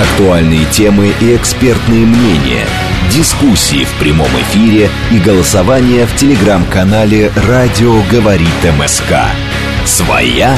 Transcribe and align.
Актуальные 0.00 0.64
темы 0.64 1.12
и 1.20 1.36
экспертные 1.36 2.06
мнения, 2.06 2.64
дискуссии 3.10 3.84
в 3.84 3.92
прямом 4.00 4.28
эфире 4.28 4.88
и 5.10 5.18
голосование 5.18 6.06
в 6.06 6.16
телеграм-канале 6.16 7.30
«Радио 7.46 8.00
говорит 8.10 8.48
МСК». 8.78 9.12
Своя 9.84 10.56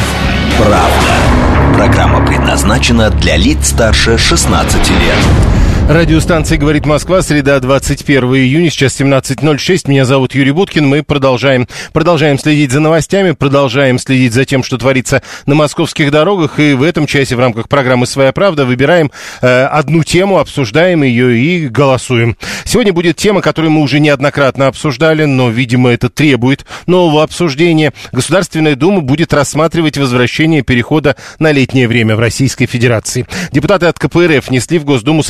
правда. 0.59 1.75
Программа 1.75 2.25
предназначена 2.25 3.11
для 3.11 3.37
лиц 3.37 3.71
старше 3.71 4.17
16 4.17 4.91
лет. 4.91 5.52
Радиостанция 5.93 6.57
«Говорит 6.57 6.87
Москва», 6.87 7.21
среда, 7.21 7.61
21 7.61 8.25
июня, 8.37 8.71
сейчас 8.71 8.99
17.06. 8.99 9.91
Меня 9.91 10.07
зовут 10.07 10.35
Юрий 10.35 10.51
Буткин. 10.51 10.89
Мы 10.89 11.03
продолжаем, 11.03 11.69
продолжаем 11.93 12.39
следить 12.39 12.73
за 12.73 12.81
новостями, 12.81 13.33
продолжаем 13.33 13.99
следить 13.99 14.33
за 14.33 14.47
тем, 14.47 14.63
что 14.63 14.79
творится 14.79 15.23
на 15.45 15.55
московских 15.55 16.11
дорогах. 16.11 16.59
И 16.59 16.73
в 16.73 16.83
этом 16.83 17.07
часе 17.07 17.37
в 17.37 17.41
рамках 17.41 17.69
программы 17.69 18.07
«Своя 18.07 18.33
правда» 18.33 18.65
выбираем 18.65 19.11
э, 19.43 19.65
одну 19.67 20.03
тему, 20.03 20.39
обсуждаем 20.39 21.03
ее 21.03 21.37
и 21.37 21.69
голосуем. 21.69 22.39
Сегодня 22.65 22.95
будет 22.95 23.17
тема, 23.17 23.43
которую 23.43 23.73
мы 23.73 23.83
уже 23.83 24.01
неоднократно 24.01 24.69
обсуждали, 24.69 25.25
но, 25.25 25.51
видимо, 25.51 25.91
это 25.91 26.09
требует 26.09 26.65
нового 26.87 27.23
обсуждения. 27.23 27.93
Государственная 28.13 28.77
Дума 28.77 29.03
будет 29.03 29.35
рассматривать 29.35 29.99
возвращение 29.99 30.63
перехода 30.63 31.17
на 31.39 31.53
летнее 31.53 31.87
время 31.87 32.17
в 32.17 32.21
Российской 32.21 32.65
Федерации. 32.65 33.27
Депутаты 33.53 33.85
от 33.85 33.99
КПРФ 33.99 34.49
внесли 34.49 34.79
в 34.79 34.87
Госдуму 34.87 35.23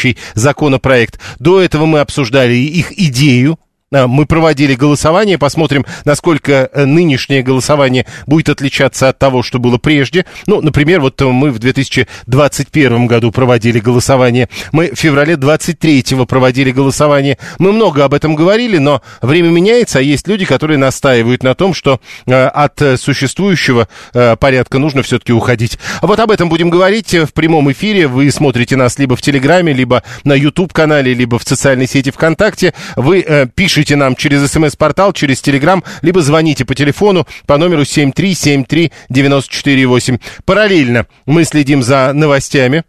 соответствующий 0.00 0.16
законопроект. 0.34 1.20
До 1.38 1.60
этого 1.60 1.86
мы 1.86 2.00
обсуждали 2.00 2.54
их 2.54 2.98
идею, 2.98 3.58
мы 3.92 4.24
проводили 4.24 4.76
голосование, 4.76 5.36
посмотрим, 5.36 5.84
насколько 6.04 6.70
э, 6.72 6.84
нынешнее 6.84 7.42
голосование 7.42 8.06
будет 8.24 8.48
отличаться 8.48 9.08
от 9.08 9.18
того, 9.18 9.42
что 9.42 9.58
было 9.58 9.78
прежде. 9.78 10.26
Ну, 10.46 10.60
например, 10.60 11.00
вот 11.00 11.20
э, 11.20 11.24
мы 11.24 11.50
в 11.50 11.58
2021 11.58 13.06
году 13.08 13.32
проводили 13.32 13.80
голосование, 13.80 14.48
мы 14.70 14.92
в 14.92 14.96
феврале 14.96 15.36
23 15.36 16.04
проводили 16.28 16.70
голосование. 16.70 17.36
Мы 17.58 17.72
много 17.72 18.04
об 18.04 18.14
этом 18.14 18.36
говорили, 18.36 18.78
но 18.78 19.02
время 19.22 19.48
меняется, 19.48 19.98
а 19.98 20.02
есть 20.02 20.28
люди, 20.28 20.44
которые 20.44 20.78
настаивают 20.78 21.42
на 21.42 21.56
том, 21.56 21.74
что 21.74 22.00
э, 22.26 22.46
от 22.46 22.80
э, 22.82 22.96
существующего 22.96 23.88
э, 24.14 24.36
порядка 24.36 24.78
нужно 24.78 25.02
все-таки 25.02 25.32
уходить. 25.32 25.80
Вот 26.00 26.20
об 26.20 26.30
этом 26.30 26.48
будем 26.48 26.70
говорить 26.70 27.12
э, 27.12 27.26
в 27.26 27.32
прямом 27.32 27.72
эфире. 27.72 28.06
Вы 28.06 28.30
смотрите 28.30 28.76
нас 28.76 29.00
либо 29.00 29.16
в 29.16 29.20
Телеграме, 29.22 29.72
либо 29.72 30.04
на 30.22 30.34
YouTube-канале, 30.34 31.12
либо 31.12 31.40
в 31.40 31.42
социальной 31.42 31.88
сети 31.88 32.12
ВКонтакте. 32.12 32.72
Вы 32.94 33.24
э, 33.26 33.46
пишите 33.80 33.96
нам 33.96 34.14
через 34.14 34.52
смс-портал, 34.52 35.14
через 35.14 35.40
Телеграм, 35.40 35.82
либо 36.02 36.20
звоните 36.20 36.66
по 36.66 36.74
телефону 36.74 37.26
по 37.46 37.56
номеру 37.56 37.80
7373948. 37.82 40.20
Параллельно 40.44 41.06
мы 41.24 41.44
следим 41.44 41.82
за 41.82 42.12
новостями. 42.12 42.84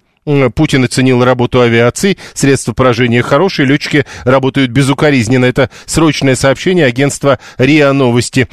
Путин 0.53 0.83
оценил 0.83 1.23
работу 1.23 1.61
авиации, 1.61 2.17
средства 2.33 2.73
поражения 2.73 3.23
хорошие, 3.23 3.65
летчики 3.65 4.05
работают 4.25 4.71
безукоризненно. 4.71 5.45
Это 5.45 5.69
срочное 5.85 6.35
сообщение 6.35 6.85
агентства 6.85 7.39
РИА 7.57 7.93
Новости. 7.93 8.49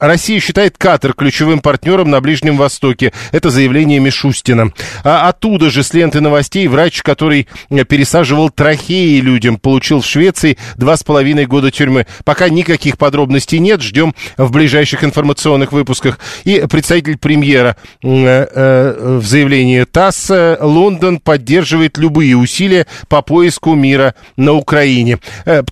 Россия 0.00 0.38
считает 0.38 0.78
Катар 0.78 1.12
ключевым 1.12 1.58
партнером 1.58 2.08
на 2.08 2.20
Ближнем 2.20 2.56
Востоке. 2.56 3.12
Это 3.32 3.50
заявление 3.50 3.98
Мишустина. 3.98 4.72
А 5.02 5.28
оттуда 5.28 5.70
же 5.70 5.82
с 5.82 5.92
ленты 5.92 6.20
новостей 6.20 6.68
врач, 6.68 7.02
который 7.02 7.48
э, 7.68 7.84
пересаживал 7.84 8.50
трахеи 8.50 9.18
людям, 9.18 9.56
получил 9.56 10.00
в 10.00 10.06
Швеции 10.06 10.56
два 10.76 10.96
с 10.96 11.02
половиной 11.02 11.46
года 11.46 11.72
тюрьмы. 11.72 12.06
Пока 12.24 12.48
никаких 12.48 12.96
подробностей 12.96 13.58
нет, 13.58 13.82
ждем 13.82 14.14
в 14.36 14.52
ближайших 14.52 15.02
информационных 15.02 15.72
выпусках. 15.72 16.20
И 16.44 16.64
представитель 16.70 17.18
премьера 17.18 17.76
э, 18.00 18.06
э, 18.08 19.18
в 19.20 19.26
заявлении 19.26 19.82
ТАСС 19.82 20.30
Лондон 20.60 21.18
поддерживает 21.18 21.98
любые 21.98 22.36
усилия 22.36 22.86
по 23.08 23.20
поиску 23.20 23.74
мира 23.74 24.14
на 24.36 24.52
Украине. 24.52 25.18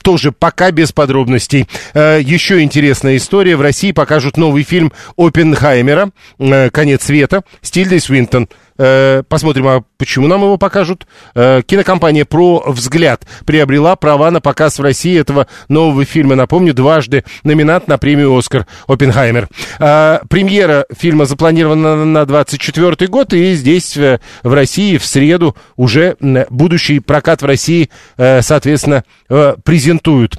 Тоже 0.02 0.32
пока 0.32 0.72
без 0.72 0.90
подробностей. 0.90 1.68
Еще 1.94 2.62
интересная 2.62 3.18
история. 3.18 3.54
В 3.54 3.60
России 3.60 3.92
покажут 4.16 4.38
новый 4.38 4.62
фильм 4.62 4.94
Оппенхаймера 5.18 6.10
э, 6.38 6.70
«Конец 6.70 7.04
света» 7.04 7.42
с 7.60 7.70
Тильдой 7.70 8.00
Свинтон. 8.00 8.48
Э, 8.78 9.22
Посмотрим, 9.28 9.68
а 9.68 9.82
почему 9.98 10.26
нам 10.26 10.40
его 10.40 10.56
покажут. 10.56 11.06
Э, 11.34 11.60
Кинокомпания 11.60 12.24
«Про 12.24 12.64
взгляд» 12.66 13.26
приобрела 13.44 13.94
права 13.94 14.30
на 14.30 14.40
показ 14.40 14.78
в 14.78 14.82
России 14.82 15.20
этого 15.20 15.48
нового 15.68 16.06
фильма. 16.06 16.34
Напомню, 16.34 16.72
дважды 16.72 17.24
номинант 17.44 17.88
на 17.88 17.98
премию 17.98 18.34
«Оскар» 18.34 18.66
Оппенхаймер. 18.88 19.50
Премьера 19.76 20.86
фильма 20.98 21.26
запланирована 21.26 22.06
на 22.06 22.24
24 22.24 23.08
год, 23.08 23.34
и 23.34 23.52
здесь, 23.52 23.98
в 23.98 24.18
России, 24.42 24.96
в 24.96 25.04
среду 25.04 25.54
уже 25.76 26.16
будущий 26.48 27.00
прокат 27.00 27.42
в 27.42 27.44
России, 27.44 27.90
соответственно, 28.16 29.04
презентуют. 29.28 30.38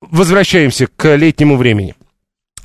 Возвращаемся 0.00 0.86
к 0.86 1.16
летнему 1.16 1.56
времени. 1.56 1.96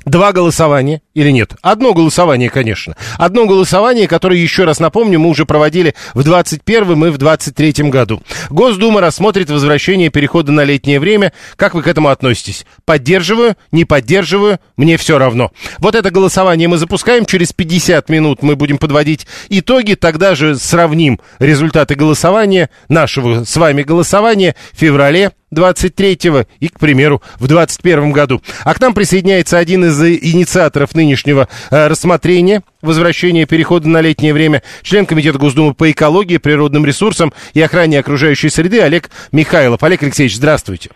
Два 0.08 0.32
голосования 0.32 1.02
или 1.18 1.30
нет? 1.32 1.54
Одно 1.62 1.94
голосование, 1.94 2.48
конечно. 2.48 2.96
Одно 3.16 3.46
голосование, 3.46 4.06
которое, 4.06 4.38
еще 4.38 4.62
раз 4.62 4.78
напомню, 4.78 5.18
мы 5.18 5.30
уже 5.30 5.46
проводили 5.46 5.96
в 6.14 6.22
21 6.22 7.06
и 7.06 7.10
в 7.10 7.18
23 7.18 7.90
году. 7.90 8.22
Госдума 8.50 9.00
рассмотрит 9.00 9.50
возвращение 9.50 10.10
перехода 10.10 10.52
на 10.52 10.62
летнее 10.62 11.00
время. 11.00 11.32
Как 11.56 11.74
вы 11.74 11.82
к 11.82 11.88
этому 11.88 12.10
относитесь? 12.10 12.64
Поддерживаю, 12.84 13.56
не 13.72 13.84
поддерживаю, 13.84 14.60
мне 14.76 14.96
все 14.96 15.18
равно. 15.18 15.50
Вот 15.78 15.96
это 15.96 16.12
голосование 16.12 16.68
мы 16.68 16.78
запускаем. 16.78 17.26
Через 17.26 17.52
50 17.52 18.08
минут 18.10 18.44
мы 18.44 18.54
будем 18.54 18.78
подводить 18.78 19.26
итоги. 19.48 19.94
Тогда 19.94 20.36
же 20.36 20.54
сравним 20.54 21.18
результаты 21.40 21.96
голосования, 21.96 22.70
нашего 22.88 23.42
с 23.42 23.56
вами 23.56 23.82
голосования 23.82 24.54
в 24.72 24.78
феврале 24.78 25.32
23-го 25.54 26.44
и, 26.60 26.68
к 26.68 26.78
примеру, 26.78 27.22
в 27.38 27.46
21 27.46 28.12
году. 28.12 28.42
А 28.64 28.74
к 28.74 28.80
нам 28.80 28.94
присоединяется 28.94 29.58
один 29.58 29.84
из 29.86 30.00
инициаторов 30.02 30.94
нынешнего 31.08 31.48
э, 31.70 31.88
рассмотрения 31.88 32.62
возвращения 32.82 33.46
перехода 33.46 33.88
на 33.88 34.00
летнее 34.02 34.34
время, 34.34 34.62
член 34.82 35.06
Комитета 35.06 35.38
Госдумы 35.38 35.74
по 35.74 35.90
экологии, 35.90 36.36
природным 36.36 36.84
ресурсам 36.84 37.32
и 37.54 37.62
охране 37.62 37.98
окружающей 37.98 38.50
среды 38.50 38.80
Олег 38.80 39.10
Михайлов. 39.32 39.82
Олег 39.82 40.02
Алексеевич, 40.02 40.36
здравствуйте. 40.36 40.90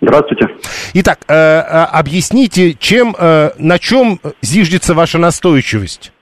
Здравствуйте. 0.00 0.46
Итак, 0.94 1.18
э, 1.28 1.34
э, 1.34 1.84
объясните, 1.92 2.74
чем, 2.74 3.14
э, 3.18 3.50
на 3.58 3.78
чем 3.78 4.20
зиждется 4.40 4.94
ваша 4.94 5.18
настойчивость? 5.18 6.12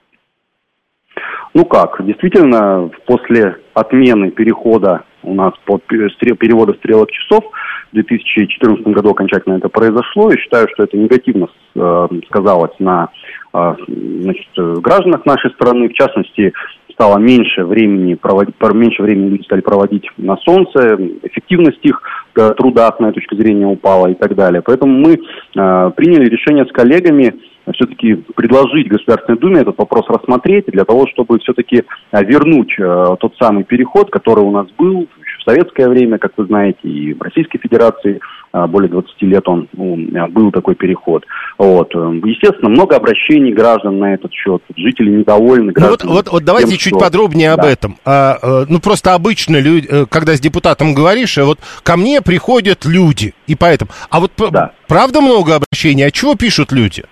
Ну 1.55 1.65
как, 1.65 2.05
действительно, 2.05 2.91
после 3.07 3.57
отмены 3.75 4.31
перехода 4.31 5.03
у 5.23 5.35
нас 5.35 5.53
стре- 5.69 6.37
перевода 6.37 6.73
стрелок 6.75 7.11
часов 7.11 7.45
в 7.91 7.95
2014 7.95 8.87
году 8.89 9.11
окончательно 9.11 9.55
это 9.55 9.69
произошло. 9.69 10.31
И 10.31 10.39
считаю, 10.39 10.69
что 10.75 10.85
это 10.85 10.97
негативно 10.97 11.49
э, 11.75 12.09
сказалось 12.27 12.79
на 12.79 13.09
э, 13.55 13.75
значит, 14.23 14.49
гражданах 14.57 15.25
нашей 15.27 15.51
страны. 15.53 15.89
В 15.89 15.95
частности, 15.95 16.53
стало 16.99 17.19
меньше 17.19 17.65
времени, 17.65 18.15
проводить, 18.15 18.57
меньше 18.75 19.03
времени 19.05 19.29
люди 19.29 19.45
стали 19.45 19.61
проводить 19.61 20.05
на 20.17 20.37
солнце, 20.39 20.97
эффективность 21.23 21.79
их 21.83 22.03
э, 22.35 22.51
труда, 22.57 22.93
с 22.93 22.99
моей 22.99 23.15
точки 23.15 23.37
зрения, 23.37 23.67
упала 23.67 24.09
и 24.09 24.15
так 24.15 24.35
далее. 24.35 24.63
Поэтому 24.63 24.99
мы 24.99 25.13
э, 25.15 25.91
приняли 25.97 26.29
решение 26.29 26.67
с 26.67 26.73
коллегами 26.73 27.37
все-таки 27.75 28.15
предложить 28.35 28.89
Государственной 28.89 29.39
Думе 29.39 29.61
этот 29.61 29.79
вопрос 29.79 30.07
рассмотреть 30.09 30.67
для 30.67 30.85
того, 30.85 31.07
чтобы 31.07 31.39
все-таки 31.39 31.85
вернуть 32.13 32.75
э, 32.79 33.17
тот 33.21 33.35
самый 33.41 33.63
переход, 33.63 34.11
который 34.11 34.43
у 34.43 34.51
нас 34.51 34.67
был 34.77 35.07
советское 35.49 35.89
время, 35.89 36.19
как 36.19 36.33
вы 36.37 36.47
знаете, 36.47 36.79
и 36.83 37.15
в 37.15 37.23
Российской 37.23 37.59
Федерации 37.59 38.21
э, 38.53 38.67
более 38.67 38.91
20 38.91 39.23
лет 39.23 39.49
он 39.49 39.69
ну, 39.73 39.97
э, 39.99 40.27
был 40.29 40.51
такой 40.53 40.75
переход. 40.75 41.25
Вот. 41.57 41.95
Э, 41.95 41.99
Естественно, 42.25 42.69
много 42.69 42.97
обращений 42.97 43.53
граждан 43.53 43.99
на 43.99 44.15
этот 44.15 44.33
счет. 44.33 44.63
Жители 44.77 45.11
недовольны. 45.11 45.73
Ну 45.75 45.89
вот, 45.89 46.05
вот, 46.05 46.29
вот 46.31 46.45
давайте 46.45 46.71
тем, 46.71 46.79
чуть 46.79 46.93
что- 46.95 46.99
подробнее 46.99 47.53
об 47.53 47.63
Да. 47.63 47.71
этом. 47.71 47.97
А, 48.05 48.37
э, 48.43 48.67
ну 48.69 48.81
просто 48.81 49.15
обычно, 49.15 49.59
люди, 49.61 49.87
э, 49.91 50.07
когда 50.11 50.35
с 50.35 50.41
депутатом 50.41 50.95
говоришь, 50.95 51.37
вот 51.39 51.59
ко 51.83 51.97
мне 51.97 52.21
приходят 52.21 52.85
люди, 52.85 53.35
и 53.47 53.55
поэтому. 53.55 53.91
А 54.11 54.21
вот 54.21 54.33
Да. 54.51 54.73
правда 54.87 55.21
много 55.21 55.57
обращений? 55.57 56.05
А 56.05 56.11
чего 56.11 56.35
пишут 56.35 56.73
люди? 56.73 57.05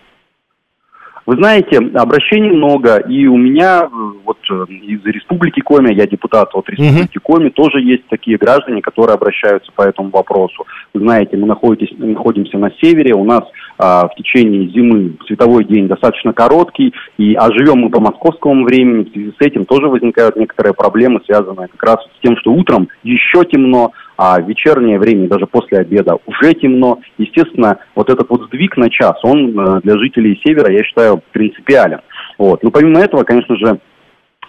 Вы 1.27 1.35
знаете, 1.39 1.79
обращений 1.79 2.51
много, 2.51 2.99
и 2.99 3.27
у 3.27 3.37
меня 3.37 3.83
э, 3.83 3.89
вот 4.25 4.39
э, 4.49 4.65
из 4.71 5.05
Республики 5.05 5.61
Коми, 5.61 5.93
я 5.93 6.07
депутат 6.07 6.55
от 6.55 6.69
Республики 6.69 7.19
Коми, 7.19 7.49
тоже 7.49 7.81
есть 7.81 8.07
такие 8.07 8.39
граждане, 8.39 8.81
которые 8.81 9.15
обращаются 9.15 9.73
по 9.75 9.83
этому 9.83 10.11
вопросу. 10.11 10.65
Вы 10.95 11.01
знаете, 11.01 11.37
мы 11.37 11.49
находитесь, 11.49 11.93
находимся 11.99 12.59
на 12.59 12.71
севере, 12.81 13.15
у 13.15 13.25
нас 13.25 13.43
в 13.79 14.11
течение 14.17 14.69
зимы 14.71 15.17
световой 15.27 15.65
день 15.65 15.89
достаточно 15.89 16.33
короткий, 16.33 16.95
и, 17.19 17.35
а 17.35 17.51
живем 17.53 17.81
мы 17.81 17.91
по 17.91 18.01
московскому 18.01 18.65
времени, 18.65 19.05
в 19.05 19.13
связи 19.13 19.33
с 19.39 19.45
этим 19.45 19.67
тоже 19.67 19.89
возникают 19.89 20.37
некоторые 20.37 20.75
проблемы, 20.75 21.21
связанные 21.27 21.69
как 21.69 21.83
раз 21.83 21.97
с 22.05 22.21
тем, 22.23 22.37
что 22.39 22.53
утром 22.53 22.89
еще 23.03 23.45
темно, 23.45 23.93
а 24.19 24.41
вечернее 24.41 24.99
время, 24.99 25.29
даже 25.29 25.47
после 25.47 25.79
обеда, 25.79 26.17
уже 26.27 26.55
темно. 26.55 27.01
Естественно, 27.19 27.79
вот 27.95 28.09
этот 28.09 28.29
вот 28.31 28.45
сдвиг 28.47 28.77
на 28.77 28.89
час, 28.89 29.17
он 29.23 29.59
э, 29.59 29.81
для 29.83 29.99
жителей 29.99 30.41
севера, 30.45 30.73
я 30.73 30.83
считаю, 30.85 31.21
принципиален. 31.33 32.01
Вот. 32.39 32.63
Но 32.63 32.71
помимо 32.71 33.01
этого, 33.01 33.25
конечно 33.25 33.57
же, 33.57 33.79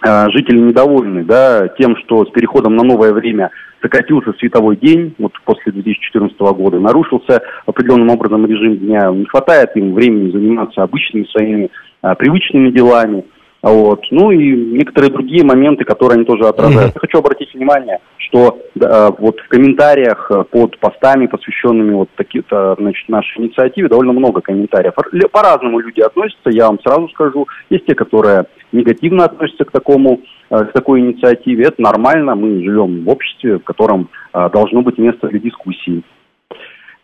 жители 0.04 0.58
недовольны 0.58 1.24
да, 1.24 1.68
тем, 1.78 1.96
что 1.96 2.24
с 2.24 2.30
переходом 2.30 2.76
на 2.76 2.84
новое 2.84 3.12
время 3.12 3.50
сократился 3.82 4.32
световой 4.38 4.76
день, 4.76 5.14
вот 5.18 5.32
после 5.44 5.72
2014 5.72 6.38
года, 6.38 6.78
нарушился 6.78 7.42
определенным 7.66 8.10
образом 8.10 8.46
режим 8.46 8.76
дня, 8.78 9.10
не 9.10 9.26
хватает 9.26 9.76
им 9.76 9.94
времени 9.94 10.30
заниматься 10.30 10.82
обычными 10.82 11.24
своими 11.24 11.70
а, 12.02 12.14
привычными 12.14 12.70
делами. 12.70 13.24
Вот. 13.60 14.02
Ну 14.12 14.30
и 14.30 14.52
некоторые 14.52 15.10
другие 15.10 15.44
моменты, 15.44 15.84
которые 15.84 16.16
они 16.16 16.24
тоже 16.24 16.44
отражают. 16.44 16.90
Mm-hmm. 16.90 16.94
Я 16.94 17.00
хочу 17.00 17.18
обратить 17.18 17.52
внимание, 17.54 17.98
что 18.16 18.58
да, 18.76 19.10
вот 19.10 19.40
в 19.40 19.48
комментариях 19.48 20.30
под 20.50 20.78
постами, 20.78 21.26
посвященными 21.26 21.94
вот 21.94 22.08
такие-то, 22.14 22.76
значит, 22.78 23.08
нашей 23.08 23.40
инициативе, 23.40 23.88
довольно 23.88 24.12
много 24.12 24.40
комментариев. 24.40 24.94
По-разному 25.32 25.80
люди 25.80 26.00
относятся, 26.00 26.50
я 26.50 26.68
вам 26.68 26.78
сразу 26.80 27.08
скажу. 27.08 27.48
Есть 27.68 27.86
те, 27.86 27.96
которые 27.96 28.44
негативно 28.72 29.24
относятся 29.24 29.64
к 29.64 29.70
такому, 29.70 30.20
э, 30.50 30.64
к 30.64 30.72
такой 30.72 31.00
инициативе. 31.00 31.64
Это 31.64 31.80
нормально, 31.82 32.34
мы 32.34 32.62
живем 32.62 33.04
в 33.04 33.08
обществе, 33.08 33.58
в 33.58 33.64
котором 33.64 34.08
э, 34.32 34.50
должно 34.52 34.82
быть 34.82 34.98
место 34.98 35.28
для 35.28 35.38
дискуссии. 35.38 36.02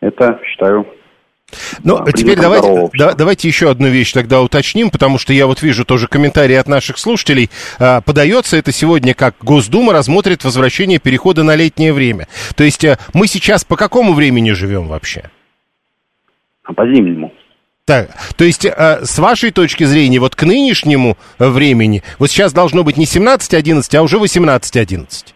Это, 0.01 0.39
считаю, 0.45 0.87
ну, 1.83 1.99
а, 1.99 2.13
теперь 2.13 2.39
давайте, 2.39 2.89
да, 2.95 3.13
давайте 3.13 3.49
еще 3.49 3.71
одну 3.71 3.89
вещь 3.89 4.13
тогда 4.13 4.41
уточним, 4.43 4.91
потому 4.91 5.19
что 5.19 5.33
я 5.33 5.47
вот 5.47 5.63
вижу 5.63 5.85
тоже 5.85 6.09
комментарии 6.09 6.55
от 6.55 6.69
наших 6.69 6.99
слушателей. 6.99 7.51
А, 7.79 8.01
подается 8.01 8.57
это 8.57 8.73
сегодня, 8.73 9.15
как 9.15 9.37
Госдума 9.41 9.93
рассмотрит 9.93 10.45
возвращение 10.45 10.99
перехода 10.99 11.43
на 11.43 11.55
летнее 11.55 11.93
время. 11.93 12.27
То 12.57 12.65
есть 12.65 12.85
а, 12.85 12.99
мы 13.13 13.27
сейчас 13.27 13.65
по 13.65 13.77
какому 13.77 14.15
времени 14.15 14.53
живем 14.53 14.89
вообще? 14.89 15.31
А 16.65 16.73
по 16.73 16.87
зимнему. 16.87 17.33
Так, 17.87 18.09
то 18.37 18.45
есть, 18.45 18.65
э, 18.65 19.05
с 19.05 19.19
вашей 19.19 19.51
точки 19.51 19.85
зрения, 19.85 20.19
вот 20.19 20.35
к 20.35 20.43
нынешнему 20.45 21.19
времени, 21.39 22.03
вот 22.19 22.31
сейчас 22.31 22.55
должно 22.55 22.83
быть 22.83 22.97
не 22.97 23.05
17.11, 23.05 23.95
а 23.97 24.03
уже 24.03 24.17
18.11? 24.17 25.34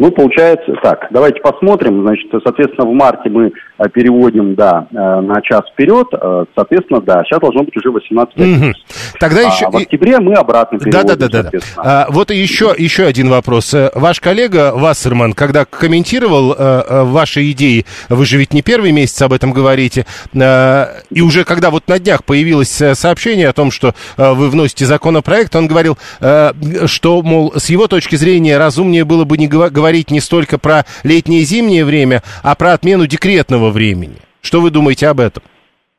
Ну, 0.00 0.10
получается 0.10 0.72
так. 0.82 1.08
Давайте 1.10 1.40
посмотрим. 1.40 2.00
Значит, 2.00 2.30
соответственно, 2.42 2.88
в 2.88 2.94
марте 2.94 3.28
мы 3.28 3.52
э, 3.78 3.88
переводим, 3.90 4.54
да, 4.54 4.86
э, 4.90 4.94
на 4.94 5.42
час 5.42 5.60
вперед. 5.70 6.06
Э, 6.12 6.46
соответственно, 6.54 7.02
да, 7.02 7.22
сейчас 7.22 7.38
должно 7.38 7.64
быть 7.64 7.76
уже 7.76 7.90
18 7.90 8.34
угу. 8.34 8.72
Тогда 9.20 9.42
еще... 9.42 9.66
А 9.66 9.70
в 9.70 9.76
октябре 9.76 10.18
мы 10.18 10.32
обратно 10.32 10.78
переводим, 10.78 11.06
да, 11.06 11.16
да, 11.16 11.28
да, 11.28 11.50
да. 11.50 11.58
А, 11.76 12.06
вот 12.08 12.30
еще, 12.30 12.74
еще 12.78 13.04
один 13.04 13.28
вопрос. 13.28 13.74
Ваш 13.94 14.20
коллега 14.20 14.72
Вассерман, 14.74 15.34
когда 15.34 15.66
комментировал 15.66 16.56
а, 16.58 17.04
ваши 17.04 17.50
идеи, 17.50 17.84
вы 18.08 18.24
же 18.24 18.38
ведь 18.38 18.54
не 18.54 18.62
первый 18.62 18.92
месяц 18.92 19.20
об 19.20 19.34
этом 19.34 19.52
говорите, 19.52 20.06
а, 20.34 20.88
и 21.10 21.20
уже 21.20 21.44
когда 21.44 21.68
вот 21.68 21.88
на 21.88 21.98
днях 21.98 22.24
появилось 22.24 22.70
сообщение 22.94 23.50
о 23.50 23.52
том, 23.52 23.70
что 23.70 23.94
а, 24.16 24.32
вы 24.32 24.48
вносите 24.48 24.86
законопроект, 24.86 25.54
он 25.54 25.66
говорил, 25.66 25.98
а, 26.22 26.54
что, 26.86 27.20
мол, 27.20 27.52
с 27.54 27.68
его 27.68 27.86
точки 27.86 28.16
зрения 28.16 28.56
разумнее 28.56 29.04
было 29.04 29.24
бы 29.24 29.36
не 29.36 29.46
говорить 29.46 29.89
говорить 29.90 30.12
не 30.12 30.20
столько 30.20 30.56
про 30.56 30.86
летнее 31.02 31.40
и 31.40 31.44
зимнее 31.44 31.84
время, 31.84 32.22
а 32.44 32.54
про 32.54 32.74
отмену 32.74 33.08
декретного 33.08 33.70
времени. 33.70 34.18
Что 34.40 34.60
вы 34.60 34.70
думаете 34.70 35.08
об 35.08 35.18
этом? 35.18 35.42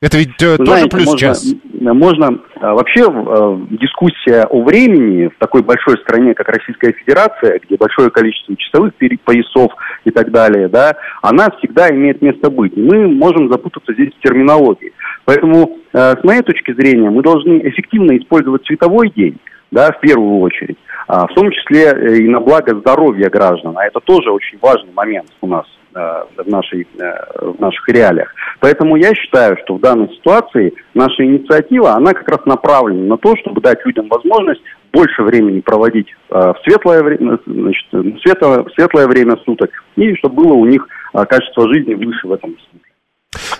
Это 0.02 0.18
ведь 0.18 0.42
э, 0.42 0.58
тоже 0.58 0.66
знаете, 0.66 0.90
плюс 0.90 1.06
можно, 1.06 1.20
час. 1.20 1.54
Можно 1.80 2.40
а, 2.60 2.74
вообще 2.74 3.06
а, 3.08 3.60
дискуссия 3.70 4.46
о 4.50 4.64
времени 4.64 5.28
в 5.28 5.38
такой 5.38 5.62
большой 5.62 5.96
стране, 6.00 6.34
как 6.34 6.50
Российская 6.50 6.92
Федерация, 6.92 7.60
где 7.60 7.78
большое 7.78 8.10
количество 8.10 8.56
часовых 8.58 8.94
поясов 9.24 9.72
и 10.04 10.10
так 10.10 10.32
далее, 10.32 10.70
да, 10.70 10.96
она 11.22 11.50
всегда 11.60 11.88
имеет 11.90 12.20
место 12.24 12.50
быть. 12.50 12.76
И 12.76 12.82
мы 12.82 13.08
можем 13.10 13.52
запутаться 13.52 13.94
здесь 13.94 14.12
в 14.16 14.24
терминологии. 14.24 14.92
Поэтому, 15.26 15.78
э, 15.94 16.16
с 16.20 16.24
моей 16.24 16.42
точки 16.42 16.74
зрения, 16.74 17.12
мы 17.12 17.22
должны 17.22 17.60
эффективно 17.60 18.18
использовать 18.18 18.66
световой 18.66 19.12
день, 19.16 19.38
да, 19.70 19.92
в 19.92 20.00
первую 20.00 20.40
очередь. 20.40 20.78
А, 21.08 21.28
в 21.28 21.34
том 21.36 21.52
числе 21.52 21.92
э, 21.92 22.18
и 22.18 22.28
на 22.28 22.40
благо 22.40 22.74
здоровья 22.76 23.30
граждан. 23.30 23.78
А 23.78 23.86
это 23.86 24.00
тоже 24.00 24.32
очень 24.32 24.58
важный 24.62 24.94
момент 24.94 25.28
у 25.42 25.48
нас 25.48 25.66
э, 25.66 25.81
в, 25.94 26.48
нашей, 26.48 26.88
э, 27.00 27.12
в 27.42 27.60
наших 27.60 27.88
реалиях. 27.90 28.34
Поэтому 28.60 28.96
я 28.96 29.14
считаю, 29.14 29.58
что 29.64 29.76
в 29.76 29.82
данной 29.82 30.10
ситуации 30.10 30.74
наша 30.94 31.26
инициатива, 31.26 31.94
она 31.94 32.14
как 32.14 32.28
раз 32.30 32.46
направлена 32.46 33.16
на 33.16 33.18
то, 33.18 33.36
чтобы 33.38 33.62
дать 33.62 33.86
людям 33.86 34.08
возможность 34.08 34.62
больше 34.94 35.24
времени 35.24 35.62
проводить 35.62 36.08
в 36.30 36.56
светлое, 36.64 37.02
время, 37.02 37.40
значит, 37.46 37.86
светлое, 38.22 38.66
светлое 38.76 39.08
время 39.08 39.38
суток, 39.46 39.72
и 39.96 40.16
чтобы 40.16 40.44
было 40.44 40.54
у 40.54 40.66
них 40.66 40.86
качество 41.14 41.72
жизни 41.74 41.94
выше 41.94 42.28
в 42.28 42.34
этом 42.34 42.52
смысле. 42.52 42.91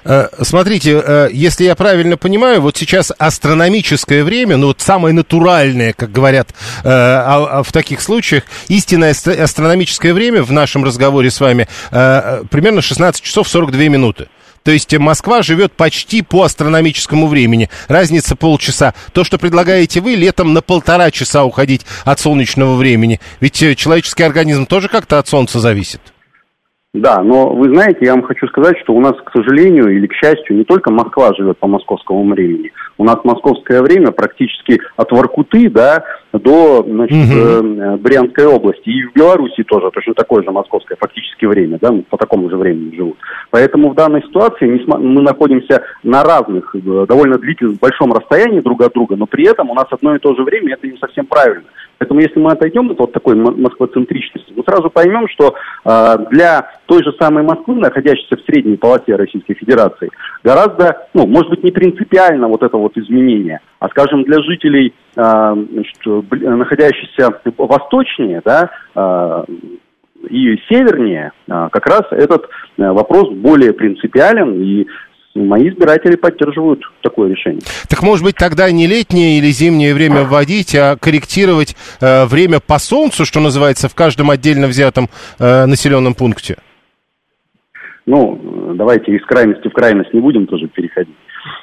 Э, 0.04 0.28
смотрите, 0.42 1.02
э, 1.04 1.30
если 1.32 1.64
я 1.64 1.76
правильно 1.76 2.18
понимаю, 2.18 2.62
вот 2.62 2.76
сейчас 2.76 3.12
астрономическое 3.18 4.24
время, 4.24 4.58
ну 4.58 4.68
вот 4.68 4.82
самое 4.82 5.14
натуральное, 5.14 5.94
как 5.94 6.12
говорят 6.12 6.50
э, 6.84 6.90
а, 6.90 7.60
а 7.60 7.64
в 7.64 7.72
таких 7.72 8.02
случаях, 8.02 8.44
истинное 8.68 9.12
астрономическое 9.12 10.14
время 10.14 10.44
в 10.44 10.52
нашем 10.52 10.84
разговоре 10.84 11.32
с 11.32 11.40
вами 11.40 11.68
примерно 11.90 12.82
16 12.82 13.22
часов 13.22 13.48
42 13.48 13.84
минуты. 13.84 14.28
То 14.64 14.72
есть 14.72 14.96
Москва 14.96 15.42
живет 15.42 15.74
почти 15.74 16.22
по 16.22 16.44
астрономическому 16.44 17.28
времени. 17.28 17.70
Разница 17.88 18.36
полчаса. 18.36 18.94
То, 19.12 19.24
что 19.24 19.40
предлагаете 19.40 20.02
вы, 20.02 20.16
летом 20.16 20.54
на 20.54 20.62
полтора 20.62 21.10
часа 21.10 21.44
уходить 21.44 21.86
от 22.06 22.20
солнечного 22.20 22.76
времени. 22.76 23.20
Ведь 23.40 23.56
человеческий 23.78 24.24
организм 24.24 24.68
тоже 24.68 24.88
как-то 24.88 25.18
от 25.18 25.28
Солнца 25.28 25.60
зависит. 25.60 26.11
Да, 26.94 27.24
но 27.24 27.56
вы 27.56 27.74
знаете, 27.74 28.00
я 28.02 28.12
вам 28.12 28.24
хочу 28.24 28.48
сказать, 28.48 28.78
что 28.80 28.94
у 28.94 29.00
нас, 29.00 29.14
к 29.24 29.32
сожалению 29.32 29.88
или 29.96 30.08
к 30.08 30.14
счастью, 30.14 30.58
не 30.58 30.66
только 30.66 30.92
Москва 30.92 31.34
живет 31.34 31.58
по 31.58 31.66
московскому 31.66 32.30
времени. 32.34 32.74
У 32.98 33.06
нас 33.06 33.18
московское 33.24 33.82
время 33.82 34.12
практически 34.12 34.78
от 34.98 35.10
Воркуты, 35.14 35.70
да, 35.70 36.04
до 36.34 36.84
значит, 36.86 37.16
угу. 37.16 37.98
Брянской 37.98 38.46
области. 38.46 38.90
И 38.90 39.04
в 39.04 39.14
Беларуси 39.14 39.64
тоже 39.64 39.90
точно 39.92 40.16
такое 40.16 40.44
же 40.44 40.52
московское 40.52 40.98
фактически 41.00 41.46
время, 41.46 41.78
да, 41.80 41.94
по 42.10 42.18
такому 42.18 42.50
же 42.50 42.58
времени 42.58 42.94
живут. 42.94 43.18
Поэтому 43.52 43.92
в 43.92 43.96
данной 43.96 44.22
ситуации 44.24 44.84
мы 44.86 45.22
находимся 45.22 45.84
на 46.04 46.24
разных, 46.24 46.76
э, 46.76 47.06
довольно 47.08 47.38
длительном, 47.38 47.78
большом 47.80 48.12
расстоянии 48.12 48.60
друг 48.60 48.82
от 48.82 48.94
друга, 48.94 49.16
но 49.16 49.28
при 49.28 49.48
этом 49.48 49.70
у 49.70 49.74
нас 49.74 49.86
одно 49.92 50.14
и 50.14 50.20
то 50.20 50.36
же 50.36 50.44
время, 50.44 50.74
это 50.74 50.88
не 50.88 50.98
совсем 50.98 51.26
правильно. 51.26 51.64
Поэтому 52.02 52.20
если 52.20 52.40
мы 52.40 52.52
отойдем 52.52 52.90
от 52.90 52.98
вот 52.98 53.12
такой 53.12 53.36
москвоцентричности, 53.36 54.52
мы 54.56 54.64
сразу 54.64 54.90
поймем, 54.90 55.28
что 55.28 55.54
э, 55.86 56.18
для 56.32 56.72
той 56.88 57.04
же 57.04 57.14
самой 57.20 57.44
Москвы, 57.44 57.76
находящейся 57.76 58.38
в 58.38 58.42
средней 58.42 58.76
полосе 58.76 59.16
Российской 59.16 59.54
Федерации, 59.54 60.10
гораздо, 60.44 61.08
ну, 61.14 61.28
может 61.28 61.52
быть, 61.52 61.64
не 61.64 61.70
принципиально 61.70 62.48
вот 62.48 62.64
это 62.64 62.76
вот 62.76 62.98
изменение, 62.98 63.60
а, 63.78 63.88
скажем, 63.90 64.24
для 64.24 64.42
жителей, 64.42 64.96
э, 65.16 65.22
значит, 65.22 66.00
находящихся 66.42 67.40
восточнее, 67.56 68.42
да, 68.44 68.72
э, 68.96 69.44
и 70.28 70.58
севернее, 70.70 71.32
как 71.48 71.86
раз 71.88 72.04
этот 72.12 72.48
вопрос 72.78 73.30
более 73.30 73.74
принципиален, 73.74 74.62
и 74.62 74.88
мои 75.36 75.70
избиратели 75.70 76.16
поддерживают 76.16 76.82
такое 77.02 77.30
решение. 77.30 77.62
Так 77.90 78.04
может 78.04 78.26
быть 78.26 78.36
тогда 78.36 78.70
не 78.72 78.88
летнее 78.88 79.38
или 79.38 79.48
зимнее 79.48 79.94
время 79.94 80.24
вводить, 80.24 80.76
а 80.76 80.98
корректировать 80.98 81.76
э, 82.00 82.26
время 82.26 82.60
по 82.60 82.80
солнцу, 82.80 83.26
что 83.26 83.40
называется, 83.40 83.90
в 83.90 83.96
каждом 83.96 84.30
отдельно 84.30 84.68
взятом 84.68 85.10
э, 85.40 85.66
населенном 85.66 86.14
пункте? 86.14 86.58
Ну, 88.06 88.74
давайте 88.76 89.12
из 89.14 89.24
крайности 89.26 89.68
в 89.68 89.74
крайность 89.74 90.14
не 90.14 90.22
будем 90.22 90.48
тоже 90.48 90.68
переходить. 90.68 91.16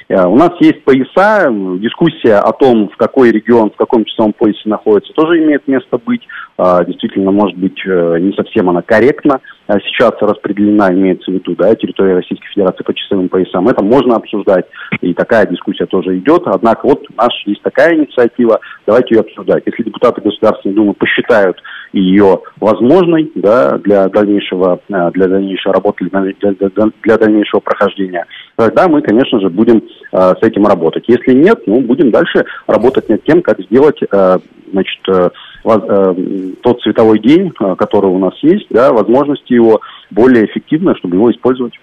Э, 0.09 0.25
у 0.27 0.37
нас 0.37 0.53
есть 0.61 0.85
пояса, 0.85 1.49
дискуссия 1.79 2.37
о 2.37 2.53
том, 2.53 2.89
в 2.89 2.97
какой 2.97 3.31
регион, 3.31 3.71
в 3.71 3.77
каком 3.77 4.05
часовом 4.05 4.33
поясе 4.33 4.69
находится, 4.69 5.13
тоже 5.13 5.39
имеет 5.43 5.67
место 5.69 5.99
быть. 5.99 6.23
А, 6.57 6.85
действительно, 6.85 7.31
может 7.31 7.57
быть, 7.57 7.79
э, 7.87 8.19
не 8.21 8.33
совсем 8.33 8.71
она 8.71 8.83
корректна. 8.83 9.41
А 9.69 9.79
сейчас 9.81 10.13
распределена, 10.21 10.91
имеется 10.95 11.31
в 11.31 11.35
виду, 11.35 11.55
да, 11.55 11.75
территория 11.75 12.15
Российской 12.15 12.49
Федерации 12.49 12.83
по 12.83 12.95
часовым 12.95 13.29
поясам. 13.29 13.69
Это 13.69 13.85
можно 13.85 14.17
обсуждать, 14.17 14.65
и 15.03 15.13
такая 15.13 15.47
дискуссия 15.47 15.85
тоже 15.85 16.17
идет. 16.17 16.43
Однако 16.47 16.87
вот 16.87 17.05
у 17.11 17.15
нас 17.15 17.29
есть 17.45 17.61
такая 17.61 17.95
инициатива, 17.95 18.61
давайте 18.87 19.15
ее 19.15 19.21
обсуждать. 19.21 19.65
Если 19.67 19.83
депутаты 19.83 20.23
Государственной 20.23 20.75
Думы 20.75 20.95
посчитают 20.95 21.63
ее 21.93 22.41
возможной 22.61 23.31
да, 23.35 23.77
для 23.77 24.09
дальнейшего, 24.09 24.81
э, 24.89 25.11
для 25.13 25.27
дальнейшей 25.27 25.71
работы, 25.71 26.07
для, 26.07 26.23
для, 26.23 26.91
для 27.03 27.19
дальнейшего 27.19 27.61
прохождения, 27.61 28.25
тогда 28.57 28.89
мы, 28.89 29.03
конечно 29.03 29.39
же, 29.39 29.51
будем 29.51 29.83
э, 30.13 30.35
с 30.41 30.43
этим 30.43 30.67
работать. 30.67 31.05
Если 31.09 31.35
нет, 31.35 31.67
ну, 31.67 31.81
будем 31.81 32.11
дальше 32.11 32.47
работать 32.67 33.07
над 33.11 33.23
тем, 33.25 33.43
как 33.43 33.61
сделать 33.61 33.99
э, 34.03 34.39
значит, 34.73 35.01
э, 35.09 35.13
э, 35.13 35.31
тот 35.63 36.81
световой 36.83 37.19
день, 37.19 37.53
э, 37.61 37.75
который 37.77 38.11
у 38.11 38.19
нас 38.19 38.35
есть, 38.43 38.67
да, 38.71 38.93
возможности 38.93 39.53
его 39.53 39.81
более 40.11 40.47
эффективно, 40.47 40.97
чтобы 40.97 41.17
его 41.17 41.31
использовать. 41.31 41.75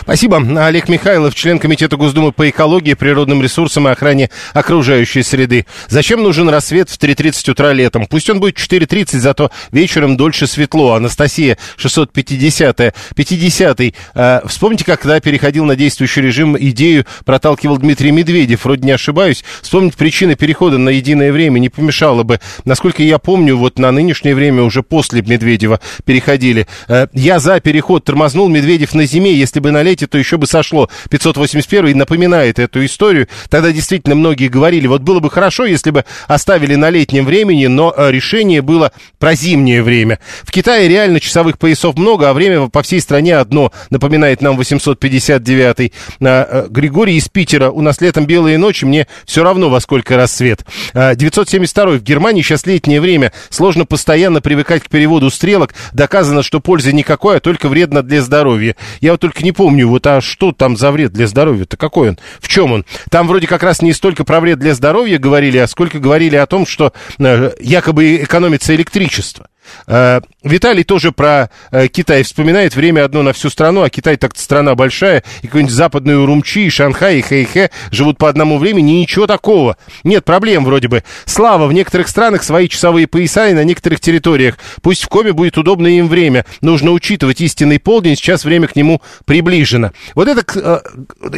Спасибо. 0.00 0.42
Олег 0.64 0.88
Михайлов, 0.88 1.34
член 1.34 1.58
Комитета 1.58 1.96
Госдумы 1.96 2.32
по 2.32 2.48
экологии, 2.48 2.94
природным 2.94 3.42
ресурсам 3.42 3.88
и 3.88 3.90
охране 3.90 4.30
окружающей 4.54 5.22
среды. 5.22 5.66
Зачем 5.88 6.22
нужен 6.22 6.48
рассвет 6.48 6.90
в 6.90 6.98
3.30 6.98 7.50
утра 7.50 7.72
летом? 7.72 8.06
Пусть 8.06 8.30
он 8.30 8.40
будет 8.40 8.56
4.30, 8.56 9.18
зато 9.18 9.50
вечером 9.72 10.16
дольше 10.16 10.46
светло. 10.46 10.94
Анастасия, 10.94 11.58
650-я. 11.78 12.92
50-й. 13.14 13.94
Э, 14.14 14.40
вспомните, 14.46 14.84
когда 14.84 15.20
переходил 15.20 15.64
на 15.64 15.76
действующий 15.76 16.20
режим, 16.20 16.56
идею 16.58 17.04
проталкивал 17.24 17.78
Дмитрий 17.78 18.10
Медведев. 18.10 18.64
Вроде 18.64 18.86
не 18.86 18.92
ошибаюсь. 18.92 19.44
Вспомнить 19.62 19.94
причины 19.94 20.34
перехода 20.34 20.78
на 20.78 20.90
единое 20.90 21.32
время 21.32 21.58
не 21.58 21.68
помешало 21.68 22.22
бы. 22.22 22.40
Насколько 22.64 23.02
я 23.02 23.18
помню, 23.18 23.56
вот 23.56 23.78
на 23.78 23.90
нынешнее 23.92 24.34
время 24.34 24.62
уже 24.62 24.82
после 24.82 25.22
Медведева 25.22 25.80
переходили. 26.04 26.66
Э, 26.88 27.08
я 27.12 27.38
за 27.38 27.60
переход 27.60 28.04
тормознул 28.04 28.48
Медведев 28.48 28.94
на 28.94 29.04
зиме, 29.04 29.34
если 29.34 29.60
бы 29.60 29.67
на 29.70 29.82
лете, 29.82 30.06
то 30.06 30.18
еще 30.18 30.36
бы 30.36 30.46
сошло. 30.46 30.88
581 31.10 31.96
напоминает 31.96 32.58
эту 32.58 32.84
историю. 32.84 33.28
Тогда 33.48 33.72
действительно 33.72 34.14
многие 34.14 34.48
говорили, 34.48 34.86
вот 34.86 35.02
было 35.02 35.20
бы 35.20 35.30
хорошо, 35.30 35.64
если 35.64 35.90
бы 35.90 36.04
оставили 36.26 36.74
на 36.74 36.90
летнем 36.90 37.24
времени, 37.24 37.66
но 37.66 37.94
э, 37.96 38.10
решение 38.10 38.62
было 38.62 38.92
про 39.18 39.34
зимнее 39.34 39.82
время. 39.82 40.18
В 40.42 40.50
Китае 40.50 40.88
реально 40.88 41.20
часовых 41.20 41.58
поясов 41.58 41.96
много, 41.96 42.30
а 42.30 42.32
время 42.32 42.68
по 42.68 42.82
всей 42.82 43.00
стране 43.00 43.36
одно, 43.36 43.72
напоминает 43.90 44.42
нам 44.42 44.58
859-й. 44.58 45.92
Э, 46.20 46.66
Григорий 46.68 47.16
из 47.16 47.28
Питера. 47.28 47.70
У 47.70 47.80
нас 47.80 48.00
летом 48.00 48.26
белые 48.26 48.58
ночи, 48.58 48.84
мне 48.84 49.06
все 49.24 49.42
равно 49.42 49.68
во 49.70 49.80
сколько 49.80 50.16
рассвет. 50.16 50.64
972 50.94 51.98
в 51.98 52.02
Германии 52.02 52.42
сейчас 52.42 52.66
летнее 52.66 53.00
время. 53.00 53.32
Сложно 53.50 53.84
постоянно 53.86 54.40
привыкать 54.40 54.82
к 54.82 54.88
переводу 54.88 55.30
стрелок. 55.30 55.74
Доказано, 55.92 56.42
что 56.42 56.60
пользы 56.60 56.92
никакой, 56.92 57.36
а 57.36 57.40
только 57.40 57.68
вредно 57.68 58.02
для 58.02 58.22
здоровья. 58.22 58.76
Я 59.00 59.12
вот 59.12 59.20
только 59.20 59.42
не 59.42 59.52
помню, 59.58 59.88
вот 59.88 60.06
а 60.06 60.20
что 60.20 60.52
там 60.52 60.76
за 60.76 60.92
вред 60.92 61.12
для 61.12 61.26
здоровья-то? 61.26 61.76
Какой 61.76 62.10
он? 62.10 62.18
В 62.38 62.46
чем 62.46 62.70
он? 62.70 62.84
Там 63.10 63.26
вроде 63.26 63.48
как 63.48 63.64
раз 63.64 63.82
не 63.82 63.92
столько 63.92 64.22
про 64.22 64.38
вред 64.38 64.60
для 64.60 64.72
здоровья 64.72 65.18
говорили, 65.18 65.58
а 65.58 65.66
сколько 65.66 65.98
говорили 65.98 66.36
о 66.36 66.46
том, 66.46 66.64
что 66.64 66.92
э, 67.18 67.50
якобы 67.58 68.22
экономится 68.22 68.72
электричество. 68.76 69.48
Э, 69.86 70.20
Виталий 70.42 70.84
тоже 70.84 71.12
про 71.12 71.50
э, 71.70 71.88
Китай 71.88 72.22
вспоминает. 72.22 72.74
Время 72.74 73.04
одно 73.04 73.22
на 73.22 73.32
всю 73.32 73.50
страну, 73.50 73.82
а 73.82 73.90
Китай 73.90 74.16
так 74.16 74.36
страна 74.36 74.74
большая. 74.74 75.24
И 75.42 75.46
какой-нибудь 75.46 75.74
западные 75.74 76.18
Урумчи, 76.18 76.60
и 76.60 76.70
Шанхай, 76.70 77.18
и 77.18 77.22
Хэйхэ 77.22 77.70
живут 77.90 78.18
по 78.18 78.28
одному 78.28 78.58
времени. 78.58 78.92
Ничего 78.92 79.26
такого. 79.26 79.76
Нет 80.04 80.24
проблем 80.24 80.64
вроде 80.64 80.88
бы. 80.88 81.02
Слава, 81.24 81.66
в 81.66 81.72
некоторых 81.72 82.08
странах 82.08 82.42
свои 82.42 82.68
часовые 82.68 83.06
пояса 83.06 83.48
и 83.48 83.54
на 83.54 83.64
некоторых 83.64 84.00
территориях. 84.00 84.58
Пусть 84.82 85.04
в 85.04 85.08
коме 85.08 85.32
будет 85.32 85.58
удобное 85.58 85.92
им 85.92 86.08
время. 86.08 86.44
Нужно 86.60 86.92
учитывать 86.92 87.40
истинный 87.40 87.78
полдень. 87.78 88.16
Сейчас 88.16 88.44
время 88.44 88.68
к 88.68 88.76
нему 88.76 89.02
приближено. 89.24 89.92
Вот 90.14 90.28
это 90.28 90.44
э, 90.54 90.80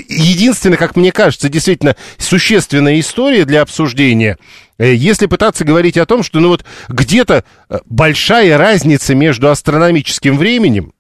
единственное, 0.09 0.79
как 0.79 0.97
мне 0.97 1.13
кажется, 1.13 1.49
действительно 1.49 1.97
существенная 2.19 2.99
история 3.01 3.45
для 3.45 3.63
обсуждения. 3.63 4.39
Э, 4.81 4.95
если 4.95 5.27
пытаться 5.27 5.65
говорить 5.65 5.99
о 5.99 6.07
том, 6.07 6.23
что 6.23 6.41
ну 6.41 6.49
вот 6.49 6.65
где-то 6.89 7.45
э, 7.69 7.79
большая 7.85 8.57
разница 8.57 9.15
между 9.15 9.51
астрономическим 9.51 10.39
временем 10.39 10.95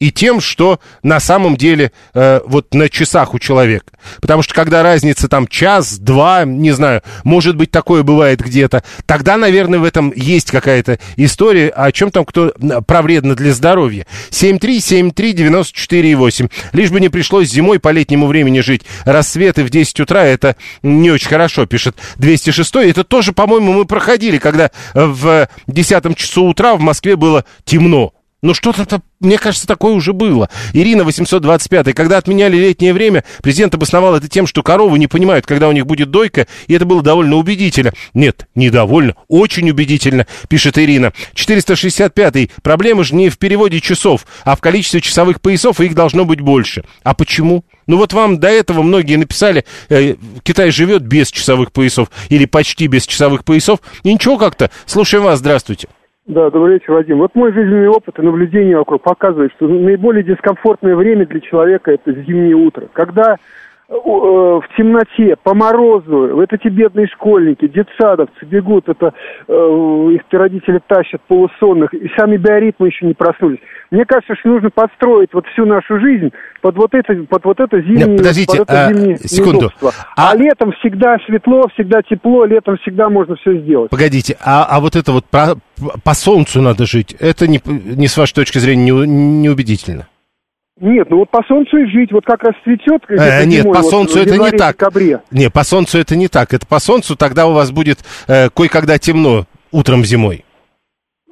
и 0.00 0.10
тем, 0.10 0.40
что 0.40 0.80
на 1.02 1.20
самом 1.20 1.56
деле 1.56 1.92
э, 2.14 2.40
вот 2.44 2.74
на 2.74 2.88
часах 2.88 3.32
у 3.32 3.38
человека. 3.38 3.92
Потому 4.20 4.42
что 4.42 4.52
когда 4.52 4.82
разница 4.82 5.28
там 5.28 5.46
час, 5.46 5.98
два, 5.98 6.44
не 6.44 6.72
знаю, 6.72 7.02
может 7.22 7.54
быть 7.56 7.70
такое 7.70 8.02
бывает 8.02 8.40
где-то, 8.40 8.82
тогда, 9.06 9.36
наверное, 9.36 9.78
в 9.78 9.84
этом 9.84 10.12
есть 10.14 10.50
какая-то 10.50 10.98
история, 11.16 11.68
о 11.68 11.92
чем 11.92 12.10
там 12.10 12.24
кто 12.24 12.52
про 12.86 13.04
для 13.04 13.54
здоровья. 13.54 14.06
7373948. 14.30 16.50
Лишь 16.72 16.90
бы 16.90 16.98
не 17.00 17.08
пришлось 17.08 17.48
зимой 17.48 17.78
по 17.78 17.90
летнему 17.90 18.26
времени 18.26 18.58
жить. 18.60 18.82
Рассветы 19.04 19.62
в 19.62 19.70
10 19.70 20.00
утра 20.00 20.24
это 20.24 20.56
не 20.82 21.12
очень 21.12 21.28
хорошо, 21.28 21.66
пишет 21.66 21.96
206. 22.16 22.74
Это 22.76 23.04
тоже, 23.04 23.32
по-моему, 23.32 23.74
мы 23.74 23.84
проходили, 23.84 24.38
когда 24.38 24.70
в 24.94 25.46
10 25.66 26.16
часу 26.16 26.46
утра 26.46 26.74
в 26.74 26.80
Москве 26.80 27.16
было 27.16 27.44
темно. 27.64 28.14
Ну, 28.44 28.52
что-то, 28.52 29.00
мне 29.20 29.38
кажется, 29.38 29.66
такое 29.66 29.94
уже 29.94 30.12
было. 30.12 30.50
Ирина 30.74 31.02
825 31.04 31.94
когда 31.94 32.18
отменяли 32.18 32.58
летнее 32.58 32.92
время, 32.92 33.24
президент 33.42 33.74
обосновал 33.74 34.16
это 34.16 34.28
тем, 34.28 34.46
что 34.46 34.62
коровы 34.62 34.98
не 34.98 35.06
понимают, 35.06 35.46
когда 35.46 35.66
у 35.66 35.72
них 35.72 35.86
будет 35.86 36.10
дойка, 36.10 36.46
и 36.66 36.74
это 36.74 36.84
было 36.84 37.00
довольно 37.00 37.36
убедительно. 37.36 37.94
Нет, 38.12 38.46
недовольно, 38.54 39.14
очень 39.28 39.70
убедительно, 39.70 40.26
пишет 40.46 40.76
Ирина. 40.76 41.14
465 41.32 42.50
проблема 42.62 43.02
же 43.02 43.14
не 43.14 43.30
в 43.30 43.38
переводе 43.38 43.80
часов, 43.80 44.26
а 44.44 44.56
в 44.56 44.60
количестве 44.60 45.00
часовых 45.00 45.40
поясов, 45.40 45.80
и 45.80 45.86
их 45.86 45.94
должно 45.94 46.26
быть 46.26 46.42
больше. 46.42 46.84
А 47.02 47.14
почему? 47.14 47.64
Ну 47.86 47.96
вот 47.96 48.12
вам 48.12 48.40
до 48.40 48.48
этого 48.48 48.82
многие 48.82 49.16
написали, 49.16 49.64
э, 49.88 50.16
Китай 50.42 50.70
живет 50.70 51.00
без 51.00 51.30
часовых 51.30 51.72
поясов 51.72 52.10
или 52.28 52.44
почти 52.44 52.88
без 52.88 53.06
часовых 53.06 53.42
поясов. 53.42 53.80
И 54.02 54.12
ничего 54.12 54.36
как-то. 54.36 54.70
Слушаем 54.84 55.24
вас, 55.24 55.38
здравствуйте. 55.38 55.88
Да, 56.26 56.50
добрый 56.50 56.74
вечер, 56.74 56.92
Вадим. 56.92 57.18
Вот 57.18 57.34
мой 57.34 57.52
жизненный 57.52 57.88
опыт 57.88 58.18
и 58.18 58.22
наблюдение 58.22 58.78
вокруг 58.78 59.02
показывает, 59.02 59.52
что 59.56 59.68
наиболее 59.68 60.24
дискомфортное 60.24 60.96
время 60.96 61.26
для 61.26 61.40
человека 61.40 61.92
это 61.92 62.12
зимнее 62.12 62.54
утро. 62.54 62.88
Когда 62.94 63.36
в 63.88 64.64
темноте, 64.76 65.36
по 65.42 65.54
морозу, 65.54 66.34
вот 66.34 66.52
эти 66.52 66.68
бедные 66.68 67.06
школьники, 67.08 67.68
детсадовцы 67.68 68.44
бегут, 68.44 68.88
это 68.88 69.12
э, 69.46 69.52
их 70.12 70.22
родители 70.30 70.80
тащат 70.86 71.20
полусонных, 71.28 71.92
и 71.92 72.10
сами 72.16 72.38
биоритмы 72.38 72.88
еще 72.88 73.06
не 73.06 73.12
проснулись. 73.12 73.58
Мне 73.90 74.06
кажется, 74.06 74.34
что 74.36 74.48
нужно 74.48 74.70
подстроить 74.70 75.30
вот 75.34 75.46
всю 75.48 75.66
нашу 75.66 76.00
жизнь 76.00 76.32
под 76.62 76.76
вот 76.76 76.94
это, 76.94 77.14
под 77.28 77.44
вот 77.44 77.60
это 77.60 77.80
зимнее, 77.82 78.06
Нет, 78.06 78.18
подождите, 78.18 78.58
под 78.58 78.70
это 78.70 78.86
а, 78.86 78.92
зимнее 78.92 79.18
секунду. 79.18 79.70
А... 80.16 80.30
а 80.30 80.36
летом 80.36 80.72
всегда 80.80 81.18
светло, 81.26 81.68
всегда 81.74 82.00
тепло, 82.02 82.46
летом 82.46 82.78
всегда 82.78 83.10
можно 83.10 83.36
все 83.36 83.58
сделать. 83.58 83.90
Погодите, 83.90 84.36
а, 84.42 84.64
а 84.64 84.80
вот 84.80 84.96
это 84.96 85.12
вот 85.12 85.26
про, 85.26 85.56
по 86.02 86.14
солнцу 86.14 86.62
надо 86.62 86.86
жить, 86.86 87.14
это 87.20 87.46
не, 87.46 87.60
не 87.66 88.06
с 88.06 88.16
вашей 88.16 88.34
точки 88.34 88.58
зрения 88.58 88.92
не, 88.92 89.06
не 89.06 89.48
убедительно? 89.50 90.06
Нет, 90.80 91.08
ну 91.08 91.18
вот 91.18 91.30
по 91.30 91.42
солнцу 91.44 91.76
и 91.76 91.86
жить, 91.86 92.10
вот 92.10 92.24
как 92.24 92.42
раз 92.42 92.54
цветет. 92.64 93.02
Э, 93.08 93.44
нет, 93.44 93.64
по 93.64 93.82
солнцу 93.82 94.18
вот, 94.18 94.26
это 94.26 94.38
не 94.38 94.50
так. 94.50 94.76
Декабре. 94.76 95.20
Нет, 95.30 95.52
по 95.52 95.62
солнцу 95.62 95.98
это 95.98 96.16
не 96.16 96.26
так. 96.26 96.52
Это 96.52 96.66
по 96.66 96.80
солнцу 96.80 97.16
тогда 97.16 97.46
у 97.46 97.52
вас 97.52 97.70
будет 97.70 97.98
э, 98.26 98.48
кое-когда 98.50 98.98
темно 98.98 99.44
утром 99.70 100.04
зимой. 100.04 100.44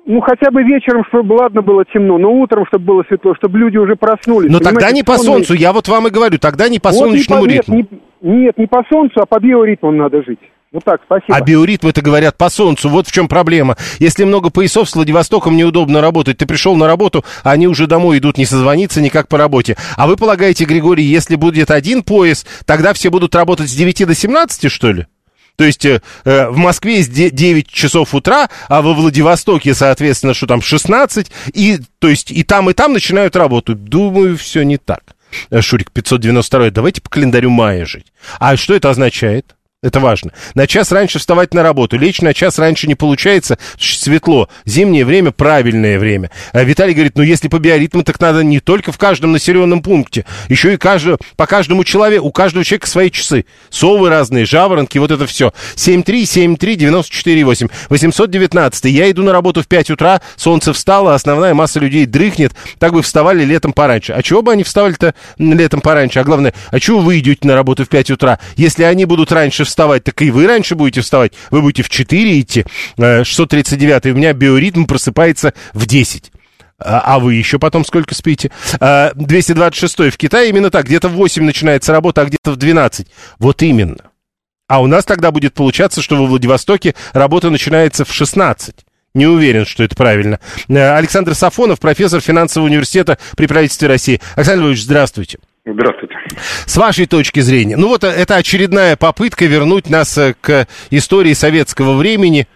Ну, 0.05 0.21
хотя 0.21 0.51
бы 0.51 0.63
вечером, 0.63 1.05
чтобы, 1.09 1.35
ладно, 1.35 1.63
было 1.63 1.85
темно, 1.85 2.19
но 2.19 2.33
утром, 2.33 2.67
чтобы 2.67 2.85
было 2.87 3.05
светло, 3.07 3.35
чтобы 3.37 3.59
люди 3.59 3.77
уже 3.77 3.95
проснулись. 3.95 4.51
Но 4.51 4.59
тогда 4.59 4.91
не 4.91 5.05
по 5.05 5.17
солнцу, 5.17 5.55
я 5.55 5.73
вот 5.73 5.87
вам 5.87 6.09
и 6.09 6.11
говорю, 6.11 6.39
тогда 6.39 6.69
не 6.69 6.81
по 6.81 6.91
вот 6.91 6.99
солнечному 6.99 7.47
не 7.47 7.49
по, 7.49 7.53
ритму. 7.53 7.77
Нет 7.77 7.89
не, 8.23 8.45
нет, 8.45 8.59
не 8.59 8.67
по 8.67 8.85
солнцу, 8.91 9.21
а 9.21 9.27
по 9.27 9.39
биоритмам 9.41 9.97
надо 9.97 10.23
жить. 10.23 10.41
Вот 10.73 10.85
так, 10.85 11.03
спасибо. 11.05 11.37
А 11.37 11.41
биоритмы 11.43 11.91
это 11.91 12.01
говорят 12.01 12.39
по 12.39 12.49
солнцу. 12.49 12.89
Вот 12.89 13.07
в 13.07 13.13
чем 13.13 13.29
проблема. 13.29 13.77
Если 13.99 14.25
много 14.25 14.49
поясов 14.49 14.89
с 14.89 14.95
Владивостоком 14.95 15.55
неудобно 15.55 16.01
работать. 16.01 16.39
Ты 16.39 16.47
пришел 16.47 16.75
на 16.77 16.87
работу, 16.87 17.25
а 17.45 17.51
они 17.51 17.69
уже 17.69 17.87
домой 17.87 18.19
идут 18.19 18.39
не 18.39 18.47
созвониться 18.47 19.03
никак 19.03 19.29
по 19.29 19.37
работе. 19.37 19.77
А 19.97 20.07
вы 20.07 20.17
полагаете, 20.17 20.65
Григорий, 20.65 21.05
если 21.05 21.37
будет 21.37 21.71
один 21.71 22.03
пояс, 22.03 22.47
тогда 22.65 22.95
все 22.95 23.11
будут 23.11 23.35
работать 23.35 23.69
с 23.69 23.75
9 23.75 24.07
до 24.07 24.15
17, 24.15 24.73
что 24.73 24.93
ли? 24.93 25.07
То 25.57 25.65
есть 25.65 25.85
э, 25.85 26.01
э 26.25 26.49
в 26.49 26.57
Москве 26.57 26.97
есть 26.97 27.13
9 27.13 27.69
часов 27.69 28.15
утра, 28.15 28.49
а 28.69 28.81
во 28.81 28.95
Владивостоке, 28.95 29.75
соответственно, 29.75 30.33
что 30.33 30.47
там 30.47 30.63
16, 30.63 31.31
и, 31.53 31.79
то 31.99 32.09
есть 32.09 32.31
и 32.31 32.43
там, 32.43 32.71
и 32.71 32.73
там 32.73 32.95
начинают 32.95 33.37
работу. 33.37 33.75
Думаю, 33.75 34.39
все 34.39 34.63
не 34.63 34.79
так. 34.79 35.03
Э, 35.51 35.61
Шурик 35.61 35.91
592, 35.93 36.71
давайте 36.71 37.03
по 37.03 37.11
календарю 37.11 37.51
мая 37.51 37.85
жить. 37.85 38.07
А 38.39 38.57
что 38.57 38.75
это 38.75 38.89
означает? 38.89 39.55
Это 39.83 39.99
важно. 39.99 40.31
На 40.55 40.69
час 40.69 40.93
раньше 40.93 41.19
вставать 41.19 41.55
на 41.55 41.65
работу. 41.65 41.99
Лечь 41.99 42.21
на 42.21 42.33
час 42.35 42.57
раньше 42.61 42.87
не 42.87 42.95
получается. 42.95 43.59
Светло. 43.81 44.49
Зимнее 44.65 45.05
время– 45.05 45.31
правильное 45.33 45.99
время. 45.99 46.31
А 46.53 46.63
Виталий 46.63 46.95
говорит, 46.95 47.17
ну 47.17 47.25
если 47.25 47.49
по 47.49 47.59
биоритму, 47.59 48.05
так 48.05 48.21
надо 48.21 48.45
не 48.45 48.61
только 48.61 48.93
в 48.93 48.99
каждом 48.99 49.33
населенном 49.33 49.83
пункте. 49.83 50.25
Еще 50.49 50.75
и 50.75 50.77
каждый, 50.77 51.17
по 51.37 51.49
каждому 51.49 51.83
человеку. 51.83 52.29
У 52.29 52.31
каждого 52.31 52.65
человека 52.65 52.87
свои 52.87 53.11
часы. 53.11 53.45
Совы 53.71 54.09
разные, 54.09 54.47
жаворонки, 54.47 54.99
вот 54.99 55.11
это 55.11 55.27
все. 55.27 55.53
7373948. 55.75 57.69
819. 57.89 58.85
Я 58.85 59.11
иду 59.11 59.25
на 59.25 59.33
работу 59.33 59.63
в 59.63 59.67
5 59.67 59.91
утра, 59.91 60.21
солнце 60.37 60.73
встало, 60.73 61.13
основная 61.13 61.55
масса 61.55 61.81
людей 61.81 62.07
дрыхнет. 62.07 62.53
Так 62.79 62.93
бы 62.93 63.03
вставали 63.03 63.45
летом 63.45 63.73
пораньше. 63.73 64.13
А 64.13 64.23
чего 64.23 64.43
бы 64.43 64.53
они 64.53 64.63
вставали-то 64.63 65.17
летом 65.39 65.81
пораньше? 65.81 66.21
А 66.21 66.25
главное, 66.25 66.55
а 66.71 66.79
чего 66.79 67.01
вы 67.01 67.19
идете 67.19 67.49
на 67.49 67.57
работу 67.57 67.85
в 67.85 67.89
5 67.89 68.13
утра? 68.13 68.39
Если 68.55 68.85
они 68.85 69.07
будут 69.07 69.33
раньше 69.33 69.65
вставать, 69.73 70.05
так 70.05 70.21
и 70.23 70.31
вы 70.31 70.47
раньше 70.47 70.75
будете 70.75 71.01
вставать. 71.01 71.33
Вы 71.51 71.63
будете 71.63 71.83
в 71.83 71.89
4 71.89 72.41
идти. 72.41 72.65
639 72.99 74.07
э, 74.07 74.11
у 74.11 74.15
меня 74.15 74.33
биоритм 74.33 74.85
просыпается 74.85 75.55
в 75.73 75.87
10. 75.87 76.31
А, 76.79 77.01
а 77.05 77.19
вы 77.19 77.35
еще 77.35 77.59
потом 77.59 77.85
сколько 77.85 78.15
спите? 78.15 78.51
226 78.81 80.01
э, 80.01 80.11
в 80.11 80.17
Китае 80.17 80.51
именно 80.51 80.71
так. 80.71 80.87
Где-то 80.87 81.09
в 81.09 81.13
8 81.13 81.43
начинается 81.43 81.93
работа, 81.93 82.23
а 82.23 82.25
где-то 82.27 82.53
в 82.53 82.57
12. 82.57 83.09
Вот 83.39 83.63
именно. 83.63 84.11
А 84.69 84.81
у 84.81 84.87
нас 84.87 85.05
тогда 85.05 85.31
будет 85.31 85.55
получаться, 85.55 86.03
что 86.03 86.17
во 86.17 86.27
Владивостоке 86.27 86.95
работа 87.13 87.51
начинается 87.51 88.05
в 88.05 88.13
16. 88.13 88.75
Не 89.15 89.27
уверен, 89.27 89.67
что 89.67 89.85
это 89.85 89.95
правильно. 89.95 90.39
Э, 90.69 90.97
Александр 90.97 91.35
Сафонов, 91.35 91.81
профессор 91.81 92.21
финансового 92.21 92.69
университета 92.69 93.19
при 93.37 93.47
правительстве 93.47 93.89
России. 93.89 94.21
Александр 94.37 94.65
Львович, 94.65 94.83
здравствуйте. 94.83 95.39
Здравствуйте. 95.65 96.17
С 96.67 96.77
вашей 96.77 97.07
точки 97.07 97.39
зрения, 97.39 97.77
ну 97.77 97.87
вот 97.87 98.03
это 98.03 98.35
очередная 98.35 98.97
попытка 98.97 99.45
вернуть 99.45 99.89
нас 99.89 100.19
к 100.41 100.67
истории 100.91 101.35
советского 101.35 101.97
времени. 101.97 102.49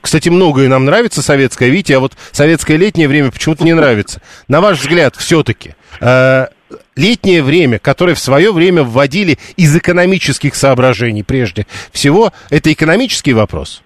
Кстати, 0.00 0.28
многое 0.28 0.68
нам 0.68 0.84
нравится 0.84 1.22
советское, 1.22 1.68
видите, 1.68 1.96
а 1.96 2.00
вот 2.00 2.14
советское 2.32 2.76
летнее 2.76 3.06
время 3.06 3.30
почему-то 3.30 3.62
не 3.64 3.74
нравится. 3.74 4.20
На 4.48 4.60
ваш 4.60 4.80
взгляд, 4.80 5.14
все-таки, 5.14 5.76
летнее 6.96 7.42
время, 7.44 7.78
которое 7.78 8.14
в 8.14 8.18
свое 8.18 8.52
время 8.52 8.82
вводили 8.82 9.38
из 9.56 9.76
экономических 9.76 10.56
соображений 10.56 11.22
прежде 11.22 11.66
всего, 11.92 12.32
это 12.50 12.72
экономический 12.72 13.34
вопрос? 13.34 13.82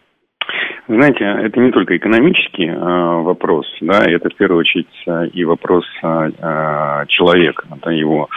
Знаете, 0.89 1.25
это 1.25 1.61
не 1.61 1.71
только 1.71 1.97
экономический 1.97 2.67
э, 2.67 2.75
вопрос, 2.77 3.67
да, 3.81 4.05
это 4.05 4.29
в 4.31 4.35
первую 4.35 4.61
очередь 4.61 4.89
э, 5.07 5.29
и 5.29 5.45
вопрос 5.45 5.85
э, 6.03 7.05
человека, 7.07 7.67
да, 7.83 7.93
его 7.93 8.29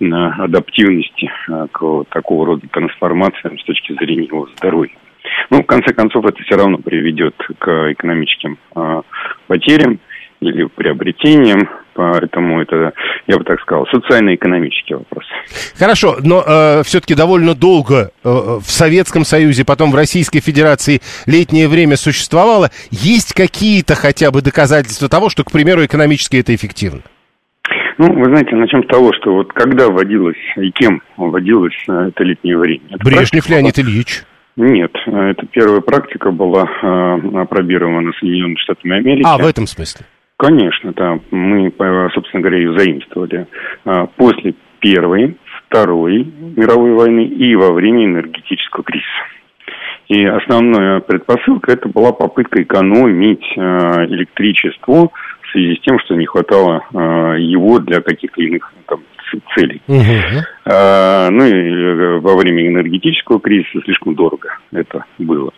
э, 0.00 0.06
адаптивности 0.06 1.30
э, 1.48 1.66
к 1.70 2.04
такого 2.08 2.46
рода 2.46 2.66
трансформациям 2.68 3.58
с 3.58 3.64
точки 3.64 3.92
зрения 3.92 4.24
его 4.24 4.48
здоровья. 4.56 4.96
Ну, 5.50 5.62
в 5.62 5.66
конце 5.66 5.92
концов, 5.92 6.24
это 6.24 6.42
все 6.42 6.56
равно 6.56 6.78
приведет 6.78 7.34
к 7.58 7.92
экономическим 7.92 8.56
э, 8.74 9.02
потерям 9.46 9.98
или 10.42 10.64
приобретениям, 10.64 11.68
Поэтому 11.94 12.62
это, 12.62 12.92
я 13.26 13.36
бы 13.36 13.44
так 13.44 13.60
сказал, 13.60 13.86
социально-экономический 13.88 14.94
вопрос. 14.94 15.26
Хорошо, 15.78 16.16
но 16.22 16.42
э, 16.46 16.82
все-таки 16.84 17.14
довольно 17.14 17.54
долго 17.54 18.12
э, 18.24 18.28
в 18.28 18.64
Советском 18.64 19.24
Союзе, 19.24 19.64
потом 19.66 19.90
в 19.90 19.94
Российской 19.94 20.40
Федерации 20.40 21.00
летнее 21.26 21.68
время 21.68 21.96
существовало. 21.96 22.70
Есть 22.90 23.34
какие-то 23.34 23.94
хотя 23.94 24.30
бы 24.30 24.40
доказательства 24.40 25.10
того, 25.10 25.28
что, 25.28 25.44
к 25.44 25.52
примеру, 25.52 25.84
экономически 25.84 26.36
это 26.36 26.54
эффективно? 26.54 27.02
Ну, 27.98 28.12
вы 28.14 28.24
знаете, 28.24 28.56
начнем 28.56 28.82
с 28.84 28.86
того, 28.86 29.12
что 29.20 29.34
вот 29.34 29.52
когда 29.52 29.88
вводилось 29.88 30.36
и 30.56 30.70
кем 30.70 31.02
вводилось 31.16 31.76
э, 31.88 32.08
это 32.08 32.24
летнее 32.24 32.56
время? 32.56 32.82
Это 32.90 33.04
Брежнев 33.04 33.48
Леонид 33.48 33.78
Ильич. 33.78 34.24
Нет, 34.56 34.92
э, 35.06 35.10
это 35.10 35.46
первая 35.46 35.80
практика 35.80 36.30
была 36.30 36.64
э, 36.64 37.38
опробирована 37.38 38.12
Соединенными 38.18 38.56
Штатами 38.56 38.96
Америки. 38.96 39.26
А, 39.26 39.36
в 39.38 39.46
этом 39.46 39.66
смысле? 39.66 40.06
Конечно, 40.42 40.92
да. 40.92 41.20
Мы, 41.30 41.72
собственно 42.14 42.40
говоря, 42.40 42.58
ее 42.58 42.76
заимствовали. 42.76 43.46
А, 43.84 44.06
после 44.06 44.54
Первой, 44.80 45.36
Второй 45.68 46.24
мировой 46.56 46.94
войны 46.94 47.24
и 47.26 47.54
во 47.54 47.72
время 47.72 48.06
энергетического 48.06 48.82
кризиса. 48.82 49.06
И 50.08 50.24
основная 50.24 50.98
предпосылка 50.98 51.70
это 51.70 51.88
была 51.88 52.10
попытка 52.10 52.60
экономить 52.60 53.44
а, 53.56 54.04
электричество 54.06 55.10
в 55.42 55.50
связи 55.52 55.76
с 55.76 55.80
тем, 55.82 56.00
что 56.00 56.16
не 56.16 56.26
хватало 56.26 56.84
а, 56.92 57.34
его 57.34 57.78
для 57.78 58.00
каких-то 58.00 58.42
иных 58.42 58.74
там, 58.88 58.98
целей. 59.54 59.80
Угу. 59.86 60.44
А, 60.66 61.30
ну 61.30 61.44
и 61.44 61.50
э, 61.50 62.18
во 62.20 62.36
время 62.36 62.66
энергетического 62.66 63.40
кризиса 63.40 63.80
слишком 63.84 64.14
дорого 64.14 64.58
это 64.72 65.04
было. 65.18 65.52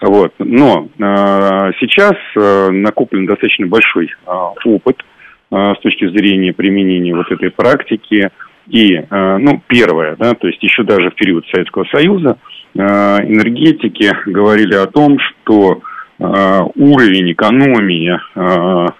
Вот. 0.00 0.32
Но 0.38 0.88
а, 1.00 1.72
сейчас 1.80 2.14
а, 2.36 2.70
накоплен 2.70 3.26
достаточно 3.26 3.66
большой 3.66 4.10
а, 4.26 4.52
опыт 4.64 5.02
а, 5.50 5.74
с 5.74 5.80
точки 5.80 6.08
зрения 6.08 6.52
применения 6.52 7.14
вот 7.14 7.30
этой 7.30 7.50
практики. 7.50 8.30
И, 8.68 8.96
а, 9.10 9.38
ну, 9.38 9.62
первое, 9.66 10.16
да, 10.16 10.34
то 10.34 10.46
есть 10.46 10.62
еще 10.62 10.82
даже 10.82 11.10
в 11.10 11.14
период 11.14 11.46
Советского 11.52 11.84
Союза 11.84 12.38
а, 12.76 13.18
энергетики 13.22 14.10
говорили 14.26 14.74
о 14.74 14.86
том, 14.86 15.18
что 15.18 15.80
а, 16.18 16.62
уровень 16.74 17.32
экономии 17.32 18.18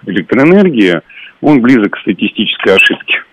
электроэнергии, 0.05 1.01
он 1.41 1.61
близок 1.61 1.93
к 1.93 1.99
статистической 1.99 2.75
ошибке. 2.75 3.23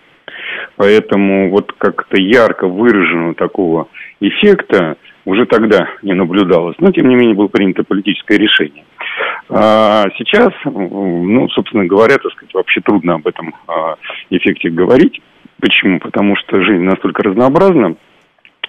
Поэтому 0.83 1.49
вот 1.49 1.71
как-то 1.77 2.19
ярко 2.19 2.67
выраженного 2.67 3.35
такого 3.35 3.87
эффекта 4.19 4.97
уже 5.23 5.45
тогда 5.45 5.87
не 6.01 6.13
наблюдалось. 6.13 6.75
Но, 6.79 6.91
тем 6.91 7.07
не 7.07 7.15
менее, 7.15 7.35
было 7.35 7.47
принято 7.47 7.85
политическое 7.85 8.37
решение. 8.37 8.83
А 9.47 10.03
сейчас, 10.17 10.49
ну, 10.65 11.47
собственно 11.51 11.85
говоря, 11.85 12.17
так 12.17 12.33
сказать, 12.33 12.53
вообще 12.53 12.81
трудно 12.81 13.13
об 13.13 13.25
этом 13.25 13.55
а, 13.65 13.95
эффекте 14.29 14.69
говорить. 14.69 15.21
Почему? 15.61 15.99
Потому 15.99 16.35
что 16.35 16.61
жизнь 16.61 16.83
настолько 16.83 17.23
разнообразна, 17.23 17.95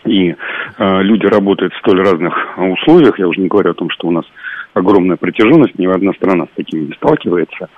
и 0.05 0.37
э, 0.79 1.03
люди 1.03 1.27
работают 1.27 1.75
в 1.75 1.79
столь 1.79 2.01
разных 2.03 2.59
условиях. 2.59 3.19
Я 3.19 3.27
уже 3.27 3.41
не 3.41 3.49
говорю 3.49 3.73
о 3.73 3.75
том, 3.75 3.91
что 3.91 4.07
у 4.07 4.13
нас 4.13 4.25
огромная 4.75 5.17
протяженность, 5.17 5.79
ни 5.79 5.87
одна 5.87 6.13
страна 6.13 6.45
с 6.45 6.57
такими 6.57 6.83
не 6.83 6.93
сталкивается. 6.93 7.69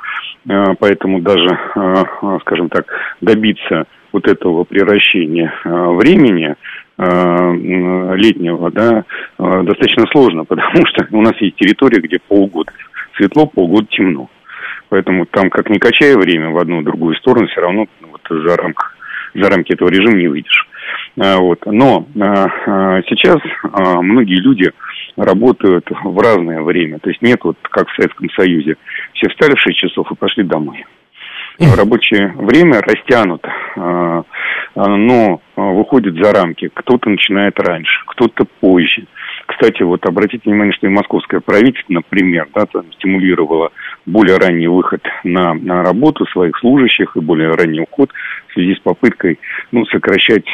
Э, 0.47 0.75
поэтому 0.79 1.21
даже, 1.21 1.49
э, 1.49 2.39
скажем 2.43 2.69
так, 2.69 2.87
добиться 3.23 3.87
вот 4.13 4.29
этого 4.29 4.65
превращения 4.65 5.53
э, 5.65 5.69
времени 5.69 6.55
э, 6.99 8.15
летнего, 8.17 8.71
да, 8.71 9.05
э, 9.39 9.63
достаточно 9.63 10.05
сложно, 10.13 10.45
потому 10.49 10.87
что 10.87 11.07
у 11.11 11.21
нас 11.21 11.35
есть 11.41 11.57
территория, 11.57 12.01
где 12.01 12.19
полгода 12.19 12.73
светло, 13.17 13.47
полгода 13.47 13.87
темно. 13.91 14.31
Поэтому 14.89 15.27
там, 15.27 15.51
как 15.51 15.69
ни 15.69 15.79
качай 15.79 16.15
время 16.17 16.51
в 16.51 16.59
одну, 16.59 16.81
в 16.81 16.85
другую 16.85 17.17
сторону, 17.17 17.49
все 17.49 17.61
равно 17.61 17.87
ну, 18.01 18.09
вот, 18.13 18.21
за, 18.29 18.57
рамках, 18.57 18.97
за 19.35 19.51
рамки 19.51 19.73
этого 19.73 19.89
режима 19.89 20.17
не 20.17 20.29
выйдешь. 20.29 20.69
Вот. 21.17 21.67
Но 21.67 22.07
сейчас 22.15 23.39
многие 23.65 24.41
люди 24.41 24.71
работают 25.17 25.89
в 25.91 26.19
разное 26.21 26.63
время. 26.63 27.01
То 27.01 27.09
есть 27.11 27.21
нет 27.21 27.41
вот, 27.43 27.57
как 27.63 27.89
в 27.89 27.97
Советском 27.97 28.31
Союзе, 28.31 28.77
все 29.15 29.29
встали 29.31 29.57
в 29.57 29.61
6 29.61 29.77
часов 29.77 30.13
и 30.13 30.15
пошли 30.15 30.45
домой 30.45 30.85
рабочее 31.59 32.35
время 32.37 32.81
растянуто, 32.81 33.49
а, 33.77 34.23
а, 34.75 34.89
но 34.89 35.41
а, 35.57 35.61
выходит 35.61 36.15
за 36.15 36.33
рамки. 36.33 36.71
Кто-то 36.73 37.09
начинает 37.09 37.59
раньше, 37.59 38.03
кто-то 38.07 38.45
позже. 38.61 39.07
Кстати, 39.47 39.83
вот 39.83 40.05
обратите 40.07 40.43
внимание, 40.45 40.75
что 40.75 40.87
и 40.87 40.91
московское 40.91 41.41
правительство, 41.41 41.93
например, 41.93 42.49
да, 42.55 42.67
там, 42.67 42.93
стимулировало 42.95 43.71
более 44.05 44.39
ранний 44.39 44.67
выход 44.67 45.03
на, 45.25 45.55
на 45.55 45.83
работу 45.83 46.27
своих 46.27 46.59
служащих 46.59 47.17
и 47.17 47.21
более 47.21 47.53
ранний 47.53 47.81
уход 47.81 48.11
в 48.49 48.53
связи 48.55 48.75
с 48.75 48.81
попыткой 48.81 49.39
ну, 49.71 49.85
сокращать, 49.87 50.47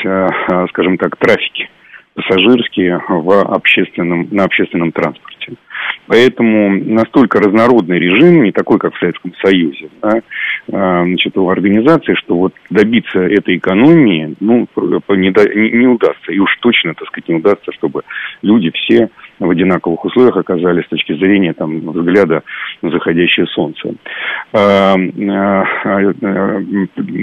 скажем 0.69 0.99
так, 0.99 1.17
трафики 1.17 1.71
пассажирские 2.15 3.03
в 3.09 3.43
общественном, 3.43 4.29
на 4.31 4.45
общественном 4.45 4.93
транспорте. 4.93 5.55
Поэтому 6.07 6.71
настолько 6.71 7.39
разнородный 7.39 7.99
режим, 7.99 8.43
не 8.43 8.53
такой, 8.53 8.79
как 8.79 8.95
в 8.95 8.99
Советском 8.99 9.33
Союзе, 9.43 9.89
да, 10.01 10.21
а, 10.73 11.05
значит, 11.05 11.37
у 11.37 11.49
организации, 11.49 12.15
что 12.15 12.37
вот 12.37 12.55
добиться 12.71 13.21
этой 13.21 13.57
экономии, 13.57 14.35
ну, 14.41 14.69
не, 15.09 15.29
не, 15.29 15.87
удастся. 15.87 16.33
И 16.33 16.39
уж 16.39 16.57
точно, 16.61 16.95
так 16.95 17.09
сказать, 17.09 17.29
не 17.29 17.37
удастся, 17.37 17.73
чтобы 17.73 18.03
люди 18.43 18.71
все 18.75 19.09
в 19.39 19.49
одинаковых 19.49 20.05
условиях 20.05 20.37
оказались 20.37 20.85
с 20.85 20.89
точки 20.89 21.15
зрения 21.15 21.53
там, 21.53 21.81
взгляда 21.81 22.43
заходящее 22.91 23.47
солнце. 23.47 23.95
А, 24.53 24.95
а, 24.95 24.99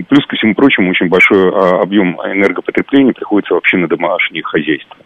плюс 0.08 0.26
ко 0.28 0.36
всему 0.36 0.56
прочему, 0.56 0.90
очень 0.92 1.10
большой 1.10 1.50
объем 1.82 2.20
энергопотребления 2.22 3.14
приходится 3.14 3.54
вообще 3.54 3.78
на 3.78 3.88
домашние 3.88 4.44
хозяйства. 4.44 4.98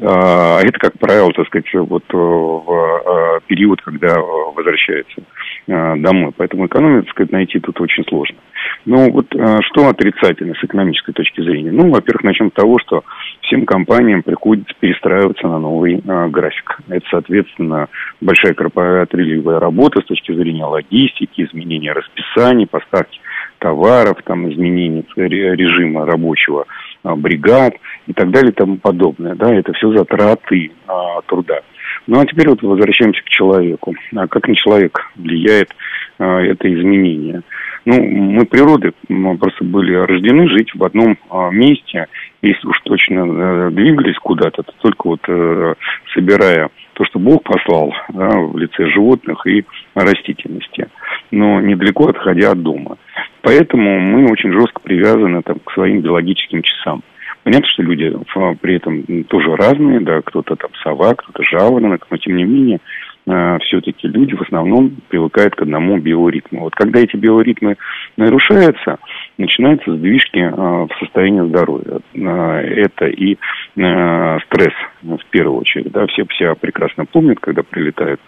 А 0.00 0.60
это, 0.62 0.78
как 0.78 0.98
правило, 0.98 1.32
так 1.32 1.46
сказать, 1.48 1.66
вот 1.74 2.04
э, 2.12 2.16
в 2.16 3.02
э, 3.04 3.40
период, 3.46 3.82
когда 3.82 4.08
э, 4.08 4.20
возвращается 4.54 5.22
домой. 5.66 6.32
Поэтому 6.36 6.66
экономию, 6.66 7.04
так 7.04 7.12
сказать, 7.12 7.30
найти 7.30 7.60
тут 7.60 7.80
очень 7.80 8.04
сложно. 8.08 8.36
Ну, 8.84 9.12
вот 9.12 9.26
что 9.30 9.88
отрицательно 9.88 10.54
с 10.54 10.64
экономической 10.64 11.12
точки 11.12 11.40
зрения? 11.40 11.70
Ну, 11.70 11.88
во-первых, 11.90 12.24
начнем 12.24 12.50
с 12.50 12.54
того, 12.54 12.78
что 12.80 13.04
всем 13.42 13.64
компаниям 13.64 14.24
приходится 14.24 14.74
перестраиваться 14.80 15.46
на 15.46 15.60
новый 15.60 16.02
график. 16.30 16.80
Это, 16.88 17.06
соответственно, 17.10 17.86
большая 18.20 18.54
корпоративная 18.54 19.60
работа 19.60 20.00
с 20.00 20.04
точки 20.06 20.32
зрения 20.32 20.64
логистики, 20.64 21.42
изменения 21.42 21.92
расписаний, 21.92 22.66
поставки 22.66 23.20
товаров, 23.62 24.18
там, 24.24 24.50
изменения 24.52 25.04
режима 25.16 26.04
рабочего 26.04 26.66
а, 27.04 27.14
бригад 27.14 27.74
и 28.08 28.12
так 28.12 28.30
далее 28.30 28.50
и 28.50 28.54
тому 28.54 28.76
подобное. 28.76 29.36
Да, 29.36 29.54
это 29.54 29.72
все 29.72 29.92
затраты 29.96 30.72
а, 30.88 31.20
труда. 31.22 31.60
Ну 32.08 32.20
а 32.20 32.26
теперь 32.26 32.48
вот 32.48 32.62
возвращаемся 32.62 33.22
к 33.22 33.28
человеку. 33.28 33.94
А 34.16 34.26
как 34.26 34.48
на 34.48 34.56
человек 34.56 34.98
влияет 35.14 35.70
а, 36.18 36.40
это 36.40 36.72
изменение? 36.72 37.42
Ну, 37.84 38.00
мы 38.00 38.46
природы 38.46 38.92
мы 39.08 39.38
просто 39.38 39.64
были 39.64 39.94
рождены 39.94 40.48
жить 40.48 40.74
в 40.74 40.84
одном 40.84 41.16
а, 41.30 41.50
месте. 41.50 42.06
Если 42.42 42.66
уж 42.66 42.76
точно 42.84 43.22
а, 43.22 43.70
двигались 43.70 44.18
куда-то, 44.18 44.64
то 44.64 44.72
только 44.82 45.06
вот 45.06 45.20
а, 45.28 45.74
собирая 46.12 46.70
то, 46.94 47.04
что 47.04 47.20
Бог 47.20 47.44
послал 47.44 47.94
да, 48.08 48.28
в 48.28 48.58
лице 48.58 48.86
животных 48.90 49.46
и 49.46 49.64
растительности, 49.94 50.88
но 51.30 51.60
недалеко 51.60 52.08
отходя 52.08 52.50
от 52.50 52.62
дома. 52.62 52.98
Поэтому 53.42 54.00
мы 54.00 54.30
очень 54.30 54.52
жестко 54.52 54.80
привязаны 54.82 55.42
там, 55.42 55.60
к 55.60 55.72
своим 55.72 56.00
биологическим 56.00 56.62
часам. 56.62 57.02
Понятно, 57.44 57.66
что 57.68 57.82
люди 57.82 58.12
при 58.60 58.76
этом 58.76 59.24
тоже 59.24 59.56
разные, 59.56 60.00
да, 60.00 60.20
кто-то 60.22 60.54
там 60.56 60.70
сова, 60.82 61.14
кто-то 61.14 61.42
жаворонок, 61.44 62.06
но 62.10 62.16
тем 62.16 62.36
не 62.36 62.44
менее 62.44 62.76
э, 62.76 62.80
все-таки 63.24 64.08
люди 64.08 64.34
в 64.34 64.42
основном 64.42 64.96
привыкают 65.08 65.54
к 65.54 65.62
одному 65.62 65.98
биоритму. 65.98 66.62
Вот 66.62 66.74
когда 66.74 67.00
эти 67.00 67.16
биоритмы 67.16 67.76
нарушаются, 68.16 68.98
начинаются 69.38 69.94
сдвижки 69.94 70.38
в 70.38 70.90
состоянии 70.98 71.46
здоровья. 71.48 72.00
Это 72.14 73.06
и 73.06 73.36
стресс, 73.74 74.74
в 75.02 75.24
первую 75.30 75.60
очередь. 75.60 75.92
Да, 75.92 76.06
все, 76.08 76.24
все 76.30 76.54
прекрасно 76.56 77.04
помнят, 77.04 77.38
когда 77.40 77.62
прилетают 77.62 78.20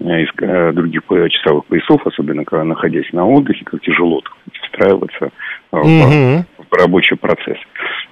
из 0.00 0.28
других 0.74 1.02
часовых 1.30 1.64
поясов, 1.66 2.04
особенно 2.04 2.44
когда 2.44 2.64
находясь 2.64 3.12
на 3.12 3.24
отдыхе, 3.24 3.64
как 3.64 3.80
тяжело 3.82 4.22
встраиваться 4.64 5.30
mm-hmm. 5.72 6.44
в 6.68 6.74
рабочий 6.74 7.16
процесс. 7.16 7.58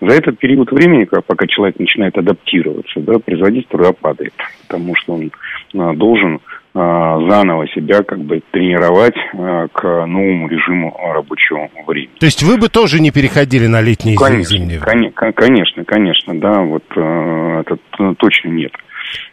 За 0.00 0.14
этот 0.14 0.38
период 0.38 0.70
времени, 0.70 1.04
пока 1.04 1.46
человек 1.46 1.78
начинает 1.78 2.16
адаптироваться, 2.16 3.00
да, 3.00 3.18
производительность 3.18 3.68
труда 3.68 3.92
падает, 3.92 4.32
потому 4.66 4.94
что 4.96 5.14
он 5.14 5.30
должен 5.72 6.40
а, 6.72 7.18
заново 7.28 7.66
себя 7.68 8.04
как 8.04 8.20
бы 8.20 8.40
тренировать 8.52 9.16
а, 9.35 9.66
к 9.72 9.83
новому 10.06 10.46
режиму 10.46 10.96
рабочего 11.12 11.68
времени. 11.85 12.12
То 12.20 12.26
есть 12.26 12.44
вы 12.44 12.59
бы 12.59 12.68
тоже 12.68 13.00
не 13.00 13.11
переходили 13.11 13.66
на 13.66 13.80
летние 13.80 14.16
конечно, 14.16 14.56
время? 14.56 15.11
Конечно, 15.33 15.85
конечно, 15.85 16.40
да, 16.40 16.61
вот 16.61 16.85
это 16.92 18.14
точно 18.18 18.50
нет. 18.50 18.72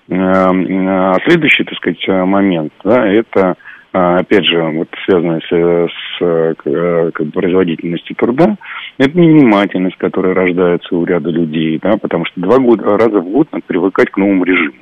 А 0.10 1.14
следующий, 1.26 1.64
так 1.64 1.76
сказать, 1.76 2.08
момент, 2.08 2.74
да, 2.84 3.08
это 3.08 3.56
опять 3.92 4.46
же, 4.46 4.64
вот 4.64 4.90
связанное 5.06 5.40
с, 5.42 5.90
с 6.20 6.56
как 6.56 7.26
бы, 7.26 7.32
производительностью 7.32 8.16
труда, 8.16 8.58
это 8.98 9.18
невнимательность, 9.18 9.98
которая 9.98 10.34
рождается 10.34 10.96
у 10.96 11.06
ряда 11.06 11.30
людей, 11.30 11.80
да, 11.82 11.98
потому 11.98 12.26
что 12.26 12.42
два 12.42 12.58
года, 12.58 12.98
раза 12.98 13.20
в 13.20 13.30
год 13.30 13.48
надо 13.52 13.64
привыкать 13.68 14.10
к 14.10 14.18
новому 14.18 14.44
режиму. 14.44 14.78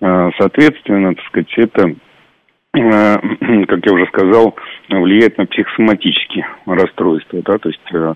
А, 0.00 0.30
соответственно, 0.38 1.14
так 1.14 1.24
сказать, 1.26 1.52
это, 1.56 1.94
как 2.72 3.86
я 3.86 3.92
уже 3.92 4.06
сказал, 4.08 4.54
влияет 4.90 5.38
на 5.38 5.46
психосоматические 5.46 6.46
расстройства, 6.66 7.40
да, 7.42 7.56
то 7.56 7.70
есть 7.70 7.80
э, 7.94 8.14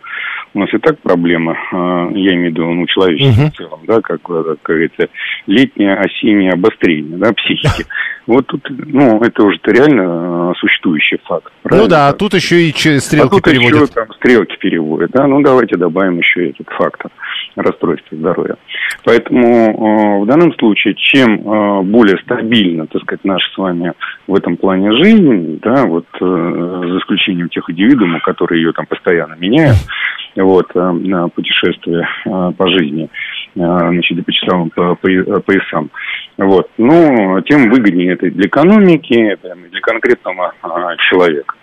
у 0.52 0.58
нас 0.58 0.68
и 0.74 0.78
так 0.78 0.98
проблема, 1.00 1.56
а, 1.72 2.10
я 2.10 2.34
имею 2.34 2.50
в 2.50 2.54
виду, 2.54 2.70
ну, 2.70 2.86
человечество 2.86 3.44
uh-huh. 3.44 3.50
в 3.50 3.56
целом, 3.56 3.80
да, 3.86 4.00
как, 4.02 4.20
э, 4.28 4.42
как 4.44 4.58
говорится, 4.62 5.08
летнее, 5.46 5.94
осеннее 5.94 6.52
обострение, 6.52 7.16
да, 7.16 7.32
психики. 7.32 7.86
Вот 8.26 8.46
тут, 8.46 8.68
ну, 8.68 9.20
это 9.22 9.42
уже 9.42 9.58
реально 9.64 10.52
существующий 10.58 11.18
факт. 11.24 11.50
Ну 11.64 11.68
правильно? 11.68 11.84
Ну 11.84 11.90
да, 11.90 12.08
а 12.08 12.12
тут 12.12 12.34
еще 12.34 12.68
и 12.68 12.72
стрелки 12.72 13.26
а 13.26 13.30
тут 13.30 13.44
переводят. 13.44 13.82
еще 13.82 13.86
там 13.86 14.12
стрелки 14.12 14.56
переводят, 14.58 15.10
да, 15.12 15.26
ну 15.26 15.40
давайте 15.42 15.76
добавим 15.76 16.18
еще 16.18 16.50
этот 16.50 16.68
фактор 16.68 17.10
расстройства 17.56 18.16
здоровья. 18.16 18.56
Поэтому 19.04 19.46
э, 19.46 20.22
в 20.22 20.26
данном 20.26 20.54
случае, 20.54 20.94
чем 20.94 21.40
э, 21.40 21.82
более 21.82 22.18
стабильно, 22.18 22.86
так 22.86 23.02
сказать, 23.02 23.24
наша 23.24 23.50
с 23.52 23.58
вами 23.58 23.92
в 24.26 24.34
этом 24.42 24.56
плане 24.56 24.92
жизнь, 24.92 25.60
да, 25.62 25.86
вот 25.86 26.06
э, 26.14 26.18
за 26.20 26.98
исключением 26.98 27.48
тех 27.48 27.68
индивидуумов, 27.70 28.22
которые 28.22 28.62
ее 28.62 28.72
там 28.72 28.86
постоянно 28.86 29.34
меняют, 29.34 29.78
вот, 30.36 30.66
э, 30.74 30.90
на 30.92 31.28
путешествие 31.28 32.06
э, 32.26 32.52
по 32.56 32.68
жизни, 32.68 33.04
э, 33.04 33.08
значит, 33.54 34.24
по 34.24 34.32
часовым 34.32 34.70
по, 34.70 34.96
по, 34.96 35.40
поясам. 35.40 35.90
Вот. 36.36 36.68
Ну, 36.76 37.40
тем 37.42 37.70
выгоднее 37.70 38.14
это 38.14 38.30
для 38.30 38.46
экономики, 38.46 39.38
для 39.70 39.80
конкретного 39.80 40.52
э, 40.62 40.68
человека. 41.08 41.54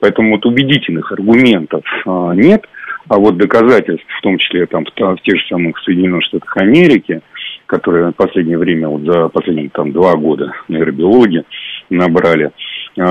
Поэтому 0.00 0.36
вот 0.36 0.46
убедительных 0.46 1.10
аргументов 1.10 1.82
э, 2.06 2.32
нет– 2.34 2.64
а 3.08 3.18
вот 3.18 3.38
доказательств, 3.38 4.06
в 4.18 4.22
том 4.22 4.38
числе 4.38 4.66
там, 4.66 4.84
в, 4.84 4.90
в 4.90 5.22
тех 5.22 5.38
же 5.38 5.46
самых 5.48 5.78
Соединенных 5.78 6.24
Штатах 6.24 6.56
Америки, 6.58 7.20
которые 7.66 8.10
в 8.10 8.16
последнее 8.16 8.58
время, 8.58 8.88
вот 8.88 9.02
за 9.02 9.28
последние 9.28 9.70
там, 9.70 9.92
два 9.92 10.14
года 10.14 10.52
нейробиологи 10.68 11.44
набрали, 11.90 12.50
э, 12.96 13.02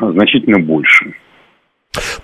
значительно 0.00 0.58
больше. 0.58 1.14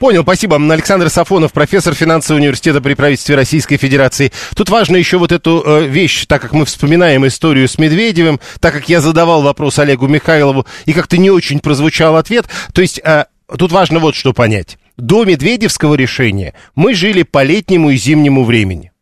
Понял, 0.01 0.23
спасибо. 0.23 0.57
Александр 0.57 1.11
Сафонов, 1.11 1.53
профессор 1.53 1.95
финансового 1.95 2.41
университета 2.41 2.81
при 2.81 2.95
правительстве 2.95 3.37
Российской 3.37 3.77
Федерации. 3.77 4.33
Тут 4.57 4.69
важно 4.69 4.97
еще 4.97 5.19
вот 5.19 5.31
эту 5.31 5.63
э, 5.65 5.87
вещь, 5.87 6.27
так 6.27 6.43
как 6.43 6.53
мы 6.53 6.65
вспоминаем 6.65 7.27
историю 7.27 7.69
с 7.69 7.79
Медведевым, 7.79 8.41
так 8.61 8.75
как 8.75 8.89
я 8.89 9.01
задавал 9.01 9.43
вопрос 9.43 9.79
Олегу 9.79 10.09
Михайлову, 10.09 10.67
и 10.87 10.93
как-то 10.93 11.19
не 11.19 11.31
очень 11.31 11.61
прозвучал 11.61 12.17
ответ. 12.17 12.47
То 12.75 12.81
есть 12.83 13.01
э, 13.05 13.27
тут 13.57 13.71
важно 13.71 14.01
вот 14.01 14.17
что 14.17 14.33
понять 14.33 14.77
до 15.01 15.25
Медведевского 15.25 15.95
решения 15.95 16.55
мы 16.75 16.95
жили 16.95 17.23
по 17.23 17.43
летнему 17.43 17.91
и 17.91 17.97
зимнему 17.97 18.45
времени. 18.45 18.93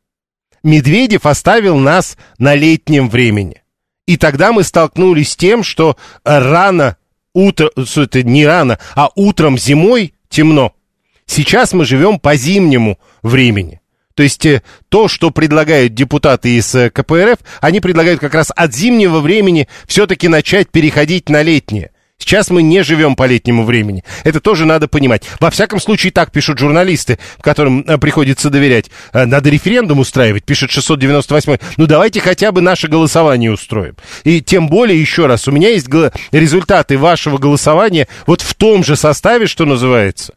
Медведев 0.62 1.26
оставил 1.26 1.76
нас 1.76 2.16
на 2.38 2.54
летнем 2.54 3.08
времени. 3.08 3.62
И 4.08 4.16
тогда 4.16 4.52
мы 4.52 4.64
столкнулись 4.64 5.32
с 5.32 5.36
тем, 5.36 5.62
что 5.62 5.98
рано, 6.24 6.96
утро, 7.34 7.70
это 7.76 8.22
не 8.22 8.46
рано, 8.46 8.78
а 8.94 9.10
утром 9.16 9.58
зимой 9.58 10.14
темно. 10.30 10.72
Сейчас 11.26 11.74
мы 11.74 11.84
живем 11.84 12.18
по 12.18 12.34
зимнему 12.34 12.98
времени. 13.22 13.82
То 14.14 14.22
есть 14.22 14.46
э, 14.46 14.62
то, 14.88 15.08
что 15.08 15.30
предлагают 15.30 15.92
депутаты 15.92 16.56
из 16.56 16.74
э, 16.74 16.88
КПРФ, 16.88 17.38
они 17.60 17.80
предлагают 17.80 18.18
как 18.18 18.32
раз 18.32 18.50
от 18.56 18.74
зимнего 18.74 19.20
времени 19.20 19.68
все-таки 19.86 20.26
начать 20.26 20.70
переходить 20.70 21.28
на 21.28 21.42
летнее. 21.42 21.90
Сейчас 22.18 22.50
мы 22.50 22.62
не 22.62 22.82
живем 22.82 23.14
по 23.14 23.26
летнему 23.26 23.64
времени. 23.64 24.02
Это 24.24 24.40
тоже 24.40 24.66
надо 24.66 24.88
понимать. 24.88 25.22
Во 25.38 25.50
всяком 25.50 25.80
случае, 25.80 26.12
так 26.12 26.32
пишут 26.32 26.58
журналисты, 26.58 27.18
которым 27.40 27.84
э, 27.86 27.96
приходится 27.96 28.50
доверять. 28.50 28.90
Э, 29.12 29.24
надо 29.24 29.50
референдум 29.50 30.00
устраивать, 30.00 30.44
пишет 30.44 30.70
698. 30.72 31.58
Ну, 31.76 31.86
давайте 31.86 32.20
хотя 32.20 32.50
бы 32.50 32.60
наше 32.60 32.88
голосование 32.88 33.52
устроим. 33.52 33.94
И 34.24 34.40
тем 34.42 34.68
более, 34.68 35.00
еще 35.00 35.26
раз, 35.26 35.46
у 35.46 35.52
меня 35.52 35.70
есть 35.70 35.88
результаты 36.32 36.98
вашего 36.98 37.38
голосования 37.38 38.08
вот 38.26 38.40
в 38.40 38.52
том 38.54 38.82
же 38.82 38.96
составе, 38.96 39.46
что 39.46 39.64
называется 39.64 40.34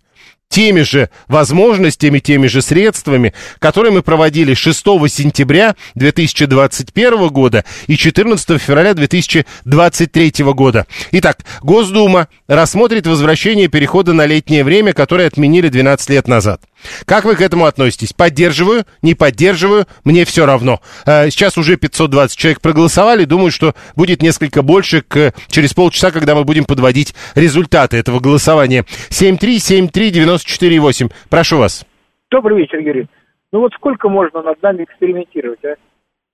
теми 0.52 0.82
же 0.82 1.10
возможностями, 1.28 2.20
теми 2.20 2.46
же 2.46 2.62
средствами, 2.62 3.34
которые 3.58 3.92
мы 3.92 4.04
проводили 4.04 4.54
6 4.54 4.78
сентября 5.10 5.76
2021 5.96 7.30
года 7.30 7.66
и 7.88 7.96
14 7.96 8.62
февраля 8.62 8.94
2023 8.94 10.34
года. 10.54 10.86
Итак, 11.12 11.40
Госдума 11.64 12.28
рассмотрит 12.48 13.08
возвращение 13.08 13.70
перехода 13.70 14.14
на 14.14 14.26
летнее 14.26 14.64
время, 14.64 14.94
которое 14.94 15.28
отменили 15.28 15.70
12 15.70 16.10
лет 16.10 16.28
назад. 16.28 16.62
Как 17.06 17.26
вы 17.26 17.36
к 17.36 17.42
этому 17.42 17.66
относитесь? 17.66 18.14
Поддерживаю, 18.14 18.86
не 19.02 19.16
поддерживаю, 19.16 19.88
мне 20.04 20.26
все 20.26 20.46
равно. 20.46 20.82
Э, 21.06 21.30
сейчас 21.30 21.58
уже 21.58 21.78
520 21.78 22.38
человек 22.38 22.62
проголосовали, 22.62 23.24
думаю, 23.26 23.52
что 23.52 23.74
будет 23.96 24.22
несколько 24.22 24.62
больше 24.62 25.02
к, 25.02 25.34
через 25.48 25.74
полчаса, 25.74 26.12
когда 26.12 26.36
мы 26.36 26.44
будем 26.44 26.66
подводить 26.66 27.16
результаты 27.36 27.98
этого 27.98 28.20
голосования. 28.20 28.86
7373948. 29.10 31.12
Прошу 31.30 31.58
вас. 31.58 31.86
Добрый 32.30 32.58
вечер, 32.58 32.80
Юрий. 32.80 33.08
Ну 33.52 33.60
вот 33.60 33.74
сколько 33.74 34.10
можно 34.10 34.42
над 34.42 34.62
нами 34.62 34.84
экспериментировать, 34.84 35.64
а? 35.66 35.76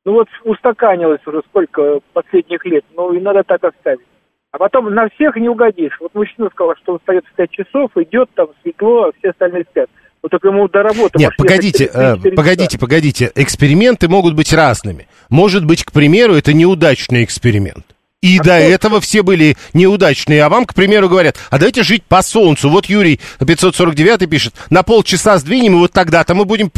Ну 0.05 0.13
вот 0.13 0.27
устаканилось 0.45 1.25
уже 1.25 1.41
сколько 1.49 1.99
последних 2.13 2.63
лет, 2.65 2.85
ну 2.95 3.13
и 3.13 3.19
надо 3.19 3.43
так 3.43 3.63
оставить. 3.63 4.05
А 4.51 4.57
потом 4.57 4.93
на 4.93 5.09
всех 5.09 5.35
не 5.35 5.49
угодишь. 5.49 5.97
Вот 5.99 6.15
мужчина 6.15 6.49
сказал, 6.49 6.75
что 6.77 6.93
он 6.93 6.99
встает 6.99 7.25
в 7.25 7.35
5 7.35 7.51
часов, 7.51 7.91
идет, 7.95 8.29
там 8.33 8.47
светло, 8.61 9.03
а 9.03 9.11
все 9.17 9.31
остальные 9.31 9.65
спят. 9.69 9.89
Вот 10.27 10.31
только 10.31 10.49
ему 10.49 10.67
до 10.67 10.83
работы. 10.83 11.17
Нет, 11.17 11.31
погодите, 11.37 11.89
э, 11.93 12.17
погодите, 12.35 12.77
погодите. 12.77 13.31
Эксперименты 13.35 14.09
могут 14.09 14.33
быть 14.33 14.51
разными. 14.51 15.07
Может 15.29 15.63
быть, 15.63 15.85
к 15.85 15.93
примеру, 15.93 16.35
это 16.35 16.51
неудачный 16.51 17.23
эксперимент. 17.23 17.85
И 18.21 18.37
а 18.39 18.43
до 18.43 18.59
что? 18.59 18.67
этого 18.67 18.99
все 18.99 19.23
были 19.23 19.55
неудачные. 19.73 20.43
А 20.43 20.49
вам, 20.49 20.65
к 20.65 20.73
примеру, 20.73 21.07
говорят, 21.07 21.37
а 21.49 21.59
давайте 21.59 21.83
жить 21.83 22.03
по 22.03 22.21
солнцу. 22.21 22.69
Вот 22.69 22.87
Юрий 22.87 23.21
549 23.39 24.29
пишет, 24.29 24.53
на 24.69 24.83
полчаса 24.83 25.37
сдвинем, 25.37 25.75
и 25.75 25.79
вот 25.79 25.93
тогда-то 25.93 26.35
мы 26.35 26.43
будем 26.43 26.69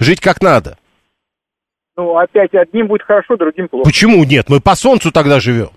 жить 0.00 0.20
как 0.20 0.40
надо. 0.40 0.78
Ну, 1.98 2.16
опять 2.16 2.54
одним 2.54 2.86
будет 2.86 3.02
хорошо, 3.02 3.36
другим 3.36 3.68
плохо. 3.68 3.84
Почему 3.84 4.24
нет? 4.24 4.48
Мы 4.48 4.60
по 4.60 4.74
солнцу 4.74 5.12
тогда 5.12 5.38
живем. 5.38 5.68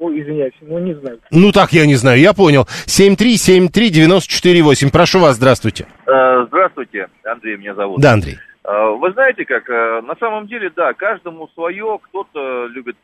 Ой, 0.00 0.20
извиняюсь, 0.20 0.54
ну 0.60 0.78
не 0.78 0.94
знаю. 0.94 1.18
Ну 1.32 1.50
так 1.50 1.72
я 1.72 1.84
не 1.84 1.96
знаю, 1.96 2.20
я 2.20 2.32
понял. 2.32 2.68
7373948, 2.86 4.92
прошу 4.92 5.18
вас, 5.18 5.34
здравствуйте. 5.36 5.88
Э, 6.06 6.46
здравствуйте, 6.46 7.08
Андрей 7.24 7.56
меня 7.56 7.74
зовут. 7.74 8.00
Да, 8.00 8.12
Андрей. 8.12 8.38
Э, 8.64 8.90
вы 8.96 9.10
знаете 9.12 9.44
как, 9.44 9.68
э, 9.68 10.00
на 10.02 10.14
самом 10.20 10.46
деле, 10.46 10.70
да, 10.76 10.92
каждому 10.92 11.48
свое, 11.54 11.98
кто-то 12.02 12.66
любит 12.66 12.94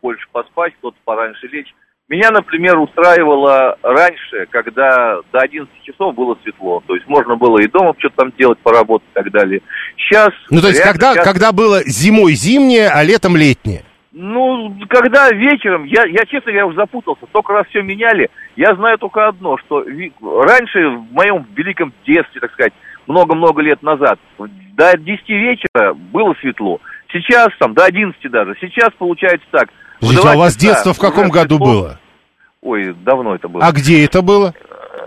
больше 0.00 0.28
поспать, 0.30 0.74
кто-то 0.78 0.96
пораньше 1.04 1.48
лечь. 1.48 1.74
Меня, 2.08 2.30
например, 2.30 2.78
устраивало 2.78 3.76
раньше, 3.82 4.46
когда 4.50 5.16
до 5.32 5.40
11 5.40 5.68
часов 5.82 6.14
было 6.14 6.38
светло. 6.42 6.84
То 6.86 6.94
есть 6.94 7.08
можно 7.08 7.34
было 7.34 7.58
и 7.60 7.66
дома 7.66 7.96
что-то 7.98 8.14
там 8.16 8.32
делать, 8.38 8.58
поработать 8.58 9.08
и 9.10 9.14
так 9.14 9.32
далее. 9.32 9.60
Сейчас... 9.96 10.30
Ну, 10.50 10.60
то 10.60 10.68
есть 10.68 10.82
когда, 10.82 11.14
сейчас... 11.14 11.24
когда 11.24 11.50
было 11.52 11.82
зимой 11.86 12.34
зимнее, 12.34 12.90
а 12.90 13.02
летом 13.02 13.36
летнее? 13.36 13.82
Ну, 14.16 14.72
когда 14.88 15.28
вечером, 15.30 15.84
я, 15.86 16.04
я 16.04 16.24
честно, 16.26 16.50
я 16.50 16.66
уже 16.66 16.76
запутался, 16.76 17.26
столько 17.26 17.52
раз 17.52 17.66
все 17.66 17.82
меняли, 17.82 18.30
я 18.54 18.72
знаю 18.76 18.96
только 18.96 19.26
одно, 19.26 19.58
что 19.58 19.80
раньше, 19.80 20.88
в 20.88 21.12
моем 21.12 21.44
великом 21.56 21.92
детстве, 22.06 22.40
так 22.40 22.52
сказать, 22.52 22.72
много-много 23.08 23.60
лет 23.60 23.82
назад, 23.82 24.20
до 24.38 24.96
10 24.96 25.28
вечера 25.28 25.94
было 25.94 26.32
светло. 26.40 26.80
Сейчас, 27.12 27.48
там, 27.58 27.74
до 27.74 27.84
11 27.84 28.30
даже. 28.30 28.54
Сейчас 28.60 28.90
получается 28.96 29.46
так. 29.50 29.68
Подождите, 29.98 30.28
а 30.28 30.34
у 30.34 30.38
вас 30.38 30.56
детство 30.56 30.92
в 30.92 30.98
каком 31.00 31.28
году 31.28 31.56
светло. 31.56 31.66
было? 31.66 32.00
Ой, 32.62 32.94
давно 33.04 33.34
это 33.34 33.48
было. 33.48 33.66
А 33.66 33.72
где 33.72 34.04
это 34.04 34.22
было? 34.22 34.54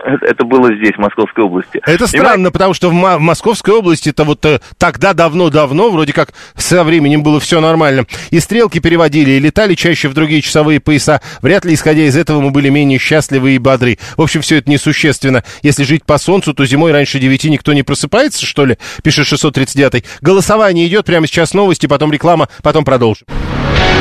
это, 0.22 0.44
было 0.44 0.74
здесь, 0.74 0.94
в 0.96 0.98
Московской 0.98 1.44
области. 1.44 1.80
Это 1.84 2.06
странно, 2.06 2.50
потому 2.50 2.74
что 2.74 2.90
в, 2.90 2.92
в 2.92 3.20
Московской 3.20 3.74
области 3.74 4.10
это 4.10 4.24
вот 4.24 4.44
э, 4.44 4.60
тогда 4.78 5.12
давно-давно, 5.12 5.90
вроде 5.90 6.12
как 6.12 6.32
со 6.56 6.84
временем 6.84 7.22
было 7.22 7.40
все 7.40 7.60
нормально. 7.60 8.06
И 8.30 8.40
стрелки 8.40 8.80
переводили, 8.80 9.32
и 9.32 9.38
летали 9.38 9.74
чаще 9.74 10.08
в 10.08 10.14
другие 10.14 10.42
часовые 10.42 10.80
пояса. 10.80 11.20
Вряд 11.42 11.64
ли, 11.64 11.74
исходя 11.74 12.02
из 12.02 12.16
этого, 12.16 12.40
мы 12.40 12.50
были 12.50 12.68
менее 12.68 12.98
счастливы 12.98 13.52
и 13.52 13.58
бодры. 13.58 13.98
В 14.16 14.22
общем, 14.22 14.40
все 14.40 14.56
это 14.56 14.70
несущественно. 14.70 15.44
Если 15.62 15.84
жить 15.84 16.04
по 16.04 16.18
солнцу, 16.18 16.54
то 16.54 16.64
зимой 16.64 16.92
раньше 16.92 17.18
9 17.18 17.44
никто 17.44 17.72
не 17.72 17.82
просыпается, 17.82 18.46
что 18.46 18.64
ли? 18.64 18.78
Пишет 19.02 19.26
639 19.26 20.04
Голосование 20.20 20.86
идет, 20.86 21.06
прямо 21.06 21.26
сейчас 21.26 21.54
новости, 21.54 21.86
потом 21.86 22.12
реклама, 22.12 22.48
потом 22.62 22.84
продолжим. 22.84 23.26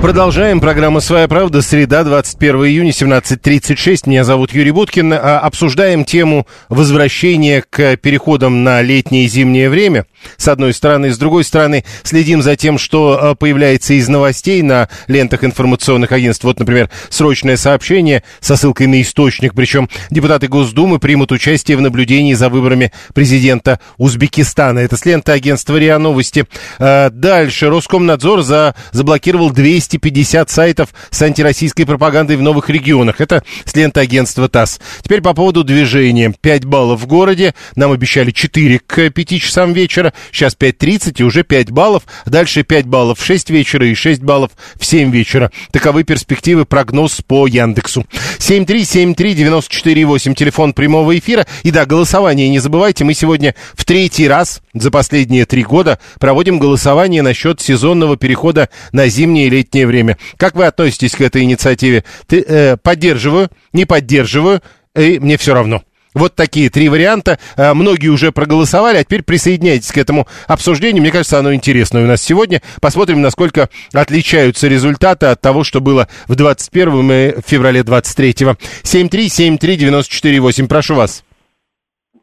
Продолжаем. 0.00 0.60
Программа 0.60 1.00
«Своя 1.00 1.26
правда». 1.26 1.60
Среда, 1.60 2.04
21 2.04 2.54
июня, 2.66 2.90
17.36. 2.92 4.08
Меня 4.08 4.22
зовут 4.22 4.54
Юрий 4.54 4.70
Буткин. 4.70 5.12
А, 5.12 5.40
Обсуждаем 5.40 6.04
тему 6.04 6.46
возвращения 6.68 7.64
к 7.68 7.96
переходам 7.96 8.62
на 8.62 8.80
летнее 8.80 9.24
и 9.24 9.28
зимнее 9.28 9.68
время. 9.68 10.06
С 10.36 10.46
одной 10.46 10.72
стороны. 10.72 11.10
С 11.12 11.18
другой 11.18 11.42
стороны, 11.42 11.84
следим 12.04 12.42
за 12.42 12.54
тем, 12.54 12.78
что 12.78 13.18
а, 13.20 13.34
появляется 13.34 13.94
из 13.94 14.08
новостей 14.08 14.62
на 14.62 14.88
лентах 15.08 15.42
информационных 15.42 16.12
агентств. 16.12 16.44
Вот, 16.44 16.60
например, 16.60 16.90
срочное 17.10 17.56
сообщение 17.56 18.22
со 18.38 18.56
ссылкой 18.56 18.86
на 18.86 19.02
источник. 19.02 19.52
Причем 19.52 19.88
депутаты 20.10 20.46
Госдумы 20.46 21.00
примут 21.00 21.32
участие 21.32 21.76
в 21.76 21.80
наблюдении 21.80 22.34
за 22.34 22.48
выборами 22.50 22.92
президента 23.14 23.80
Узбекистана. 23.96 24.78
Это 24.78 24.96
с 24.96 25.04
ленты 25.04 25.32
агентства 25.32 25.76
РИА 25.76 25.98
Новости. 25.98 26.46
А, 26.78 27.10
Дальше. 27.10 27.68
Роскомнадзор 27.68 28.42
за, 28.42 28.76
заблокировал 28.92 29.50
250 29.88 30.50
сайтов 30.50 30.90
с 31.10 31.22
антироссийской 31.22 31.86
пропагандой 31.86 32.36
в 32.36 32.42
новых 32.42 32.68
регионах. 32.70 33.20
Это 33.20 33.42
с 33.64 33.74
ленты 33.74 34.00
агентства 34.00 34.48
ТАСС. 34.48 34.80
Теперь 35.02 35.20
по 35.22 35.34
поводу 35.34 35.64
движения. 35.64 36.32
5 36.40 36.64
баллов 36.64 37.00
в 37.00 37.06
городе. 37.06 37.54
Нам 37.76 37.92
обещали 37.92 38.30
4 38.30 38.80
к 38.86 39.10
5 39.10 39.40
часам 39.40 39.72
вечера. 39.72 40.12
Сейчас 40.30 40.56
5.30 40.56 41.14
и 41.18 41.22
уже 41.22 41.42
5 41.42 41.70
баллов. 41.70 42.02
Дальше 42.26 42.62
5 42.62 42.86
баллов 42.86 43.18
в 43.18 43.24
6 43.24 43.50
вечера 43.50 43.86
и 43.86 43.94
6 43.94 44.22
баллов 44.22 44.52
в 44.78 44.84
7 44.84 45.10
вечера. 45.10 45.50
Таковы 45.72 46.04
перспективы, 46.04 46.64
прогноз 46.64 47.20
по 47.26 47.46
Яндексу. 47.46 48.06
7373948, 48.38 50.34
телефон 50.34 50.72
прямого 50.72 51.18
эфира. 51.18 51.46
И 51.62 51.70
да, 51.70 51.86
голосование 51.86 52.48
не 52.48 52.58
забывайте. 52.58 53.04
Мы 53.04 53.14
сегодня 53.14 53.54
в 53.74 53.84
третий 53.84 54.28
раз 54.28 54.60
за 54.74 54.90
последние 54.90 55.46
три 55.46 55.64
года 55.64 55.98
проводим 56.20 56.58
голосование 56.58 57.22
насчет 57.22 57.60
сезонного 57.60 58.16
перехода 58.16 58.68
на 58.92 59.08
зимнее 59.08 59.46
и 59.46 59.50
летнее 59.78 59.86
время. 59.86 60.16
Как 60.36 60.54
вы 60.54 60.66
относитесь 60.66 61.14
к 61.14 61.20
этой 61.20 61.42
инициативе? 61.42 62.04
Ты, 62.26 62.42
э, 62.42 62.76
поддерживаю, 62.76 63.48
не 63.72 63.84
поддерживаю, 63.84 64.60
и 64.96 65.18
мне 65.18 65.36
все 65.36 65.54
равно. 65.54 65.82
Вот 66.14 66.34
такие 66.34 66.70
три 66.70 66.88
варианта. 66.88 67.38
Э, 67.56 67.74
Многие 67.74 68.08
уже 68.08 68.32
проголосовали, 68.32 68.96
а 68.96 69.04
теперь 69.04 69.22
присоединяйтесь 69.22 69.92
к 69.92 69.98
этому 69.98 70.26
обсуждению. 70.48 71.02
Мне 71.02 71.12
кажется, 71.12 71.38
оно 71.38 71.54
интересное 71.54 72.02
у 72.04 72.06
нас 72.06 72.22
сегодня. 72.22 72.60
Посмотрим, 72.80 73.20
насколько 73.20 73.68
отличаются 73.92 74.66
результаты 74.68 75.26
от 75.26 75.40
того, 75.40 75.62
что 75.64 75.80
было 75.80 76.08
в 76.26 76.34
21 76.34 77.12
и 77.12 77.40
феврале 77.46 77.80
23-го. 77.82 78.56
7373948. 78.82 80.66
Прошу 80.66 80.94
вас. 80.96 81.24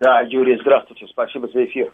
Да, 0.02 0.22
Юрий, 0.22 0.58
здравствуйте, 0.62 1.06
спасибо 1.10 1.48
за 1.54 1.64
эфир. 1.64 1.92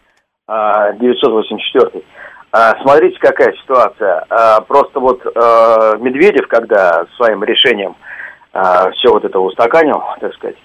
А, 0.48 0.92
984. 0.94 2.02
А, 2.52 2.74
Смотрите, 2.82 3.18
какая 3.18 3.52
ситуация. 3.62 4.24
А, 4.28 4.60
Просто 4.60 5.00
вот 5.00 5.20
а, 5.34 5.96
Медведев, 5.96 6.46
когда 6.48 7.06
своим 7.16 7.42
решением 7.44 7.94
все 8.52 9.10
вот 9.10 9.24
это 9.24 9.38
устаканил, 9.38 10.02
так 10.20 10.34
сказать. 10.34 10.56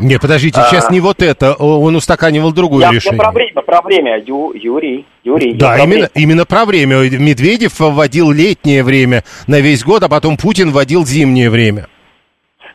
Не, 0.00 0.18
подождите, 0.18 0.60
сейчас 0.62 0.88
А. 0.88 0.92
не 0.92 0.98
вот 0.98 1.22
это. 1.22 1.54
Он 1.54 1.94
устаканивал 1.94 2.52
другое 2.52 2.80
Я, 2.80 2.88
я 2.88 2.92
решение. 2.94 3.20
про 3.20 3.30
время, 3.30 3.62
про 3.62 3.82
время, 3.82 4.18
Ю- 4.18 4.52
Юрий, 4.54 5.06
Юрий. 5.22 5.52
я 5.52 5.58
Да, 5.58 5.76
именно, 5.76 5.86
время. 5.92 6.08
именно 6.14 6.44
про 6.46 6.64
время. 6.64 6.96
Медведев 6.96 7.78
вводил 7.78 8.32
летнее 8.32 8.82
время 8.82 9.22
на 9.46 9.60
весь 9.60 9.84
год, 9.84 10.02
а 10.02 10.08
потом 10.08 10.36
Путин 10.38 10.70
вводил 10.72 11.04
зимнее 11.06 11.50
время. 11.50 11.86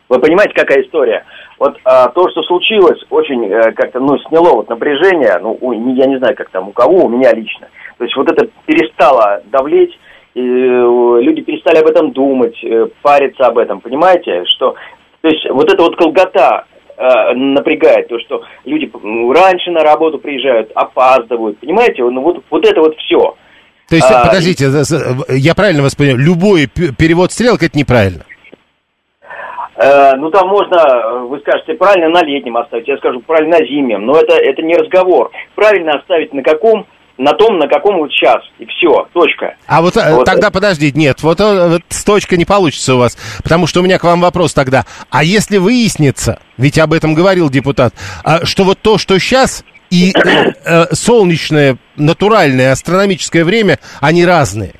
Вы 0.08 0.20
понимаете, 0.20 0.54
какая 0.54 0.82
история? 0.84 1.24
Вот 1.58 1.76
а, 1.84 2.08
то, 2.08 2.28
что 2.30 2.42
случилось, 2.42 3.00
очень 3.08 3.46
э, 3.50 3.72
как-то, 3.72 3.98
ну, 4.00 4.18
сняло 4.28 4.56
вот 4.56 4.68
напряжение, 4.68 5.38
ну, 5.40 5.56
у- 5.60 5.72
я 5.72 6.06
не 6.06 6.18
знаю, 6.18 6.36
как 6.36 6.50
там, 6.50 6.68
у 6.68 6.72
кого, 6.72 7.06
у 7.06 7.08
меня 7.08 7.32
лично. 7.32 7.68
То 7.96 8.04
есть 8.04 8.14
вот 8.16 8.30
это 8.30 8.46
перестало 8.66 9.40
давлеть, 9.46 9.98
и, 10.34 10.40
э, 10.40 11.18
люди 11.22 11.40
перестали 11.40 11.78
об 11.78 11.86
этом 11.86 12.12
думать, 12.12 12.62
э, 12.62 12.88
париться 13.00 13.46
об 13.46 13.56
этом, 13.56 13.80
понимаете? 13.80 14.44
Что, 14.44 14.74
то 15.22 15.28
есть 15.28 15.48
вот 15.50 15.72
эта 15.72 15.82
вот 15.82 15.96
колгота 15.96 16.66
э, 16.98 17.32
напрягает, 17.34 18.08
то, 18.08 18.18
что 18.20 18.42
люди 18.66 18.90
раньше 19.34 19.70
на 19.70 19.80
работу 19.80 20.18
приезжают, 20.18 20.70
опаздывают, 20.74 21.58
понимаете? 21.58 22.02
Ну, 22.04 22.20
вот, 22.20 22.42
вот 22.50 22.66
это 22.66 22.80
вот 22.80 22.96
все. 22.98 23.34
То 23.88 23.94
есть, 23.96 24.10
А, 24.10 24.26
подождите, 24.26 24.66
я 25.38 25.54
правильно 25.54 25.82
вас 25.82 25.94
понял, 25.94 26.16
любой 26.16 26.66
перевод 26.66 27.32
стрелок 27.32 27.62
это 27.62 27.78
неправильно. 27.78 28.24
Э, 29.76 30.16
ну, 30.16 30.30
там 30.30 30.48
можно, 30.48 30.76
э, 30.76 31.18
вы 31.26 31.38
скажете, 31.40 31.74
правильно 31.74 32.08
на 32.08 32.24
летнем 32.24 32.56
оставить, 32.56 32.88
я 32.88 32.96
скажу, 32.96 33.20
правильно 33.20 33.58
на 33.58 33.66
зимнем, 33.66 34.06
но 34.06 34.18
это, 34.18 34.34
это 34.34 34.62
не 34.62 34.74
разговор. 34.74 35.30
Правильно 35.54 35.98
оставить 35.98 36.32
на 36.32 36.42
каком, 36.42 36.86
на 37.18 37.32
том, 37.34 37.58
на 37.58 37.68
каком 37.68 37.98
вот 37.98 38.10
сейчас, 38.10 38.38
и 38.58 38.64
все, 38.64 39.06
точка. 39.12 39.56
А 39.66 39.82
вот, 39.82 39.96
э, 39.98 40.14
Вот 40.14 40.24
тогда 40.24 40.50
подождите, 40.50 40.98
нет, 40.98 41.22
вот, 41.22 41.40
вот 41.40 41.82
с 41.90 42.04
точкой 42.04 42.38
не 42.38 42.46
получится 42.46 42.94
у 42.94 42.98
вас, 42.98 43.18
потому 43.42 43.66
что 43.66 43.80
у 43.80 43.82
меня 43.82 43.98
к 43.98 44.04
вам 44.04 44.22
вопрос 44.22 44.54
тогда. 44.54 44.86
А 45.10 45.22
если 45.22 45.58
выяснится, 45.58 46.40
ведь 46.56 46.78
об 46.78 46.94
этом 46.94 47.12
говорил 47.12 47.50
депутат, 47.50 47.92
а, 48.24 48.46
что 48.46 48.64
вот 48.64 48.78
то, 48.80 48.96
что 48.96 49.18
сейчас 49.18 49.62
и 49.90 50.12
солнечное, 50.92 51.76
натуральное, 51.96 52.72
астрономическое 52.72 53.44
время, 53.44 53.78
они 54.00 54.24
разные. 54.24 54.72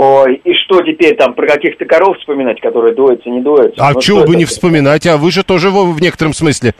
Ой, 0.00 0.40
и 0.44 0.54
что 0.54 0.80
теперь 0.82 1.16
там, 1.16 1.34
про 1.34 1.48
каких-то 1.48 1.84
коров 1.84 2.16
вспоминать, 2.18 2.60
которые 2.60 2.94
доятся, 2.94 3.28
не 3.30 3.40
доятся? 3.40 3.84
А 3.84 3.94
Ну, 3.94 4.00
чего 4.00 4.18
бы 4.18 4.26
это? 4.26 4.36
не 4.36 4.44
вспоминать, 4.44 5.04
а 5.08 5.16
вы 5.16 5.32
же 5.32 5.42
тоже 5.42 5.70
в 5.70 6.00
некотором 6.00 6.34
смысле 6.34 6.72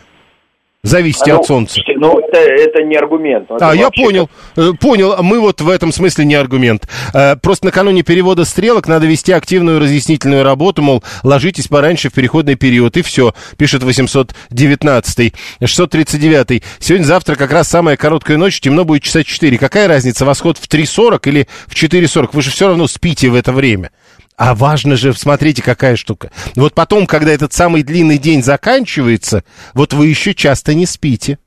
зависите 0.82 1.32
А, 1.32 1.34
ну, 1.34 1.40
от 1.40 1.46
солнца. 1.46 1.80
Ну, 1.96 2.18
это, 2.18 2.38
это 2.38 2.82
не 2.82 2.96
аргумент. 2.96 3.46
Ну, 3.50 3.56
это 3.56 3.70
А, 3.70 3.74
я 3.74 3.90
понял, 3.90 4.30
Э, 4.56 4.72
понял. 4.80 5.14
Мы 5.22 5.40
вот 5.40 5.60
в 5.60 5.68
этом 5.68 5.92
смысле 5.92 6.24
не 6.24 6.34
аргумент. 6.34 6.88
Э, 7.14 7.36
Просто 7.36 7.66
накануне 7.66 8.02
перевода 8.02 8.44
стрелок 8.44 8.86
надо 8.88 9.06
вести 9.06 9.32
активную 9.32 9.80
разъяснительную 9.80 10.42
работу, 10.44 10.82
мол, 10.82 11.02
ложитесь 11.22 11.68
пораньше 11.68 12.10
в 12.10 12.14
переходный 12.14 12.54
период, 12.54 12.96
и 12.96 13.02
все, 13.02 13.34
пишет 13.56 13.82
819 13.82 15.34
639 15.64 16.62
Сегодня-завтра 16.78 17.34
как 17.34 17.52
раз 17.52 17.68
самая 17.68 17.96
короткая 17.96 18.36
ночь, 18.36 18.60
темно 18.60 18.84
будет 18.84 19.02
часа 19.02 19.24
4. 19.24 19.58
Какая 19.58 19.88
разница, 19.88 20.24
восход 20.24 20.58
в 20.58 20.68
3.40 20.68 21.28
или 21.28 21.48
в 21.66 21.74
4.40? 21.74 22.30
Вы 22.32 22.42
же 22.42 22.50
все 22.50 22.68
равно 22.68 22.86
спите 22.86 23.28
в 23.28 23.34
это 23.34 23.52
время. 23.52 23.90
А 24.38 24.54
важно 24.54 24.96
же, 24.96 25.12
смотрите, 25.14 25.62
какая 25.64 25.96
штука. 25.96 26.30
Вот 26.54 26.72
потом, 26.72 27.06
когда 27.08 27.32
этот 27.32 27.52
самый 27.52 27.82
длинный 27.82 28.18
день 28.18 28.40
заканчивается, 28.42 29.42
вот 29.74 29.92
вы 29.92 30.06
еще 30.06 30.32
часто 30.32 30.74
не 30.74 30.86
спите. 30.86 31.38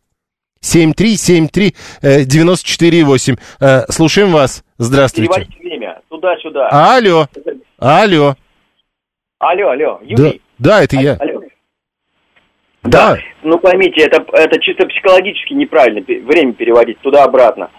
7373948. 0.62 3.40
Э, 3.62 3.86
слушаем 3.90 4.32
вас. 4.32 4.64
Здравствуйте. 4.78 5.32
Переводить 5.34 5.58
время 5.60 6.02
туда-сюда. 6.10 6.68
Алло. 6.70 7.28
Алло. 7.80 8.36
Алло, 9.40 9.70
алло, 9.70 10.00
Да, 10.02 10.06
Юрий. 10.06 10.42
да, 10.60 10.84
это 10.84 10.98
я. 10.98 11.14
Алло. 11.16 11.42
Да. 12.84 13.18
Ну, 13.42 13.58
поймите, 13.58 14.02
это, 14.02 14.22
это 14.34 14.60
чисто 14.60 14.86
психологически 14.88 15.54
неправильно 15.54 16.02
время 16.02 16.52
переводить 16.54 17.00
туда-обратно. 17.00 17.72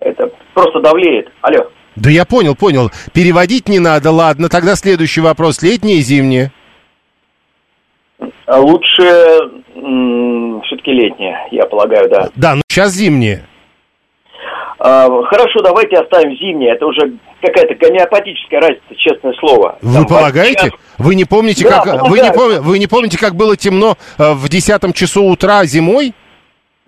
Это 0.00 0.28
просто 0.52 0.80
давлеет. 0.80 1.30
Алло. 1.42 1.70
Да 2.00 2.10
я 2.10 2.24
понял, 2.24 2.54
понял. 2.54 2.90
Переводить 3.12 3.68
не 3.68 3.78
надо, 3.80 4.10
ладно. 4.10 4.48
Тогда 4.48 4.76
следующий 4.76 5.20
вопрос. 5.20 5.62
Летнее 5.62 5.96
и 5.98 6.00
зимнее? 6.02 6.52
А 8.46 8.58
Лучше 8.60 9.02
все-таки 10.64 10.90
летнее, 10.92 11.36
я 11.50 11.66
полагаю, 11.66 12.08
да. 12.08 12.28
Да, 12.34 12.54
ну 12.54 12.62
сейчас 12.68 12.92
зимнее. 12.92 13.44
А, 14.80 15.08
хорошо, 15.24 15.60
давайте 15.62 15.96
оставим 15.96 16.36
зимнее. 16.36 16.74
Это 16.74 16.86
уже 16.86 17.14
какая-то 17.42 17.74
гомеопатическая 17.74 18.60
разница, 18.60 18.94
честное 18.96 19.32
слово. 19.40 19.78
Вы 19.82 19.94
Там, 19.94 20.06
полагаете? 20.06 20.58
сейчас- 20.66 20.80
Вы 20.98 21.14
не 21.14 21.24
помните, 21.24 21.68
Да, 21.68 21.80
как 21.80 22.08
вы 22.08 22.18
не, 22.20 22.28
пом- 22.30 22.60
вы 22.60 22.78
не 22.78 22.86
помните, 22.86 23.18
как 23.18 23.34
было 23.34 23.56
темно 23.56 23.96
э, 24.18 24.32
в 24.32 24.48
десятом 24.48 24.92
часу 24.92 25.24
утра 25.24 25.64
зимой? 25.64 26.12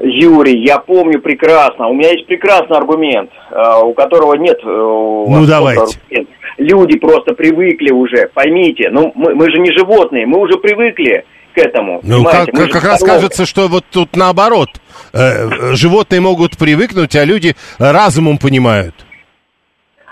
Юрий, 0.02 0.64
я 0.64 0.78
помню 0.78 1.20
прекрасно. 1.20 1.88
У 1.88 1.94
меня 1.94 2.10
есть 2.10 2.26
прекрасный 2.26 2.76
аргумент, 2.76 3.30
а, 3.50 3.80
у 3.80 3.92
которого 3.92 4.34
нет... 4.34 4.58
э, 4.64 4.68
у 4.68 5.26
Ну, 5.28 5.46
давайте. 5.46 5.82
аргумента. 5.82 6.32
Люди 6.58 6.98
просто 6.98 7.34
привыкли 7.34 7.90
уже, 7.90 8.28
поймите. 8.32 8.88
Ну, 8.90 9.12
мы, 9.14 9.34
мы 9.34 9.50
же 9.50 9.58
не 9.60 9.72
животные, 9.72 10.26
мы 10.26 10.40
уже 10.40 10.58
привыкли 10.58 11.24
к 11.54 11.58
этому. 11.58 12.00
Ну, 12.02 12.24
как, 12.24 12.46
понимаете? 12.46 12.52
Мы 12.52 12.58
как, 12.68 12.82
же 12.82 12.88
раз 12.88 13.00
здоровы. 13.00 13.18
кажется, 13.20 13.46
что 13.46 13.68
вот 13.68 13.84
тут 13.90 14.16
наоборот. 14.16 14.68
Э, 15.12 15.48
э, 15.48 15.74
животные 15.74 16.20
могут 16.20 16.56
привыкнуть, 16.56 17.14
а 17.16 17.24
люди 17.24 17.54
разумом 17.78 18.38
понимают. 18.38 18.94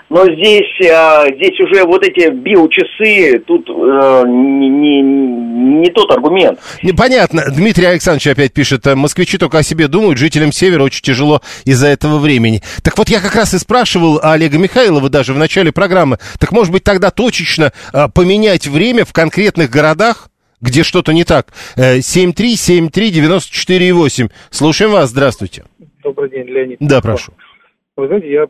Но 0.09 0.25
здесь, 0.25 0.89
а, 0.91 1.25
здесь 1.35 1.59
уже 1.59 1.85
вот 1.85 2.03
эти 2.03 2.31
биочасы, 2.31 3.39
тут 3.45 3.69
э, 3.69 4.23
не, 4.27 4.69
не, 4.69 5.01
не 5.01 5.89
тот 5.91 6.11
аргумент. 6.11 6.59
Непонятно. 6.81 7.43
Дмитрий 7.55 7.85
Александрович 7.85 8.25
опять 8.27 8.51
пишет, 8.51 8.87
э, 8.87 8.95
москвичи 8.95 9.37
только 9.37 9.59
о 9.59 9.63
себе 9.63 9.87
думают, 9.87 10.17
жителям 10.17 10.51
Севера 10.51 10.81
очень 10.83 11.03
тяжело 11.03 11.41
из-за 11.63 11.85
этого 11.87 12.17
времени. 12.17 12.63
Так 12.83 12.97
вот, 12.97 13.07
я 13.09 13.21
как 13.21 13.35
раз 13.35 13.53
и 13.53 13.59
спрашивал 13.59 14.19
Олега 14.23 14.57
Михайлова 14.57 15.09
даже 15.09 15.33
в 15.33 15.37
начале 15.37 15.71
программы, 15.71 16.17
так 16.39 16.51
может 16.51 16.73
быть 16.73 16.83
тогда 16.83 17.11
точечно 17.11 17.71
э, 17.93 18.07
поменять 18.13 18.65
время 18.65 19.05
в 19.05 19.13
конкретных 19.13 19.69
городах, 19.69 20.31
где 20.59 20.81
что-то 20.81 21.13
не 21.13 21.23
так? 21.23 21.53
Э, 21.75 21.99
7373948. 21.99 24.31
Слушаем 24.49 24.91
вас, 24.91 25.11
здравствуйте. 25.11 25.65
Добрый 26.03 26.31
день, 26.31 26.47
Леонид. 26.47 26.79
Да, 26.79 26.99
прошу. 26.99 27.33
Вы 27.95 28.07
знаете, 28.07 28.31
я 28.31 28.47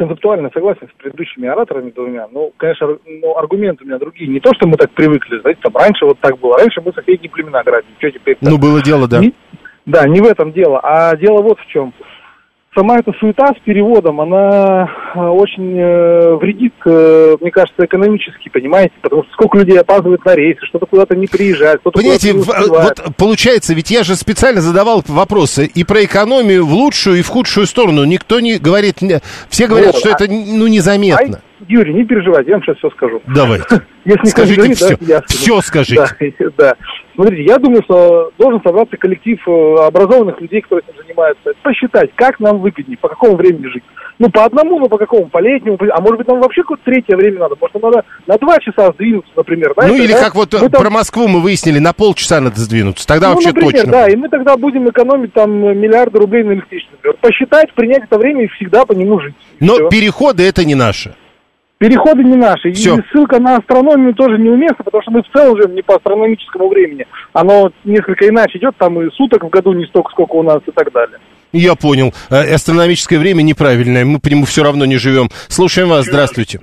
концептуально 0.00 0.50
согласен 0.54 0.88
с 0.88 1.02
предыдущими 1.02 1.46
ораторами 1.46 1.90
двумя. 1.90 2.26
Ну, 2.32 2.54
конечно, 2.56 2.96
ну, 3.04 3.36
аргументы 3.36 3.84
у 3.84 3.86
меня 3.86 3.98
другие. 3.98 4.30
Не 4.30 4.40
то, 4.40 4.50
что 4.54 4.66
мы 4.66 4.78
так 4.78 4.90
привыкли, 4.92 5.40
знаете, 5.40 5.60
там 5.62 5.76
раньше 5.76 6.06
вот 6.06 6.18
так 6.20 6.38
было. 6.38 6.56
Раньше 6.56 6.80
мы 6.80 6.90
соседние 6.94 7.28
племена 7.30 7.62
грабили. 7.62 7.92
Что 7.98 8.10
теперь? 8.10 8.38
Ну, 8.40 8.56
было 8.56 8.82
дело, 8.82 9.06
да. 9.06 9.20
Не- 9.20 9.34
да, 9.84 10.08
не 10.08 10.22
в 10.22 10.24
этом 10.24 10.52
дело. 10.52 10.80
А 10.82 11.14
дело 11.16 11.42
вот 11.42 11.60
в 11.60 11.66
чем. 11.66 11.92
Сама 12.72 12.98
эта 12.98 13.12
суета 13.18 13.48
с 13.48 13.64
переводом, 13.64 14.20
она 14.20 14.88
э, 15.16 15.18
очень 15.18 15.76
э, 15.76 16.36
вредит, 16.36 16.72
э, 16.86 17.36
мне 17.40 17.50
кажется, 17.50 17.84
экономически, 17.84 18.48
понимаете? 18.48 18.92
Потому 19.02 19.24
что 19.24 19.32
сколько 19.32 19.58
людей 19.58 19.76
опаздывает 19.76 20.24
на 20.24 20.36
рейсы, 20.36 20.64
что-то 20.66 20.86
куда-то 20.86 21.16
не 21.16 21.26
приезжает, 21.26 21.80
кто-то 21.80 21.98
Понимаете, 21.98 22.32
не 22.32 22.38
успевает. 22.38 23.00
вот 23.00 23.16
получается, 23.16 23.74
ведь 23.74 23.90
я 23.90 24.04
же 24.04 24.14
специально 24.14 24.60
задавал 24.60 25.02
вопросы 25.08 25.66
и 25.66 25.82
про 25.82 26.04
экономию 26.04 26.64
в 26.64 26.72
лучшую 26.72 27.18
и 27.18 27.22
в 27.22 27.28
худшую 27.28 27.66
сторону. 27.66 28.04
Никто 28.04 28.38
не 28.38 28.58
говорит, 28.58 28.98
все 29.48 29.66
говорят, 29.66 29.94
Вот, 29.94 30.00
что 30.00 30.10
а- 30.10 30.12
это 30.12 30.30
ну 30.30 30.68
незаметно. 30.68 31.40
Юрий, 31.68 31.94
не 31.94 32.04
переживайте, 32.04 32.50
я 32.50 32.56
вам 32.56 32.64
сейчас 32.64 32.76
все 32.78 32.90
скажу. 32.90 33.22
Давайте. 33.26 33.82
Если 34.04 34.24
Скажите 34.26 34.56
говорит, 34.56 34.76
все. 34.76 34.96
да, 35.00 35.14
я. 35.14 35.22
Все 35.26 35.60
скажите. 35.60 36.04
Да, 36.40 36.50
да. 36.56 36.74
Смотрите, 37.14 37.44
я 37.44 37.58
думаю, 37.58 37.82
что 37.82 38.30
должен 38.38 38.62
собраться 38.62 38.96
коллектив 38.96 39.38
э, 39.46 39.74
образованных 39.86 40.40
людей, 40.40 40.62
которые 40.62 40.84
этим 40.88 41.02
занимаются, 41.02 41.52
посчитать, 41.62 42.10
как 42.14 42.40
нам 42.40 42.60
выгоднее, 42.60 42.96
по 42.96 43.08
какому 43.08 43.36
времени 43.36 43.66
жить. 43.66 43.82
Ну, 44.18 44.30
по 44.30 44.44
одному, 44.44 44.78
ну, 44.78 44.88
по 44.88 44.96
какому, 44.98 45.28
по 45.28 45.38
летнему, 45.38 45.78
а 45.92 46.00
может 46.00 46.18
быть, 46.18 46.28
нам 46.28 46.40
вообще 46.40 46.62
какое-то 46.62 46.84
третье 46.84 47.16
время 47.16 47.40
надо, 47.40 47.56
может, 47.60 47.74
нам 47.74 47.90
надо 47.90 48.04
на 48.26 48.38
два 48.38 48.58
часа 48.58 48.92
сдвинуться, 48.92 49.30
например. 49.36 49.72
Ну 49.76 49.82
знаете, 49.82 50.04
или 50.04 50.12
да? 50.12 50.20
как 50.20 50.34
вот 50.34 50.52
Мы 50.54 50.68
там- 50.70 50.82
про 50.82 50.90
Москву 50.90 51.28
мы 51.28 51.40
выяснили, 51.40 51.78
на 51.78 51.92
полчаса 51.92 52.40
надо 52.40 52.58
сдвинуться. 52.58 53.06
Тогда 53.06 53.28
ну, 53.28 53.34
вообще 53.34 53.48
например, 53.48 53.72
точно. 53.72 53.92
да, 53.92 54.08
и 54.08 54.16
мы 54.16 54.28
тогда 54.28 54.56
будем 54.56 54.88
экономить 54.88 55.32
там 55.32 55.50
миллиарды 55.52 56.18
рублей 56.18 56.42
на 56.44 56.52
электричестве. 56.52 56.96
например. 56.96 57.16
Посчитать, 57.20 57.72
принять 57.74 58.04
это 58.04 58.18
время 58.18 58.44
и 58.44 58.48
всегда 58.48 58.84
по 58.86 58.92
нему 58.92 59.20
жить. 59.20 59.34
Но 59.58 59.74
всё. 59.74 59.88
переходы 59.88 60.42
это 60.46 60.64
не 60.64 60.74
наше. 60.74 61.14
Переходы 61.80 62.22
не 62.22 62.36
наши. 62.36 62.72
Всё. 62.72 62.98
И 62.98 63.02
ссылка 63.10 63.40
на 63.40 63.56
астрономию 63.56 64.14
тоже 64.14 64.36
неуместна, 64.36 64.84
потому 64.84 65.00
что 65.00 65.12
мы 65.12 65.22
в 65.22 65.28
целом 65.32 65.56
живем 65.56 65.74
не 65.74 65.80
по 65.80 65.94
астрономическому 65.94 66.68
времени. 66.68 67.06
Оно 67.32 67.72
несколько 67.84 68.28
иначе 68.28 68.58
идет, 68.58 68.76
там 68.76 69.00
и 69.00 69.10
суток 69.12 69.44
в 69.44 69.48
году 69.48 69.72
не 69.72 69.86
столько, 69.86 70.10
сколько 70.10 70.34
у 70.36 70.42
нас 70.42 70.58
и 70.66 70.70
так 70.72 70.92
далее. 70.92 71.18
Я 71.52 71.74
понял. 71.76 72.12
Э, 72.30 72.54
Астрономическое 72.54 73.18
время 73.18 73.40
неправильное. 73.40 74.04
Мы 74.04 74.20
по 74.20 74.28
нему 74.28 74.44
все 74.44 74.62
равно 74.62 74.84
не 74.84 74.98
живем. 74.98 75.30
Слушаем 75.48 75.88
вас. 75.88 76.04
Здравствуйте. 76.04 76.60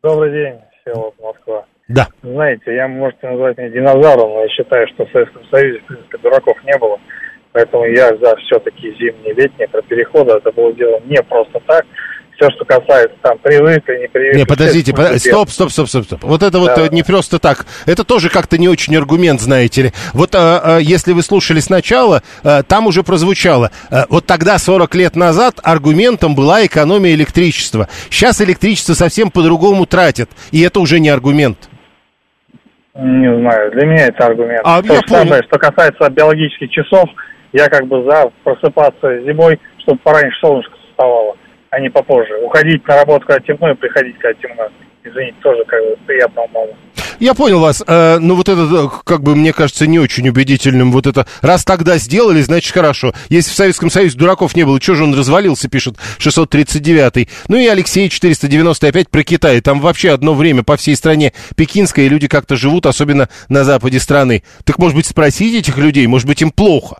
Добрый 0.00 0.30
день, 0.30 0.60
Всеволод, 0.80 1.14
Москва. 1.20 1.64
Да. 1.88 2.06
Знаете, 2.22 2.72
я, 2.76 2.86
можете 2.86 3.28
назвать 3.28 3.58
меня 3.58 3.70
динозавром, 3.70 4.30
но 4.30 4.42
я 4.42 4.48
считаю, 4.50 4.86
что 4.94 5.06
в 5.06 5.10
Советском 5.10 5.42
Союзе, 5.50 5.80
в 5.80 5.86
принципе, 5.86 6.18
дураков 6.18 6.56
не 6.64 6.78
было. 6.78 7.00
Поэтому 7.50 7.84
я 7.86 8.10
за 8.10 8.36
все-таки 8.36 8.92
зимнее, 8.92 9.34
летнее, 9.34 9.66
про 9.66 9.82
переходы. 9.82 10.34
Это 10.34 10.52
было 10.52 10.72
дело 10.74 11.00
не 11.06 11.20
просто 11.24 11.58
так. 11.66 11.84
Все, 12.38 12.48
что 12.50 12.64
касается 12.64 13.16
там 13.20 13.36
привыкли, 13.38 13.98
не 14.02 14.06
привыкли. 14.06 14.38
Не, 14.38 14.46
подождите, 14.46 14.94
под- 14.94 15.20
стоп, 15.20 15.50
стоп, 15.50 15.72
стоп, 15.72 15.88
стоп, 15.88 16.04
стоп. 16.04 16.22
Вот 16.22 16.44
это 16.44 16.60
вот 16.60 16.72
Да. 16.76 16.82
э, 16.86 16.88
не 16.92 17.02
просто 17.02 17.40
так. 17.40 17.66
Это 17.84 18.04
тоже 18.04 18.28
как-то 18.30 18.58
не 18.58 18.68
очень 18.68 18.96
аргумент, 18.96 19.40
знаете 19.40 19.82
ли. 19.82 19.92
Вот 20.12 20.36
а, 20.36 20.76
а, 20.76 20.78
если 20.78 21.12
вы 21.12 21.22
слушали 21.22 21.58
сначала, 21.58 22.22
а, 22.44 22.62
там 22.62 22.86
уже 22.86 23.02
прозвучало. 23.02 23.72
а, 23.90 24.06
вот 24.08 24.26
тогда, 24.26 24.56
40 24.58 24.94
лет 24.94 25.16
назад, 25.16 25.56
аргументом 25.64 26.36
была 26.36 26.64
экономия 26.64 27.12
электричества. 27.14 27.88
Сейчас 28.08 28.40
электричество 28.40 28.94
совсем 28.94 29.32
по-другому 29.32 29.84
тратят. 29.84 30.30
И 30.52 30.60
это 30.62 30.78
уже 30.78 31.00
не 31.00 31.08
аргумент. 31.08 31.68
Не 32.94 33.36
знаю, 33.40 33.72
для 33.72 33.84
меня 33.86 34.06
это 34.06 34.26
аргумент. 34.26 34.60
А, 34.64 34.80
То 34.82 34.94
я 34.94 35.00
самое, 35.08 35.28
понял. 35.28 35.42
что 35.48 35.58
касается 35.58 36.08
биологических 36.08 36.70
часов, 36.70 37.08
я 37.52 37.68
как 37.68 37.86
бы 37.88 38.04
за 38.04 38.30
просыпаться 38.44 39.22
зимой, 39.22 39.58
чтобы 39.82 39.98
пораньше 40.04 40.38
солнышко 40.40 40.72
вставало, 40.90 41.36
а 41.70 41.80
не 41.80 41.90
попозже. 41.90 42.34
Уходить 42.42 42.86
на 42.86 42.96
работу, 42.96 43.26
когда 43.26 43.40
темно, 43.40 43.70
и 43.70 43.74
приходить, 43.74 44.18
когда 44.18 44.40
темно. 44.40 44.68
Извините, 45.04 45.36
тоже 45.42 45.64
как 45.66 45.80
бы 45.80 45.96
приятного 46.06 46.46
мало. 46.48 46.70
Я 47.18 47.34
понял 47.34 47.60
вас. 47.60 47.82
Э, 47.86 48.18
ну, 48.20 48.36
вот 48.36 48.48
это, 48.48 48.60
э, 48.60 48.88
как 49.04 49.22
бы, 49.22 49.34
мне 49.34 49.52
кажется, 49.52 49.86
не 49.86 49.98
очень 49.98 50.28
убедительным. 50.28 50.92
Вот 50.92 51.06
это, 51.06 51.26
раз 51.40 51.64
тогда 51.64 51.98
сделали, 51.98 52.40
значит, 52.42 52.72
хорошо. 52.72 53.12
Если 53.28 53.50
в 53.50 53.56
Советском 53.56 53.90
Союзе 53.90 54.16
дураков 54.16 54.54
не 54.54 54.64
было, 54.64 54.80
что 54.80 54.94
же 54.94 55.04
он 55.04 55.14
развалился, 55.14 55.68
пишет 55.68 55.96
639-й. 56.18 57.28
Ну 57.48 57.56
и 57.56 57.66
Алексей 57.66 58.08
490 58.08 58.86
опять 58.86 59.08
про 59.08 59.24
Китай. 59.24 59.60
Там 59.60 59.80
вообще 59.80 60.10
одно 60.10 60.34
время 60.34 60.62
по 60.62 60.76
всей 60.76 60.94
стране 60.94 61.32
пекинское, 61.56 62.08
люди 62.08 62.28
как-то 62.28 62.56
живут, 62.56 62.86
особенно 62.86 63.28
на 63.48 63.64
западе 63.64 63.98
страны. 63.98 64.44
Так, 64.64 64.78
может 64.78 64.96
быть, 64.96 65.06
спросить 65.06 65.54
этих 65.54 65.76
людей, 65.76 66.06
может 66.06 66.28
быть, 66.28 66.40
им 66.42 66.50
плохо? 66.50 66.98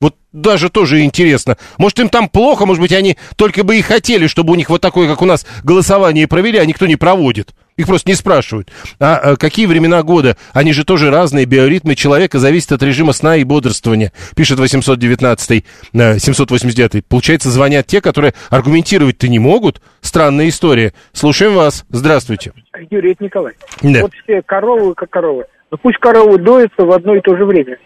Вот 0.00 0.14
даже 0.32 0.70
тоже 0.70 1.00
интересно. 1.00 1.56
Может, 1.76 1.98
им 1.98 2.08
там 2.08 2.28
плохо, 2.28 2.66
может 2.66 2.80
быть, 2.80 2.92
они 2.92 3.16
только 3.34 3.64
бы 3.64 3.76
и 3.76 3.82
хотели, 3.82 4.28
чтобы 4.28 4.52
у 4.52 4.54
них 4.54 4.70
вот 4.70 4.80
такое, 4.80 5.08
как 5.08 5.22
у 5.22 5.24
нас, 5.24 5.44
голосование 5.64 6.28
провели, 6.28 6.58
а 6.58 6.64
никто 6.64 6.86
не 6.86 6.94
проводит. 6.94 7.52
Их 7.76 7.86
просто 7.86 8.08
не 8.10 8.14
спрашивают. 8.14 8.70
А, 9.00 9.16
а 9.16 9.36
какие 9.36 9.66
времена 9.66 10.02
года? 10.04 10.36
Они 10.52 10.72
же 10.72 10.84
тоже 10.84 11.10
разные. 11.10 11.46
Биоритмы 11.46 11.96
человека 11.96 12.38
зависят 12.38 12.72
от 12.72 12.82
режима 12.82 13.12
сна 13.12 13.36
и 13.36 13.44
бодрствования. 13.44 14.12
Пишет 14.36 14.60
819 14.60 15.64
э, 15.94 16.18
789 16.18 17.06
Получается, 17.06 17.50
звонят 17.50 17.86
те, 17.86 18.00
которые 18.00 18.34
аргументировать-то 18.50 19.28
не 19.28 19.40
могут. 19.40 19.80
Странная 20.00 20.48
история. 20.48 20.92
Слушаем 21.12 21.54
вас. 21.54 21.84
Здравствуйте. 21.88 22.52
Юрий, 22.90 23.12
это 23.12 23.24
Николай. 23.24 23.54
Да. 23.82 24.02
Вот 24.02 24.12
все 24.24 24.42
коровы 24.42 24.94
как 24.94 25.10
коровы. 25.10 25.46
Ну 25.70 25.78
пусть 25.78 25.98
коровы 25.98 26.38
доятся 26.38 26.84
в 26.84 26.90
одно 26.92 27.14
и 27.14 27.20
то 27.20 27.36
же 27.36 27.44
время. 27.44 27.78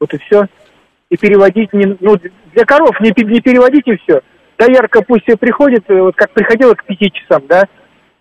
Вот 0.00 0.12
и 0.12 0.18
все. 0.18 0.46
И 1.10 1.16
переводить 1.16 1.72
не... 1.72 1.96
Ну, 2.00 2.16
для 2.54 2.64
коров 2.64 2.98
не, 3.00 3.08
не 3.08 3.40
переводите 3.40 3.96
все. 4.02 4.20
Доярка 4.58 5.02
пусть 5.02 5.28
и 5.28 5.36
приходит, 5.36 5.84
э, 5.88 6.00
вот 6.00 6.14
как 6.16 6.30
приходила 6.30 6.74
к 6.74 6.84
пяти 6.84 7.10
часам, 7.12 7.42
да? 7.48 7.64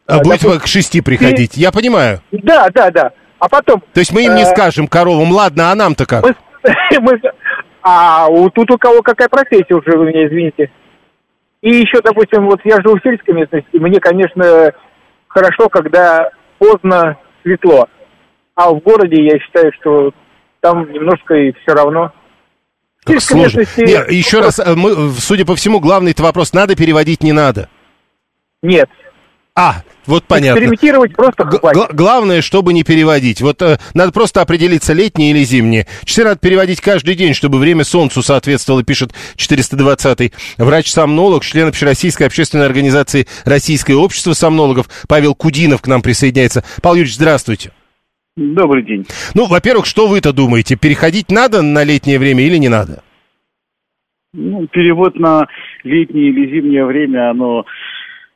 А 0.05 0.15
А, 0.15 0.23
допустим, 0.23 0.59
к 0.59 0.67
шести 0.67 1.01
приходить. 1.01 1.55
Я 1.55 1.71
понимаю. 1.71 2.19
Да, 2.31 2.67
да, 2.73 2.91
да. 2.91 3.11
А 3.39 3.47
потом... 3.47 3.81
То 3.93 3.99
есть 3.99 4.11
мы 4.13 4.23
им 4.25 4.35
не 4.35 4.43
э, 4.43 4.45
скажем 4.45 4.87
коровам, 4.87 5.31
ладно, 5.31 5.71
а 5.71 5.75
нам-то 5.75 6.05
как? 6.05 6.23
мы- 6.23 6.35
а 7.81 8.27
у, 8.27 8.49
тут 8.49 8.71
у 8.71 8.77
кого 8.77 9.01
какая 9.01 9.29
профессия 9.29 9.75
уже, 9.75 9.97
вы 9.97 10.05
меня 10.07 10.27
извините. 10.27 10.71
И 11.61 11.69
еще, 11.69 12.01
допустим, 12.01 12.45
вот 12.45 12.59
я 12.65 12.81
живу 12.81 12.97
в 12.97 13.03
сельской 13.03 13.33
местности, 13.33 13.69
и 13.71 13.79
мне, 13.79 13.99
конечно, 13.99 14.73
хорошо, 15.27 15.69
когда 15.69 16.29
поздно 16.57 17.17
светло. 17.41 17.87
А 18.55 18.71
в 18.71 18.79
городе 18.79 19.23
я 19.23 19.39
считаю, 19.39 19.71
что 19.79 20.11
там 20.61 20.91
немножко 20.91 21.35
и 21.35 21.51
все 21.53 21.73
равно. 21.75 22.11
Как 23.05 23.21
сложно. 23.21 23.59
местности- 23.59 23.81
Не, 24.09 24.15
еще 24.17 24.39
раз, 24.39 24.59
э, 24.59 24.75
мы, 24.75 24.91
э, 24.91 25.11
судя 25.19 25.45
по 25.45 25.55
всему, 25.55 25.79
главный-то 25.79 26.23
вопрос, 26.23 26.53
надо 26.53 26.75
переводить, 26.75 27.23
не 27.23 27.31
надо. 27.31 27.69
Нет. 28.61 28.89
А, 29.55 29.83
вот 30.07 30.23
понятно. 30.25 30.57
Экспериментировать 30.61 31.15
просто 31.15 31.43
Г- 31.43 31.59
хватит. 31.59 31.77
гла- 31.77 31.89
главное, 31.91 32.41
чтобы 32.41 32.73
не 32.73 32.83
переводить. 32.83 33.39
Вот 33.39 33.61
э, 33.61 33.77
надо 33.93 34.11
просто 34.11 34.41
определиться, 34.41 34.93
летнее 34.93 35.29
или 35.29 35.43
зимнее. 35.43 35.85
Часы 36.05 36.23
надо 36.23 36.37
переводить 36.39 36.81
каждый 36.81 37.13
день, 37.13 37.35
чтобы 37.35 37.59
время 37.59 37.83
солнцу 37.83 38.23
соответствовало, 38.23 38.81
пишет 38.83 39.11
420-й. 39.37 40.33
Врач-сомнолог, 40.57 41.43
член 41.45 41.67
Общероссийской 41.67 42.25
общественной 42.25 42.65
организации 42.65 43.27
Российское 43.45 43.93
общество 43.93 44.33
сомнологов 44.33 44.89
Павел 45.07 45.35
Кудинов 45.35 45.81
к 45.83 45.87
нам 45.87 46.01
присоединяется. 46.01 46.63
Павел 46.81 46.95
Юрьевич, 46.95 47.15
здравствуйте. 47.17 47.71
Добрый 48.35 48.83
день. 48.83 49.05
Ну, 49.35 49.45
во-первых, 49.45 49.85
что 49.85 50.07
вы-то 50.07 50.33
думаете? 50.33 50.75
Переходить 50.75 51.29
надо 51.29 51.61
на 51.61 51.83
летнее 51.83 52.17
время 52.17 52.43
или 52.43 52.57
не 52.57 52.67
надо? 52.67 53.03
Ну, 54.33 54.65
перевод 54.67 55.15
на 55.15 55.47
летнее 55.83 56.29
или 56.29 56.49
зимнее 56.49 56.85
время, 56.85 57.29
оно 57.29 57.65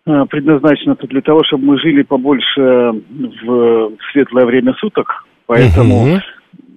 э, 0.06 0.26
предназначено 0.30 0.96
тут 0.96 1.10
для 1.10 1.22
того, 1.22 1.44
чтобы 1.44 1.66
мы 1.66 1.80
жили 1.80 2.04
побольше 2.04 2.62
в 2.62 3.92
светлое 4.12 4.46
время 4.46 4.76
суток. 4.76 5.26
Поэтому 5.48 6.22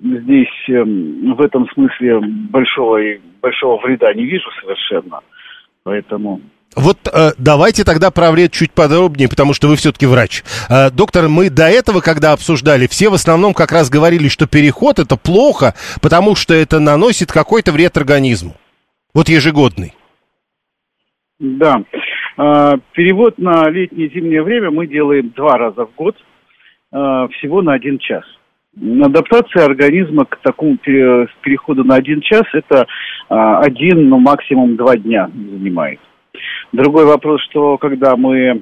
здесь 0.03 0.69
эм, 0.69 1.35
в 1.35 1.43
этом 1.43 1.69
смысле 1.75 2.21
большого, 2.21 3.01
большого 3.43 3.79
вреда 3.83 4.15
не 4.15 4.25
вижу 4.25 4.49
совершенно. 4.63 5.21
Поэтому 5.83 6.41
Вот 6.77 6.99
э, 7.13 7.31
давайте 7.37 7.85
тогда 7.85 8.11
про 8.13 8.31
вред 8.31 8.53
чуть 8.53 8.73
подробнее, 8.73 9.29
потому 9.29 9.55
что 9.55 9.67
вы 9.67 9.75
все-таки 9.75 10.07
врач. 10.07 10.45
Э, 10.69 10.91
доктор, 10.91 11.29
мы 11.29 11.51
до 11.51 11.65
этого, 11.65 12.01
когда 12.01 12.33
обсуждали, 12.33 12.87
все 12.87 13.09
в 13.09 13.15
основном 13.15 13.55
как 13.55 13.73
раз 13.73 13.91
говорили, 13.91 14.29
что 14.29 14.47
переход 14.47 15.01
это 15.01 15.17
плохо, 15.17 15.75
потому 16.01 16.37
что 16.37 16.55
это 16.55 16.79
наносит 16.79 17.33
какой-то 17.33 17.73
вред 17.73 17.97
организму. 17.97 18.55
Вот 19.15 19.29
ежегодный. 19.29 19.95
Да. 21.41 21.83
Э, 22.39 22.75
перевод 22.93 23.39
на 23.39 23.69
летнее 23.69 24.07
и 24.07 24.15
зимнее 24.15 24.43
время 24.43 24.71
мы 24.71 24.87
делаем 24.87 25.31
два 25.31 25.59
раза 25.59 25.87
в 25.87 25.95
год, 25.97 26.17
э, 26.93 26.97
всего 27.33 27.63
на 27.63 27.73
один 27.73 27.99
час. 27.99 28.23
Адаптация 28.77 29.65
организма 29.65 30.25
к 30.25 30.37
такому 30.37 30.77
пере- 30.77 31.27
переходу 31.43 31.83
на 31.83 31.97
один 31.97 32.21
час 32.21 32.45
это 32.53 32.87
э, 33.29 33.35
один, 33.35 34.09
ну 34.09 34.19
максимум 34.21 34.77
два 34.77 34.97
дня 34.97 35.29
занимает. 35.35 35.99
Другой 36.73 37.05
вопрос, 37.05 37.41
что 37.51 37.79
когда 37.79 38.17
мы 38.17 38.39
э, 38.39 38.61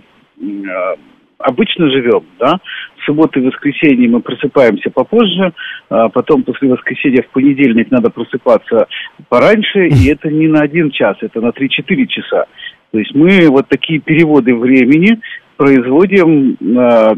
обычно 1.39 1.91
живем, 1.91 2.25
да, 2.39 2.59
в 2.99 3.05
субботу 3.05 3.41
и 3.41 3.47
воскресенье 3.47 4.09
мы 4.09 4.21
просыпаемся 4.21 4.91
попозже, 4.91 5.53
а 5.89 6.09
потом 6.09 6.43
после 6.43 6.69
воскресенья 6.69 7.23
в 7.23 7.29
понедельник 7.29 7.91
надо 7.91 8.11
просыпаться 8.11 8.87
пораньше, 9.29 9.89
и 9.89 10.09
это 10.11 10.31
не 10.31 10.49
на 10.49 10.61
один 10.61 10.91
час, 10.91 11.17
это 11.21 11.41
на 11.41 11.49
3-4 11.49 12.07
часа. 12.07 12.47
То 12.91 12.99
есть 12.99 13.15
мы 13.15 13.49
вот 13.49 13.69
такие 13.69 14.01
переводы 14.01 14.55
времени 14.55 15.21
производим 15.57 16.57
э, 16.61 17.15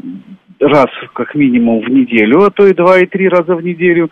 раз 0.60 0.88
как 1.14 1.34
минимум 1.34 1.80
в 1.80 1.88
неделю, 1.88 2.42
а 2.42 2.50
то 2.50 2.66
и 2.66 2.74
два 2.74 2.98
и 2.98 3.06
три 3.06 3.28
раза 3.28 3.54
в 3.54 3.62
неделю. 3.62 4.10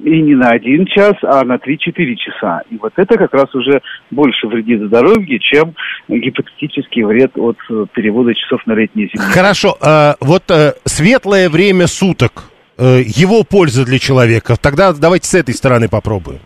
И 0.00 0.22
не 0.22 0.34
на 0.34 0.50
один 0.50 0.86
час, 0.86 1.14
а 1.22 1.44
на 1.44 1.56
3-4 1.56 2.14
часа. 2.16 2.62
И 2.70 2.76
вот 2.76 2.92
это 2.96 3.18
как 3.18 3.32
раз 3.34 3.52
уже 3.54 3.80
больше 4.10 4.46
вредит 4.46 4.82
здоровью, 4.82 5.38
чем 5.40 5.74
гипотетический 6.08 7.02
вред 7.02 7.32
от 7.36 7.56
э, 7.68 7.86
перевода 7.92 8.32
часов 8.34 8.64
на 8.66 8.74
летние 8.74 9.08
зимние. 9.08 9.32
Хорошо, 9.32 9.76
э, 9.80 10.14
вот 10.20 10.50
э, 10.50 10.74
светлое 10.84 11.48
время 11.48 11.86
суток, 11.86 12.50
его 12.78 13.42
польза 13.42 13.84
для 13.84 13.98
человека. 13.98 14.54
Тогда 14.56 14.92
давайте 14.92 15.26
с 15.26 15.34
этой 15.34 15.52
стороны 15.52 15.88
попробуем. 15.88 16.38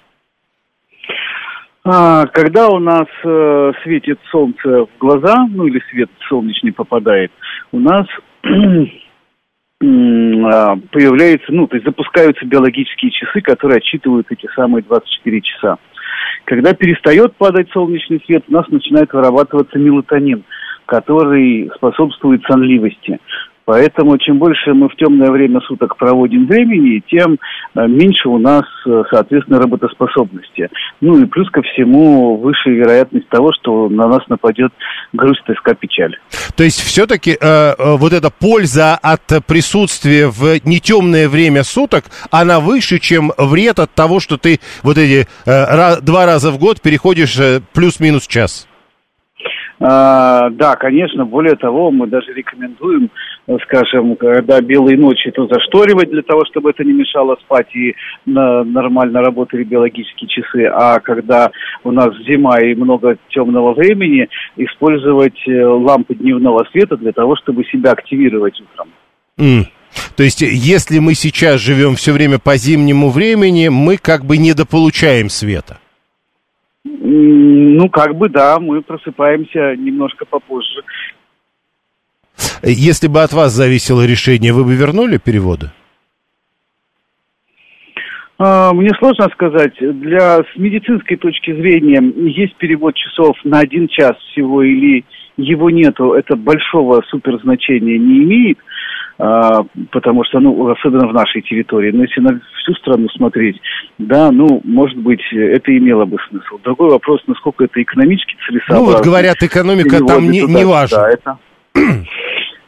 А, 1.84 2.26
когда 2.26 2.68
у 2.68 2.78
нас 2.78 3.08
э, 3.24 3.72
светит 3.82 4.20
солнце 4.30 4.86
в 4.86 4.88
глаза, 5.00 5.46
ну 5.50 5.66
или 5.66 5.82
свет 5.90 6.08
солнечный 6.28 6.72
попадает, 6.72 7.32
у 7.72 7.80
нас 7.80 8.06
а, 9.82 10.76
появляется, 10.92 11.52
ну, 11.52 11.66
то 11.66 11.76
есть 11.76 11.84
запускаются 11.84 12.46
биологические 12.46 13.10
часы, 13.10 13.40
которые 13.40 13.78
отсчитывают 13.78 14.26
эти 14.30 14.48
самые 14.54 14.82
24 14.82 15.40
часа. 15.40 15.78
Когда 16.44 16.72
перестает 16.72 17.34
падать 17.36 17.70
солнечный 17.72 18.22
свет, 18.24 18.44
у 18.48 18.52
нас 18.52 18.68
начинает 18.68 19.12
вырабатываться 19.12 19.78
мелатонин, 19.78 20.44
который 20.86 21.70
способствует 21.76 22.42
сонливости. 22.44 23.18
Поэтому 23.64 24.18
чем 24.18 24.38
больше 24.38 24.74
мы 24.74 24.88
в 24.88 24.96
темное 24.96 25.30
время 25.30 25.60
суток 25.60 25.96
проводим 25.96 26.46
времени, 26.46 27.02
тем 27.08 27.38
э, 27.74 27.86
меньше 27.86 28.28
у 28.28 28.38
нас, 28.38 28.64
э, 28.86 29.02
соответственно, 29.10 29.60
работоспособности. 29.60 30.68
Ну 31.00 31.20
и 31.20 31.26
плюс 31.26 31.48
ко 31.50 31.62
всему 31.62 32.36
выше 32.36 32.70
вероятность 32.70 33.28
того, 33.28 33.52
что 33.52 33.88
на 33.88 34.08
нас 34.08 34.26
нападет 34.28 34.72
грусть, 35.12 35.42
тоска, 35.44 35.74
печаль. 35.74 36.16
То 36.56 36.64
есть 36.64 36.80
все-таки 36.80 37.36
вот 37.42 38.12
эта 38.12 38.30
польза 38.30 38.98
от 39.00 39.44
присутствия 39.46 40.28
в 40.28 40.64
нетемное 40.64 41.28
время 41.28 41.62
суток, 41.62 42.04
она 42.30 42.60
выше, 42.60 42.98
чем 42.98 43.32
вред 43.36 43.78
от 43.78 43.92
того, 43.92 44.20
что 44.20 44.36
ты 44.36 44.60
вот 44.82 44.98
эти 44.98 45.26
э, 45.46 46.00
два 46.00 46.26
раза 46.26 46.50
в 46.50 46.58
год 46.58 46.80
переходишь 46.80 47.38
э, 47.38 47.60
плюс-минус 47.74 48.26
час. 48.26 48.68
А, 49.80 50.50
да, 50.50 50.76
конечно. 50.76 51.24
Более 51.24 51.56
того, 51.56 51.90
мы 51.90 52.06
даже 52.06 52.32
рекомендуем, 52.32 53.04
э, 53.04 53.08
скажем, 53.64 54.16
когда 54.16 54.60
белые 54.60 54.96
ночи, 54.96 55.30
то 55.30 55.46
зашторивать 55.46 56.10
для 56.10 56.22
того, 56.22 56.44
чтобы 56.50 56.70
это 56.70 56.84
не 56.84 56.92
мешало 56.92 57.36
спать 57.42 57.74
и 57.74 57.94
нормально 58.24 59.20
работали 59.20 59.64
биологические 59.64 60.28
часы. 60.28 60.66
А 60.66 61.00
когда 61.00 61.50
у 61.84 61.90
нас 61.90 62.10
зима 62.26 62.60
и 62.60 62.74
много 62.74 63.16
темного 63.30 63.74
времени, 63.74 64.28
использовать 64.56 65.40
э, 65.46 65.64
лампы 65.64 66.14
дневного 66.14 66.64
света 66.70 66.96
для 66.96 67.12
того, 67.12 67.36
чтобы 67.36 67.64
себя 67.64 67.92
активировать 67.92 68.60
утром. 68.60 68.88
М. 69.38 69.66
То 70.16 70.22
есть, 70.22 70.40
если 70.40 70.98
мы 71.00 71.14
сейчас 71.14 71.60
живем 71.60 71.96
все 71.96 72.12
время 72.12 72.38
по 72.38 72.56
зимнему 72.56 73.10
времени, 73.10 73.68
мы 73.68 73.96
как 73.96 74.24
бы 74.24 74.38
недополучаем 74.38 75.28
света. 75.28 75.78
Ну, 76.84 77.88
как 77.90 78.14
бы 78.16 78.28
да, 78.28 78.58
мы 78.58 78.82
просыпаемся 78.82 79.76
немножко 79.76 80.24
попозже. 80.24 80.82
Если 82.62 83.08
бы 83.08 83.22
от 83.22 83.32
вас 83.32 83.52
зависело 83.52 84.04
решение, 84.06 84.52
вы 84.52 84.64
бы 84.64 84.74
вернули 84.74 85.18
переводы? 85.18 85.70
А, 88.38 88.72
Мне 88.72 88.90
сложно 88.98 89.28
сказать. 89.32 89.74
Для 89.80 90.38
с 90.38 90.56
медицинской 90.56 91.16
точки 91.16 91.52
зрения 91.52 92.00
есть 92.30 92.56
перевод 92.56 92.94
часов 92.94 93.36
на 93.44 93.60
один 93.60 93.88
час 93.88 94.12
всего 94.32 94.62
или 94.62 95.04
его 95.36 95.70
нету. 95.70 96.12
Это 96.14 96.36
большого 96.36 97.02
суперзначения 97.08 97.98
не 97.98 98.18
имеет, 98.24 98.58
а, 99.18 99.62
потому 99.90 100.24
что, 100.24 100.40
ну, 100.40 100.68
особенно 100.70 101.08
в 101.08 101.12
нашей 101.14 101.42
территории. 101.42 101.90
Но 101.92 102.02
если 102.02 102.20
на 102.20 102.40
всю 102.62 102.74
страну 102.74 103.08
смотреть, 103.10 103.60
да, 103.98 104.30
ну, 104.30 104.60
может 104.64 104.98
быть, 104.98 105.22
это 105.32 105.76
имело 105.76 106.04
бы 106.04 106.16
смысл. 106.28 106.58
Другой 106.64 106.90
вопрос, 106.90 107.20
насколько 107.26 107.64
это 107.64 107.80
экономически 107.82 108.36
целесообразно. 108.46 108.86
Ну, 108.86 108.92
вот 108.96 109.04
говорят, 109.04 109.42
экономика 109.42 110.04
там 110.04 110.30
не, 110.30 110.40
туда, 110.42 110.52
не 110.52 110.64
важна. 110.64 110.98
да, 110.98 111.10
это- 111.10 111.38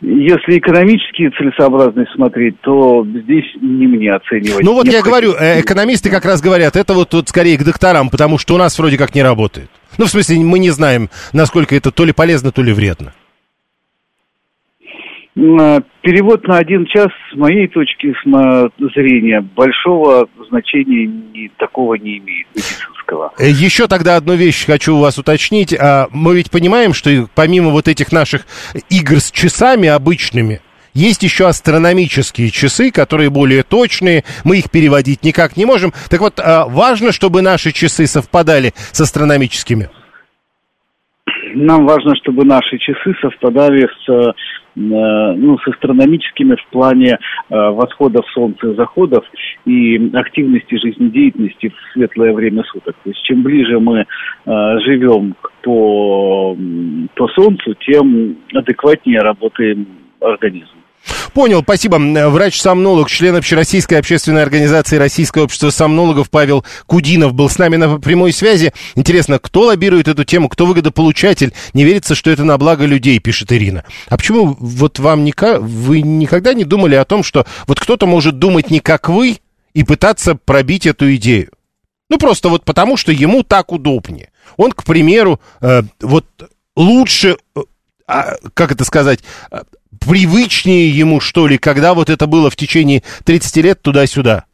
Если 0.07 0.59
экономически 0.59 1.31
целесообразность 1.31 2.13
смотреть, 2.15 2.61
то 2.61 3.07
здесь 3.07 3.47
не 3.63 3.87
мне 3.87 4.13
оценивать. 4.13 4.63
Ну 4.63 4.75
вот 4.75 4.87
я 4.87 5.01
говорю, 5.01 5.33
э, 5.33 5.63
экономисты 5.63 6.11
как 6.11 6.27
раз 6.27 6.43
говорят, 6.43 6.77
это 6.77 6.93
вот, 6.93 7.15
вот 7.15 7.31
скорее 7.31 7.57
к 7.57 7.65
докторам, 7.65 8.11
потому 8.11 8.37
что 8.37 8.55
у 8.55 8.59
нас 8.59 8.79
вроде 8.79 8.99
как 8.99 9.15
не 9.15 9.23
работает. 9.23 9.71
Ну, 9.97 10.05
в 10.05 10.11
смысле, 10.11 10.41
мы 10.41 10.59
не 10.59 10.71
знаем, 10.71 11.09
насколько 11.33 11.75
это 11.75 11.91
то 11.91 12.05
ли 12.05 12.13
полезно, 12.13 12.53
то 12.53 12.63
ли 12.63 12.75
вредно. 12.75 13.15
А, 15.37 15.81
Перевод 16.03 16.47
на 16.47 16.59
один 16.59 16.87
час, 16.87 17.09
с 17.33 17.37
моей 17.37 17.67
точки 17.67 18.15
сма- 18.25 18.71
зрения, 18.95 19.41
большого 19.41 20.29
значения 20.49 21.07
не, 21.07 21.51
такого 21.57 21.95
не 21.95 22.19
имеет 22.19 22.47
медицинского. 22.55 23.33
Э, 23.39 23.49
Еще 23.49 23.89
тогда 23.89 24.17
одну 24.17 24.35
вещь 24.35 24.67
хочу 24.67 24.95
у 24.97 25.01
вас 25.01 25.19
уточнить. 25.19 25.75
А, 25.75 26.07
Мы 26.11 26.37
ведь 26.37 26.51
понимаем, 26.51 26.93
что 26.95 27.11
помимо 27.35 27.71
вот 27.71 27.89
этих 27.89 28.13
наших 28.13 28.47
игр 28.91 29.19
с 29.19 29.31
часами 29.33 29.89
обычными, 29.89 30.61
есть 30.93 31.25
еще 31.25 31.49
астрономические 31.49 32.51
часы, 32.51 32.93
которые 32.93 33.29
более 33.29 33.65
точные, 33.65 34.23
мы 34.45 34.59
их 34.59 34.71
переводить 34.71 35.25
никак 35.25 35.57
не 35.57 35.65
можем. 35.65 35.93
Так 36.11 36.21
вот, 36.21 36.39
а, 36.39 36.67
важно, 36.69 37.11
чтобы 37.11 37.43
наши 37.43 37.73
часы 37.73 38.07
совпадали 38.07 38.73
с 38.93 39.01
астрономическими. 39.01 39.89
Нам 41.57 41.87
важно, 41.87 42.15
чтобы 42.17 42.45
наши 42.45 42.79
часы 42.79 43.15
совпадали 43.21 43.87
с, 43.87 44.09
э, 44.09 44.33
ну, 44.77 45.59
с 45.59 45.69
астрономическими 45.69 46.57
в 46.57 46.67
плане 46.71 47.13
э, 47.13 47.19
восходов 47.49 48.25
Солнца 48.33 48.75
заходов 48.75 49.25
и 49.65 50.11
активности 50.15 50.77
жизнедеятельности 50.77 51.69
в 51.69 51.93
светлое 51.93 52.33
время 52.33 52.63
суток. 52.65 52.97
То 53.05 53.11
есть 53.11 53.23
чем 53.23 53.43
ближе 53.43 53.79
мы 53.79 54.01
э, 54.01 54.05
живем 54.81 55.35
по, 55.63 56.57
по 57.15 57.29
Солнцу, 57.29 57.75
тем 57.87 58.37
адекватнее 58.53 59.21
работаем 59.21 59.87
организм. 60.21 60.84
Понял, 61.33 61.63
спасибо. 61.63 61.97
Врач-сомнолог, 61.97 63.11
член 63.11 63.37
Общероссийской 63.37 63.99
общественной 63.99 64.43
организации 64.43 64.97
Российское 64.97 65.43
общество 65.43 65.71
сомнологов 65.71 66.31
Павел 66.31 66.65
Кудинов 66.87 67.35
был 67.35 67.49
с 67.49 67.59
нами 67.59 67.77
на 67.77 67.99
прямой 67.99 68.33
связи. 68.33 68.73
Интересно, 68.95 69.39
кто 69.39 69.63
лоббирует 69.63 70.09
эту 70.09 70.25
тему, 70.25 70.49
кто 70.49 70.67
выгодополучатель? 70.67 71.53
Не 71.73 71.85
верится, 71.85 72.15
что 72.15 72.31
это 72.31 72.45
на 72.45 72.57
благо 72.59 72.85
людей, 72.85 73.19
пишет 73.19 73.53
Ирина. 73.53 73.85
А 74.09 74.17
почему 74.17 74.57
вот 74.59 74.99
вам 74.99 75.25
ника... 75.25 75.59
вы 75.59 76.03
никогда 76.03 76.55
не 76.55 76.65
думали 76.65 76.95
о 76.95 77.05
том, 77.05 77.23
что 77.23 77.47
вот 77.67 77.81
кто-то 77.81 78.07
может 78.07 78.39
думать 78.39 78.71
не 78.71 78.81
как 78.81 79.09
вы 79.09 79.39
и 79.73 79.83
пытаться 79.83 80.35
пробить 80.37 80.87
эту 80.87 81.15
идею? 81.17 81.51
Ну, 82.11 82.19
просто 82.19 82.49
вот 82.49 82.65
потому, 82.65 82.97
что 82.97 83.13
ему 83.13 83.43
так 83.43 83.73
удобнее. 83.73 84.31
Он, 84.57 84.73
к 84.73 84.85
примеру, 84.85 85.41
э, 85.61 85.83
вот 86.01 86.27
лучше, 86.77 87.39
э, 87.57 87.61
а, 88.07 88.37
как 88.53 88.73
это 88.73 88.85
сказать, 88.85 89.21
э, 89.51 89.63
привычнее 90.01 90.89
ему, 90.91 91.21
что 91.21 91.47
ли, 91.47 91.59
когда 91.59 91.95
вот 91.95 92.11
это 92.11 92.27
было 92.27 92.51
в 92.51 92.57
течение 92.57 93.03
30 93.25 93.57
лет 93.59 93.83
туда-сюда. 93.83 94.45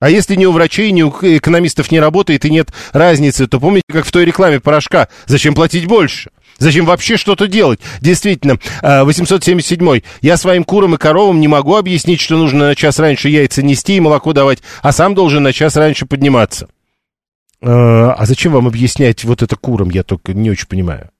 А 0.00 0.08
если 0.08 0.34
ни 0.34 0.46
у 0.46 0.52
врачей, 0.52 0.90
ни 0.92 1.02
у 1.02 1.10
экономистов 1.10 1.90
не 1.90 2.00
работает 2.00 2.44
и 2.46 2.50
нет 2.50 2.70
разницы, 2.92 3.46
то 3.46 3.60
помните, 3.60 3.84
как 3.92 4.06
в 4.06 4.10
той 4.12 4.24
рекламе 4.24 4.58
порошка, 4.58 5.08
зачем 5.26 5.54
платить 5.54 5.86
больше? 5.86 6.30
Зачем 6.58 6.84
вообще 6.86 7.16
что-то 7.16 7.48
делать? 7.48 7.80
Действительно, 8.00 8.58
э, 8.82 9.02
877. 9.02 10.02
Я 10.20 10.36
своим 10.36 10.64
курам 10.64 10.94
и 10.94 10.98
коровам 10.98 11.40
не 11.40 11.48
могу 11.48 11.76
объяснить, 11.76 12.20
что 12.20 12.36
нужно 12.36 12.68
на 12.68 12.74
час 12.74 12.98
раньше 12.98 13.28
яйца 13.30 13.62
нести 13.62 13.96
и 13.96 14.00
молоко 14.00 14.32
давать, 14.32 14.60
а 14.82 14.92
сам 14.92 15.14
должен 15.14 15.42
на 15.42 15.52
час 15.52 15.76
раньше 15.76 16.06
подниматься. 16.06 16.68
Э, 17.62 17.66
А 17.68 18.24
зачем 18.26 18.52
вам 18.52 18.66
объяснять 18.66 19.24
вот 19.24 19.42
это 19.42 19.56
курам, 19.56 19.90
я 19.90 20.02
только 20.02 20.32
не 20.34 20.50
очень 20.50 20.66
понимаю. 20.66 21.10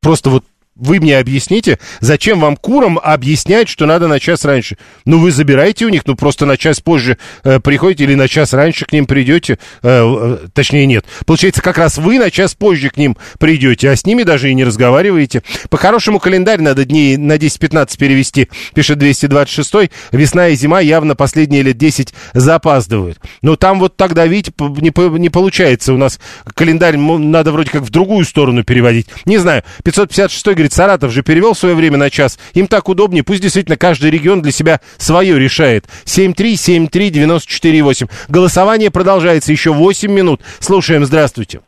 просто 0.00 0.30
вот 0.30 0.44
вы 0.74 1.00
мне 1.00 1.18
объясните, 1.18 1.78
зачем 2.00 2.40
вам 2.40 2.56
курам 2.56 2.98
объяснять, 2.98 3.68
что 3.68 3.84
надо 3.84 4.08
на 4.08 4.18
час 4.18 4.44
раньше? 4.44 4.78
Ну, 5.04 5.18
вы 5.18 5.30
забираете 5.30 5.84
у 5.84 5.90
них, 5.90 6.02
ну, 6.06 6.16
просто 6.16 6.46
на 6.46 6.56
час 6.56 6.80
позже 6.80 7.18
э, 7.44 7.60
приходите 7.60 8.04
или 8.04 8.14
на 8.14 8.26
час 8.26 8.54
раньше 8.54 8.86
к 8.86 8.92
ним 8.92 9.06
придете. 9.06 9.58
Э, 9.82 10.02
э, 10.02 10.48
точнее, 10.54 10.86
нет. 10.86 11.04
Получается, 11.26 11.60
как 11.60 11.76
раз 11.76 11.98
вы 11.98 12.18
на 12.18 12.30
час 12.30 12.54
позже 12.54 12.88
к 12.88 12.96
ним 12.96 13.18
придете, 13.38 13.90
а 13.90 13.96
с 13.96 14.06
ними 14.06 14.22
даже 14.22 14.50
и 14.50 14.54
не 14.54 14.64
разговариваете. 14.64 15.42
По-хорошему 15.68 16.18
календарь 16.18 16.62
надо 16.62 16.86
дней 16.86 17.18
на 17.18 17.36
10-15 17.36 17.98
перевести, 17.98 18.48
пишет 18.74 18.98
226 18.98 19.90
Весна 20.10 20.48
и 20.48 20.54
зима 20.54 20.80
явно 20.80 21.14
последние 21.14 21.62
лет 21.62 21.76
10 21.76 22.14
запаздывают. 22.32 23.18
Но 23.42 23.56
там 23.56 23.78
вот 23.78 23.98
тогда, 23.98 24.26
видите, 24.26 24.52
не, 24.58 25.18
не 25.18 25.28
получается. 25.28 25.92
У 25.92 25.98
нас 25.98 26.18
календарь 26.54 26.96
надо 26.96 27.52
вроде 27.52 27.70
как 27.70 27.82
в 27.82 27.90
другую 27.90 28.24
сторону 28.24 28.64
переводить. 28.64 29.08
Не 29.26 29.36
знаю. 29.36 29.64
556 29.84 30.38
говорит, 30.62 30.72
Саратов 30.72 31.10
же 31.10 31.22
перевел 31.22 31.54
свое 31.54 31.74
время 31.74 31.98
на 31.98 32.08
час. 32.10 32.38
Им 32.54 32.68
так 32.68 32.88
удобнее. 32.88 33.22
Пусть 33.24 33.42
действительно 33.42 33.76
каждый 33.76 34.10
регион 34.10 34.40
для 34.42 34.52
себя 34.52 34.80
свое 34.96 35.38
решает. 35.38 35.84
7373948. 36.04 38.08
Голосование 38.28 38.90
продолжается 38.90 39.52
еще 39.52 39.72
8 39.72 40.12
минут. 40.12 40.40
Слушаем. 40.60 41.04
Здравствуйте. 41.04 41.60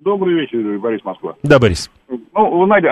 Добрый 0.00 0.34
вечер, 0.34 0.58
Борис 0.78 1.04
Москва. 1.04 1.34
Да, 1.42 1.58
Борис. 1.58 1.90
Ну, 2.08 2.58
вы 2.58 2.66
знаете, 2.66 2.88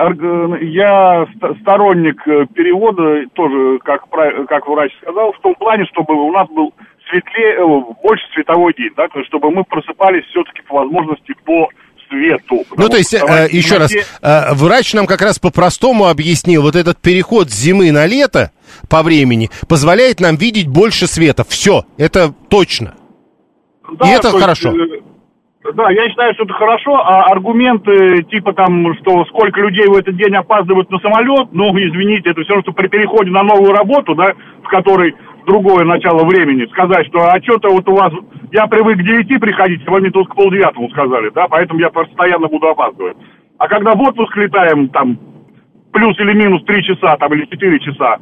я 0.67 1.25
сторонник 1.61 2.21
э, 2.27 2.45
перевода, 2.53 3.23
тоже, 3.33 3.79
как, 3.79 4.03
как 4.09 4.67
врач 4.67 4.91
сказал, 5.01 5.31
в 5.31 5.39
том 5.39 5.55
плане, 5.55 5.85
чтобы 5.85 6.13
у 6.13 6.29
нас 6.33 6.49
был 6.49 6.73
светлее, 7.09 7.53
э, 7.53 7.65
больше 8.03 8.25
световой 8.33 8.73
день, 8.73 8.91
да, 8.97 9.07
чтобы 9.27 9.49
мы 9.49 9.63
просыпались 9.63 10.25
все-таки 10.25 10.61
по 10.67 10.75
возможности 10.75 11.33
по 11.45 11.69
свету. 12.09 12.63
Ну, 12.77 12.89
то 12.89 12.97
есть, 12.97 13.13
э, 13.13 13.47
еще 13.51 13.77
раз, 13.77 13.93
э, 13.93 14.53
врач 14.53 14.93
нам 14.93 15.05
как 15.05 15.21
раз 15.21 15.39
по-простому 15.39 16.07
объяснил, 16.07 16.61
вот 16.61 16.75
этот 16.75 17.01
переход 17.01 17.49
с 17.49 17.53
зимы 17.53 17.91
на 17.91 18.05
лето 18.05 18.51
по 18.89 19.03
времени 19.03 19.49
позволяет 19.67 20.19
нам 20.19 20.35
видеть 20.35 20.67
больше 20.67 21.07
света. 21.07 21.43
Все, 21.47 21.83
это 21.97 22.33
точно. 22.49 22.95
Да, 23.99 24.07
И 24.07 24.15
это 24.15 24.29
хорошо. 24.31 24.71
Есть, 24.71 25.03
э, 25.63 25.71
да, 25.73 25.89
я 25.89 26.09
считаю, 26.09 26.33
что 26.33 26.43
это 26.43 26.53
хорошо, 26.53 26.95
а 26.95 27.25
аргументы 27.25 28.23
типа 28.23 28.53
там, 28.53 28.95
что 29.01 29.25
сколько 29.25 29.61
людей 29.61 29.87
в 29.87 29.95
этот 29.95 30.15
день 30.15 30.35
опаздывают 30.35 30.89
на 30.91 30.99
самолет, 30.99 31.49
ну, 31.51 31.71
извините, 31.71 32.31
это 32.31 32.41
все 32.41 32.53
равно, 32.53 32.63
что 32.63 32.71
при 32.73 32.87
переходе 32.87 33.31
на 33.31 33.43
новую 33.43 33.71
работу, 33.71 34.15
да, 34.15 34.33
в 34.63 34.67
которой 34.67 35.15
другое 35.45 35.85
начало 35.85 36.25
времени, 36.25 36.65
сказать, 36.67 37.07
что 37.07 37.19
а 37.19 37.41
что-то 37.41 37.69
вот 37.69 37.87
у 37.87 37.95
вас, 37.95 38.13
я 38.51 38.67
привык 38.67 38.97
к 38.97 39.03
девяти 39.03 39.37
приходить, 39.37 39.81
а 39.85 39.91
вы 39.91 40.01
мне 40.01 40.11
тут 40.11 40.27
к 40.29 40.35
полдевятому 40.35 40.89
сказали, 40.89 41.29
да, 41.33 41.47
поэтому 41.47 41.79
я 41.79 41.89
постоянно 41.89 42.47
буду 42.47 42.67
опаздывать. 42.67 43.17
А 43.57 43.67
когда 43.67 43.93
в 43.93 44.01
отпуск 44.01 44.35
летаем, 44.35 44.89
там, 44.89 45.17
плюс 45.91 46.19
или 46.19 46.33
минус 46.33 46.63
три 46.65 46.83
часа, 46.83 47.15
там, 47.17 47.33
или 47.33 47.45
четыре 47.45 47.79
часа, 47.79 48.17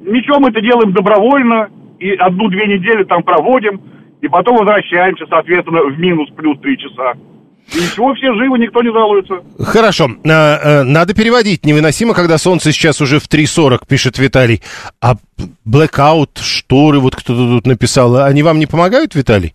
ничего, 0.00 0.40
мы 0.40 0.48
это 0.48 0.60
делаем 0.60 0.92
добровольно, 0.92 1.68
и 1.98 2.12
одну-две 2.12 2.66
недели 2.66 3.04
там 3.04 3.22
проводим, 3.22 3.80
и 4.20 4.28
потом 4.28 4.56
возвращаемся, 4.56 5.26
соответственно, 5.28 5.82
в 5.82 5.98
минус 5.98 6.30
плюс 6.30 6.58
три 6.60 6.78
часа. 6.78 7.14
И 7.74 7.80
ничего, 7.80 8.14
все 8.14 8.32
живы, 8.34 8.58
никто 8.58 8.82
не 8.82 8.90
жалуется. 8.90 9.42
Хорошо. 9.58 10.10
А, 10.24 10.80
а, 10.80 10.84
надо 10.84 11.14
переводить. 11.14 11.66
Невыносимо, 11.66 12.14
когда 12.14 12.38
солнце 12.38 12.72
сейчас 12.72 13.00
уже 13.00 13.20
в 13.20 13.28
3.40, 13.28 13.80
пишет 13.86 14.18
Виталий. 14.18 14.62
А 15.00 15.16
blackout, 15.66 16.40
шторы, 16.40 16.98
вот 16.98 17.14
кто-то 17.14 17.46
тут 17.46 17.66
написал, 17.66 18.16
они 18.16 18.42
вам 18.42 18.58
не 18.58 18.66
помогают, 18.66 19.14
Виталий? 19.14 19.54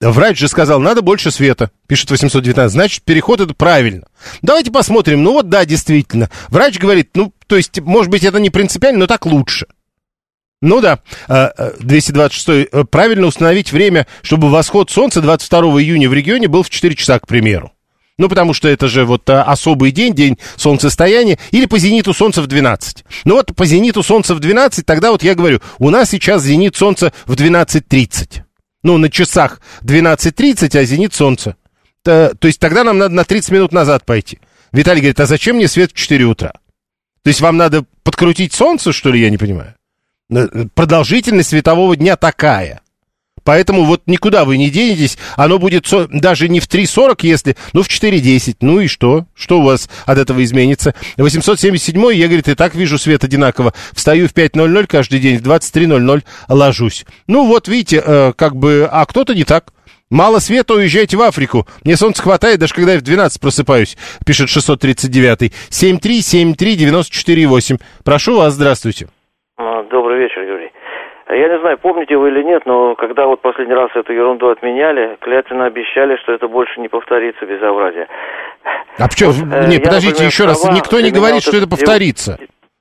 Врач 0.00 0.38
же 0.38 0.48
сказал, 0.48 0.80
надо 0.80 1.02
больше 1.02 1.30
света, 1.30 1.70
пишет 1.86 2.10
819. 2.10 2.72
Значит, 2.72 3.02
переход 3.02 3.40
это 3.40 3.52
правильно. 3.52 4.06
Давайте 4.40 4.70
посмотрим. 4.70 5.22
Ну 5.22 5.32
вот 5.32 5.50
да, 5.50 5.66
действительно. 5.66 6.30
Врач 6.48 6.78
говорит, 6.78 7.10
ну, 7.14 7.34
то 7.46 7.56
есть, 7.56 7.80
может 7.80 8.10
быть, 8.10 8.24
это 8.24 8.40
не 8.40 8.48
принципиально, 8.48 9.00
но 9.00 9.06
так 9.06 9.26
лучше. 9.26 9.66
Ну 10.62 10.82
да, 10.82 10.98
226 11.80 12.48
а, 12.48 12.52
а, 12.52 12.80
э, 12.80 12.84
правильно 12.84 13.26
установить 13.26 13.72
время, 13.72 14.06
чтобы 14.22 14.50
восход 14.50 14.90
солнца 14.90 15.22
22 15.22 15.80
июня 15.80 16.10
в 16.10 16.12
регионе 16.12 16.48
был 16.48 16.62
в 16.62 16.68
4 16.68 16.94
часа, 16.94 17.18
к 17.18 17.26
примеру. 17.26 17.72
Ну, 18.18 18.28
потому 18.28 18.52
что 18.52 18.68
это 18.68 18.86
же 18.86 19.06
вот 19.06 19.28
а, 19.30 19.42
особый 19.44 19.90
день, 19.90 20.14
день 20.14 20.38
солнцестояния, 20.56 21.38
или 21.52 21.64
по 21.64 21.78
зениту 21.78 22.12
солнца 22.12 22.42
в 22.42 22.46
12. 22.46 23.04
Ну 23.24 23.36
вот 23.36 23.56
по 23.56 23.64
зениту 23.64 24.02
солнца 24.02 24.34
в 24.34 24.40
12, 24.40 24.84
тогда 24.84 25.12
вот 25.12 25.22
я 25.22 25.34
говорю, 25.34 25.60
у 25.78 25.88
нас 25.88 26.10
сейчас 26.10 26.42
зенит 26.42 26.76
солнца 26.76 27.14
в 27.24 27.32
12.30. 27.32 28.42
Ну, 28.82 28.98
на 28.98 29.08
часах 29.08 29.62
12.30, 29.82 30.78
а 30.78 30.84
зенит 30.84 31.14
солнца. 31.14 31.56
То, 32.02 32.34
то 32.38 32.46
есть 32.46 32.60
тогда 32.60 32.84
нам 32.84 32.98
надо 32.98 33.14
на 33.14 33.24
30 33.24 33.50
минут 33.52 33.72
назад 33.72 34.04
пойти. 34.04 34.40
Виталий 34.72 35.00
говорит, 35.00 35.20
а 35.20 35.26
зачем 35.26 35.56
мне 35.56 35.68
свет 35.68 35.92
в 35.92 35.94
4 35.94 36.22
утра? 36.26 36.52
То 37.22 37.28
есть 37.28 37.40
вам 37.40 37.56
надо 37.56 37.86
подкрутить 38.02 38.52
солнце, 38.52 38.92
что 38.92 39.10
ли, 39.10 39.20
я 39.20 39.30
не 39.30 39.38
понимаю? 39.38 39.74
Продолжительность 40.74 41.50
светового 41.50 41.96
дня 41.96 42.16
такая. 42.16 42.80
Поэтому 43.44 43.84
вот 43.84 44.02
никуда 44.06 44.44
вы 44.44 44.56
не 44.58 44.70
денетесь, 44.70 45.16
оно 45.36 45.58
будет 45.58 45.88
даже 46.10 46.48
не 46.48 46.60
в 46.60 46.68
3.40, 46.68 47.18
если, 47.22 47.56
ну 47.72 47.82
в 47.82 47.88
4.10. 47.88 48.58
Ну 48.60 48.80
и 48.80 48.86
что? 48.86 49.26
Что 49.34 49.58
у 49.60 49.62
вас 49.62 49.88
от 50.06 50.18
этого 50.18 50.44
изменится? 50.44 50.94
877 51.16 52.14
я, 52.14 52.26
говорит, 52.26 52.48
и 52.48 52.54
так 52.54 52.74
вижу 52.74 52.98
свет 52.98 53.24
одинаково. 53.24 53.72
Встаю 53.92 54.28
в 54.28 54.34
5.00 54.34 54.86
каждый 54.86 55.20
день, 55.20 55.38
в 55.38 55.42
23.00 55.42 56.22
ложусь. 56.48 57.06
Ну 57.26 57.46
вот, 57.46 57.68
видите, 57.68 58.02
э, 58.04 58.34
как 58.36 58.56
бы, 58.56 58.86
а 58.90 59.06
кто-то 59.06 59.34
не 59.34 59.44
так. 59.44 59.72
Мало 60.10 60.40
света, 60.40 60.74
уезжайте 60.74 61.16
в 61.16 61.22
Африку. 61.22 61.66
Мне 61.84 61.96
солнца 61.96 62.20
хватает, 62.22 62.58
даже 62.58 62.74
когда 62.74 62.94
я 62.94 62.98
в 62.98 63.02
12 63.02 63.40
просыпаюсь, 63.40 63.96
пишет 64.26 64.50
639. 64.50 65.52
7373948. 65.70 67.80
Прошу 68.02 68.36
вас, 68.36 68.54
здравствуйте. 68.54 69.06
А, 69.60 69.82
добрый 69.90 70.18
вечер, 70.18 70.40
Юрий. 70.40 70.72
Я 71.28 71.48
не 71.48 71.60
знаю, 71.60 71.76
помните 71.76 72.16
вы 72.16 72.30
или 72.30 72.42
нет, 72.42 72.62
но 72.64 72.94
когда 72.94 73.26
вот 73.26 73.42
последний 73.42 73.74
раз 73.74 73.90
эту 73.94 74.10
ерунду 74.12 74.48
отменяли, 74.48 75.18
клятвенно 75.20 75.66
обещали, 75.66 76.16
что 76.22 76.32
это 76.32 76.48
больше 76.48 76.80
не 76.80 76.88
повторится 76.88 77.44
безобразие. 77.44 78.08
А 78.98 79.06
почему? 79.06 79.32
Э, 79.52 79.66
не, 79.68 79.74
я, 79.74 79.80
подождите 79.80 80.24
например, 80.24 80.30
еще 80.30 80.44
раз. 80.46 80.64
Никто 80.72 80.98
не 81.00 81.10
говорит, 81.10 81.42
что 81.42 81.58
это 81.58 81.68
повторится. 81.68 82.38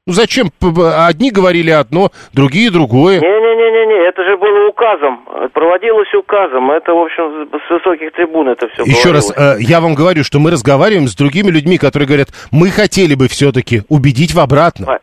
Ну 0.07 0.13
зачем? 0.13 0.51
Одни 0.61 1.31
говорили 1.31 1.69
одно, 1.69 2.11
другие 2.33 2.71
другое. 2.71 3.19
Не-не-не-не, 3.19 4.07
это 4.07 4.23
же 4.23 4.37
было 4.37 4.69
указом. 4.69 5.19
Проводилось 5.53 6.13
указом. 6.13 6.71
Это, 6.71 6.93
в 6.93 6.99
общем, 6.99 7.49
с 7.51 7.69
высоких 7.69 8.13
трибун 8.13 8.47
это 8.47 8.69
все 8.69 8.83
Еще 8.83 9.11
раз, 9.11 9.31
э, 9.35 9.57
я 9.59 9.81
вам 9.81 9.95
говорю, 9.95 10.23
что 10.23 10.39
мы 10.39 10.49
разговариваем 10.49 11.09
с 11.09 11.15
другими 11.15 11.51
людьми, 11.51 11.77
которые 11.77 12.07
говорят, 12.07 12.29
мы 12.51 12.69
хотели 12.69 13.15
бы 13.15 13.27
все-таки 13.27 13.81
убедить 13.89 14.33
в 14.33 14.39
обратном. 14.39 14.97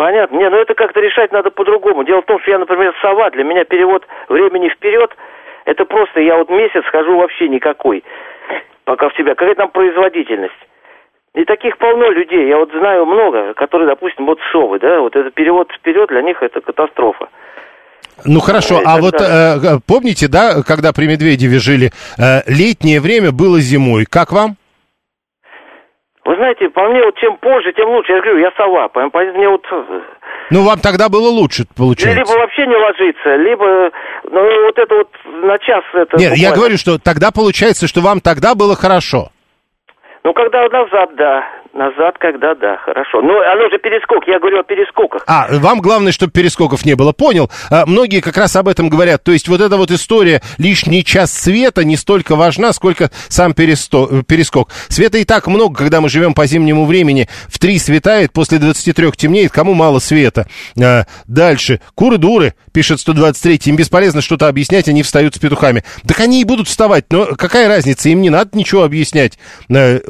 Понятно. 0.00 0.38
Не, 0.38 0.48
ну 0.48 0.56
это 0.56 0.72
как-то 0.72 0.98
решать 0.98 1.30
надо 1.30 1.50
по-другому. 1.50 2.04
Дело 2.04 2.22
в 2.22 2.24
том, 2.24 2.40
что 2.40 2.50
я, 2.52 2.58
например, 2.58 2.94
сова, 3.02 3.28
для 3.32 3.44
меня 3.44 3.66
перевод 3.66 4.02
времени 4.30 4.70
вперед, 4.70 5.14
это 5.66 5.84
просто 5.84 6.20
я 6.20 6.38
вот 6.38 6.48
месяц 6.48 6.84
хожу 6.90 7.18
вообще 7.18 7.50
никакой, 7.50 8.02
пока 8.86 9.10
в 9.10 9.12
тебя. 9.12 9.34
Какая 9.34 9.54
там 9.56 9.68
производительность? 9.68 10.54
И 11.34 11.44
таких 11.44 11.76
полно 11.76 12.10
людей. 12.12 12.48
Я 12.48 12.56
вот 12.56 12.70
знаю 12.72 13.04
много, 13.04 13.52
которые, 13.52 13.88
допустим, 13.88 14.24
вот 14.24 14.38
совы, 14.52 14.78
да, 14.78 15.00
вот 15.00 15.14
это 15.14 15.30
перевод 15.32 15.70
вперед 15.70 16.08
для 16.08 16.22
них 16.22 16.42
это 16.42 16.62
катастрофа. 16.62 17.28
Ну 18.24 18.40
хорошо, 18.40 18.80
а 18.82 19.02
вот 19.02 19.20
э, 19.20 19.80
помните, 19.86 20.28
да, 20.28 20.62
когда 20.66 20.94
при 20.94 21.08
Медведеве 21.08 21.58
жили, 21.58 21.90
э, 22.16 22.40
летнее 22.46 23.02
время 23.02 23.32
было 23.32 23.60
зимой. 23.60 24.06
Как 24.06 24.32
вам? 24.32 24.56
Вы 26.30 26.36
знаете, 26.36 26.68
по 26.68 26.88
мне, 26.88 27.02
вот 27.02 27.16
чем 27.16 27.36
позже, 27.38 27.72
тем 27.72 27.88
лучше. 27.88 28.12
Я 28.12 28.20
говорю, 28.20 28.38
я 28.38 28.52
сова, 28.56 28.86
поэтому 28.86 29.36
мне 29.36 29.48
вот... 29.48 29.66
Э, 29.72 30.00
ну, 30.50 30.62
вам 30.62 30.78
тогда 30.78 31.08
было 31.08 31.28
лучше, 31.28 31.64
получается. 31.76 32.20
Либо 32.20 32.38
вообще 32.38 32.66
не 32.68 32.76
ложиться, 32.76 33.34
либо, 33.34 33.90
ну, 34.30 34.64
вот 34.66 34.78
это 34.78 34.94
вот 34.94 35.08
на 35.24 35.58
час 35.58 35.82
это... 35.92 36.16
Нет, 36.18 36.30
буквально... 36.30 36.34
я 36.36 36.52
говорю, 36.52 36.76
что 36.76 37.00
тогда 37.00 37.32
получается, 37.32 37.88
что 37.88 38.00
вам 38.00 38.20
тогда 38.20 38.54
было 38.54 38.76
хорошо. 38.76 39.30
Ну, 40.22 40.32
когда 40.32 40.68
назад, 40.68 41.16
да. 41.16 41.44
Назад, 41.72 42.18
когда 42.18 42.56
да, 42.56 42.76
хорошо. 42.78 43.22
Ну, 43.22 43.40
оно 43.40 43.70
же 43.70 43.78
перескок, 43.78 44.26
я 44.26 44.40
говорю 44.40 44.58
о 44.58 44.62
перескоках. 44.64 45.22
А, 45.28 45.46
вам 45.50 45.80
главное, 45.80 46.10
чтобы 46.10 46.32
перескоков 46.32 46.84
не 46.84 46.96
было. 46.96 47.12
Понял. 47.12 47.48
А, 47.70 47.86
многие 47.86 48.20
как 48.20 48.36
раз 48.36 48.56
об 48.56 48.66
этом 48.66 48.88
говорят. 48.88 49.22
То 49.22 49.30
есть 49.30 49.46
вот 49.46 49.60
эта 49.60 49.76
вот 49.76 49.92
история 49.92 50.42
лишний 50.58 51.04
час 51.04 51.32
света 51.32 51.84
не 51.84 51.96
столько 51.96 52.34
важна, 52.34 52.72
сколько 52.72 53.10
сам 53.28 53.54
пересто... 53.54 54.24
перескок. 54.26 54.70
Света 54.88 55.18
и 55.18 55.24
так 55.24 55.46
много, 55.46 55.76
когда 55.76 56.00
мы 56.00 56.08
живем 56.08 56.34
по 56.34 56.44
зимнему 56.44 56.86
времени. 56.86 57.28
В 57.46 57.60
три 57.60 57.78
светает, 57.78 58.32
после 58.32 58.58
23 58.58 59.12
темнеет, 59.12 59.52
кому 59.52 59.74
мало 59.74 60.00
света. 60.00 60.48
А, 60.82 61.04
дальше. 61.28 61.80
Куры-дуры, 61.94 62.54
пишет 62.72 62.98
123, 62.98 63.60
им 63.66 63.76
бесполезно 63.76 64.22
что-то 64.22 64.48
объяснять, 64.48 64.88
они 64.88 65.04
встают 65.04 65.36
с 65.36 65.38
петухами. 65.38 65.84
Так 66.06 66.18
они 66.18 66.40
и 66.40 66.44
будут 66.44 66.66
вставать, 66.66 67.04
но 67.10 67.26
какая 67.26 67.68
разница, 67.68 68.08
им 68.08 68.22
не 68.22 68.30
надо 68.30 68.58
ничего 68.58 68.82
объяснять. 68.82 69.38
А, 69.72 70.00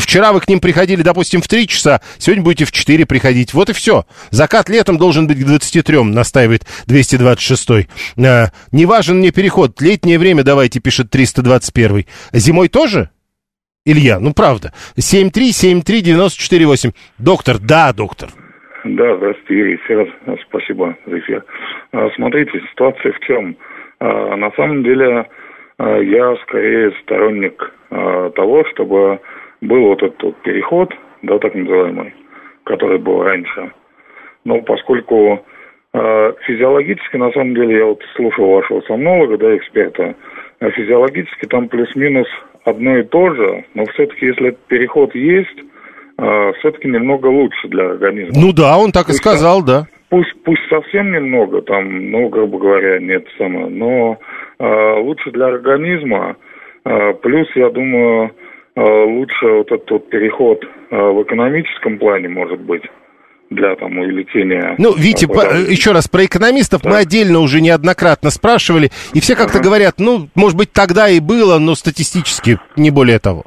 вчера 0.00 0.32
вы 0.32 0.40
к 0.40 0.48
ним 0.48 0.60
приходили 0.60 0.93
приходили, 0.94 1.02
допустим, 1.02 1.40
в 1.40 1.48
3 1.48 1.66
часа, 1.66 2.00
сегодня 2.18 2.44
будете 2.44 2.64
в 2.64 2.72
4 2.72 3.06
приходить. 3.06 3.54
Вот 3.54 3.70
и 3.70 3.72
все. 3.72 4.04
Закат 4.30 4.68
летом 4.68 4.98
должен 4.98 5.26
быть 5.26 5.38
к 5.40 5.44
23, 5.44 6.04
настаивает 6.04 6.62
226. 6.86 7.70
Э, 8.16 8.46
не 8.72 8.86
важен 8.86 9.18
мне 9.18 9.32
переход. 9.32 9.80
Летнее 9.80 10.18
время 10.18 10.42
давайте, 10.44 10.80
пишет 10.80 11.10
321. 11.10 12.04
Зимой 12.32 12.68
тоже? 12.68 13.10
Илья, 13.86 14.18
ну 14.18 14.32
правда. 14.32 14.72
7373948. 14.96 16.92
Доктор, 17.18 17.58
да, 17.58 17.92
доктор. 17.92 18.30
Да, 18.84 19.16
здравствуйте, 19.16 19.54
Юрий. 19.54 19.78
Раз 20.26 20.38
спасибо 20.48 20.96
за 21.06 21.18
эфир. 21.18 21.44
А, 21.92 22.08
смотрите, 22.16 22.60
ситуация 22.70 23.12
в 23.12 23.20
чем? 23.20 23.56
А, 24.00 24.36
на 24.36 24.50
самом 24.52 24.82
деле, 24.82 25.26
а, 25.78 25.98
я 25.98 26.36
скорее 26.46 26.92
сторонник 27.02 27.72
того, 28.34 28.64
чтобы 28.72 29.20
был 29.66 29.88
вот 29.88 30.02
этот 30.02 30.22
вот 30.22 30.36
переход, 30.42 30.92
да, 31.22 31.38
так 31.38 31.54
называемый, 31.54 32.14
который 32.64 32.98
был 32.98 33.22
раньше. 33.22 33.72
Но 34.44 34.60
поскольку 34.62 35.44
физиологически, 35.92 37.16
на 37.16 37.30
самом 37.30 37.54
деле, 37.54 37.76
я 37.78 37.84
вот 37.84 38.02
слушал 38.16 38.50
вашего 38.50 38.80
сомнолога, 38.80 39.38
да, 39.38 39.56
эксперта, 39.56 40.16
физиологически 40.58 41.46
там 41.46 41.68
плюс-минус 41.68 42.26
одно 42.64 42.98
и 42.98 43.02
то 43.04 43.34
же, 43.34 43.64
но 43.74 43.84
все-таки, 43.86 44.26
если 44.26 44.48
этот 44.48 44.64
переход 44.66 45.14
есть, 45.14 45.58
э, 46.18 46.52
все-таки 46.58 46.88
немного 46.88 47.26
лучше 47.26 47.68
для 47.68 47.90
организма. 47.90 48.34
Ну 48.34 48.52
да, 48.52 48.76
он 48.78 48.90
так 48.90 49.06
пусть 49.06 49.18
и 49.18 49.22
сказал, 49.22 49.62
да. 49.64 49.86
Пусть, 50.08 50.34
пусть 50.44 50.62
совсем 50.68 51.12
немного, 51.12 51.62
там, 51.62 52.10
ну, 52.10 52.28
грубо 52.28 52.58
говоря, 52.58 52.98
нет 53.00 53.26
самого, 53.36 53.68
но 53.68 54.18
э, 54.58 55.00
лучше 55.00 55.30
для 55.30 55.46
организма. 55.46 56.36
Э, 56.84 57.12
плюс, 57.14 57.48
я 57.54 57.70
думаю, 57.70 58.26
э, 58.26 58.30
лучше 58.82 59.46
вот 59.46 59.70
этот 59.70 59.90
вот 59.90 60.08
переход 60.10 60.64
э, 60.64 60.96
в 60.96 61.22
экономическом 61.22 61.98
плане, 61.98 62.28
может 62.28 62.60
быть 62.60 62.82
для 63.50 63.76
там 63.76 63.98
увеличения. 63.98 64.74
Ну, 64.78 64.94
Витя, 64.96 65.26
по, 65.26 65.40
еще 65.70 65.92
раз 65.92 66.08
про 66.08 66.24
экономистов 66.24 66.82
да. 66.82 66.90
мы 66.90 66.96
отдельно 66.96 67.40
уже 67.40 67.60
неоднократно 67.60 68.30
спрашивали, 68.30 68.90
и 69.12 69.20
все 69.20 69.36
как-то 69.36 69.58
ага. 69.58 69.68
говорят, 69.68 69.94
ну, 69.98 70.28
может 70.34 70.56
быть, 70.56 70.72
тогда 70.72 71.08
и 71.08 71.20
было, 71.20 71.58
но 71.58 71.74
статистически 71.74 72.58
не 72.76 72.90
более 72.90 73.18
того. 73.18 73.44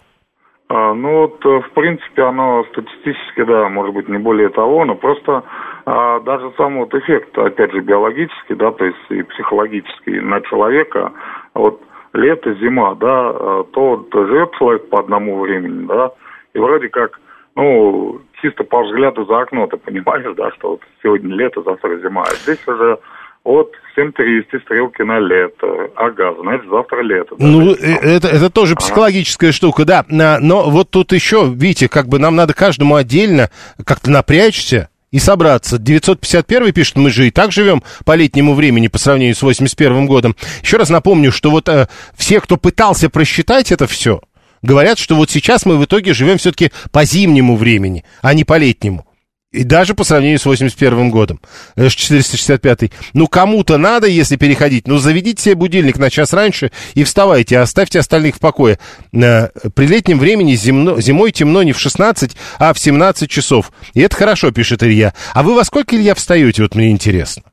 А, 0.69 0.93
ну 0.93 1.21
вот, 1.21 1.45
э, 1.45 1.61
в 1.61 1.71
принципе, 1.73 2.23
оно 2.23 2.65
статистически, 2.71 3.43
да, 3.43 3.69
может 3.69 3.93
быть, 3.93 4.09
не 4.09 4.17
более 4.17 4.49
того, 4.49 4.83
но 4.83 4.95
просто 4.95 5.43
а, 5.85 6.19
даже 6.19 6.51
сам 6.57 6.79
вот 6.79 6.93
эффект, 6.93 7.37
опять 7.37 7.71
же, 7.71 7.79
биологический, 7.79 8.55
да, 8.55 8.71
то 8.71 8.83
есть 8.83 8.97
и 9.09 9.23
психологический 9.23 10.19
на 10.19 10.41
человека, 10.41 11.13
вот 11.53 11.81
лето, 12.13 12.53
зима, 12.55 12.95
да, 12.95 13.29
а, 13.29 13.63
то 13.71 14.07
живет 14.13 14.51
человек 14.57 14.89
по 14.89 14.99
одному 14.99 15.39
времени, 15.39 15.85
да, 15.85 16.11
и 16.53 16.59
вроде 16.59 16.89
как, 16.89 17.19
ну, 17.55 18.21
чисто 18.41 18.63
по 18.63 18.83
взгляду 18.83 19.25
за 19.25 19.41
окно 19.41 19.67
ты 19.67 19.77
понимаешь, 19.77 20.35
да, 20.35 20.51
что 20.53 20.71
вот 20.71 20.81
сегодня 21.03 21.35
лето, 21.35 21.61
завтра 21.63 21.97
зима. 21.97 22.23
А 22.23 22.33
здесь 22.35 22.65
уже 22.67 22.99
вот 23.43 23.71
всем 23.91 24.11
перевести 24.11 24.59
стрелки 24.59 25.01
на 25.01 25.19
лето. 25.19 25.89
Ага, 25.95 26.35
значит, 26.41 26.69
завтра 26.69 27.01
лето. 27.01 27.35
Да, 27.37 27.45
ну, 27.45 27.71
э, 27.71 27.95
это, 28.01 28.27
это 28.27 28.49
тоже 28.49 28.75
психологическая 28.75 29.51
а. 29.51 29.53
штука, 29.53 29.85
да. 29.85 30.05
Но 30.09 30.69
вот 30.69 30.91
тут 30.91 31.13
еще, 31.13 31.45
видите, 31.45 31.87
как 31.87 32.07
бы 32.07 32.19
нам 32.19 32.35
надо 32.35 32.53
каждому 32.53 32.95
отдельно 32.95 33.49
как-то 33.85 34.11
напрячься 34.11 34.89
и 35.11 35.19
собраться. 35.19 35.77
951 35.77 36.73
пишет, 36.73 36.97
мы 36.97 37.09
же 37.09 37.27
и 37.27 37.31
так 37.31 37.51
живем 37.51 37.83
по 38.05 38.15
летнему 38.15 38.53
времени 38.53 38.87
по 38.87 38.97
сравнению 38.97 39.35
с 39.35 39.41
81 39.41 40.05
годом. 40.05 40.35
Еще 40.61 40.77
раз 40.77 40.89
напомню, 40.89 41.31
что 41.31 41.49
вот 41.49 41.69
э, 41.69 41.87
все, 42.15 42.41
кто 42.41 42.57
пытался 42.57 43.09
просчитать 43.09 43.71
это 43.71 43.87
все, 43.87 44.21
говорят, 44.61 44.99
что 44.99 45.15
вот 45.15 45.29
сейчас 45.29 45.65
мы 45.65 45.77
в 45.77 45.85
итоге 45.85 46.13
живем 46.13 46.37
все-таки 46.37 46.71
по 46.91 47.05
зимнему 47.05 47.55
времени, 47.55 48.03
а 48.21 48.33
не 48.33 48.43
по 48.43 48.57
летнему. 48.57 49.06
И 49.53 49.63
даже 49.63 49.93
по 49.93 50.03
сравнению 50.03 50.39
с 50.39 50.45
81 50.45 51.09
годом, 51.09 51.39
465 51.77 52.83
-й. 52.83 52.91
Ну, 53.13 53.27
кому-то 53.27 53.77
надо, 53.77 54.05
если 54.05 54.35
переходить, 54.35 54.87
ну, 54.87 54.97
заведите 54.97 55.41
себе 55.41 55.55
будильник 55.55 55.97
на 55.97 56.09
час 56.09 56.33
раньше 56.33 56.71
и 56.95 57.05
вставайте, 57.05 57.57
оставьте 57.57 57.99
остальных 57.99 58.35
в 58.35 58.39
покое. 58.39 58.77
Э, 59.13 59.47
при 59.73 59.87
летнем 59.87 60.19
времени 60.19 60.55
земно, 60.55 60.99
зимой 60.99 61.31
темно 61.31 61.63
не 61.63 61.71
в 61.71 61.79
16, 61.79 62.35
а 62.59 62.73
в 62.73 62.79
17 62.79 63.29
часов. 63.29 63.71
И 63.93 64.01
это 64.01 64.17
хорошо, 64.17 64.51
пишет 64.51 64.83
Илья. 64.83 65.13
А 65.33 65.43
вы 65.43 65.55
во 65.55 65.63
сколько, 65.63 65.95
Илья, 65.95 66.13
встаете, 66.13 66.63
вот 66.63 66.75
мне 66.75 66.91
интересно? 66.91 67.43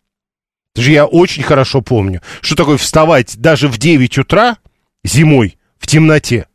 Это 0.75 0.83
же 0.83 0.91
я 0.91 1.07
очень 1.07 1.45
хорошо 1.45 1.81
помню, 1.81 2.23
что 2.41 2.57
такое 2.57 2.77
вставать 2.77 3.37
даже 3.37 3.69
в 3.69 3.79
9 3.79 4.19
утра 4.19 4.57
зимой 5.05 5.59
в 5.79 5.87
темноте 5.87 6.47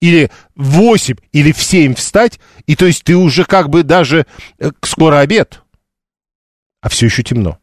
или 0.00 0.30
в 0.54 0.70
8, 0.70 1.16
или 1.32 1.52
в 1.52 1.62
7 1.62 1.94
встать, 1.94 2.38
и 2.66 2.76
то 2.76 2.86
есть 2.86 3.04
ты 3.04 3.16
уже 3.16 3.44
как 3.44 3.68
бы 3.68 3.82
даже 3.82 4.26
э, 4.58 4.70
скоро 4.82 5.18
обед, 5.18 5.62
а 6.80 6.88
все 6.88 7.06
еще 7.06 7.22
темно. 7.22 7.58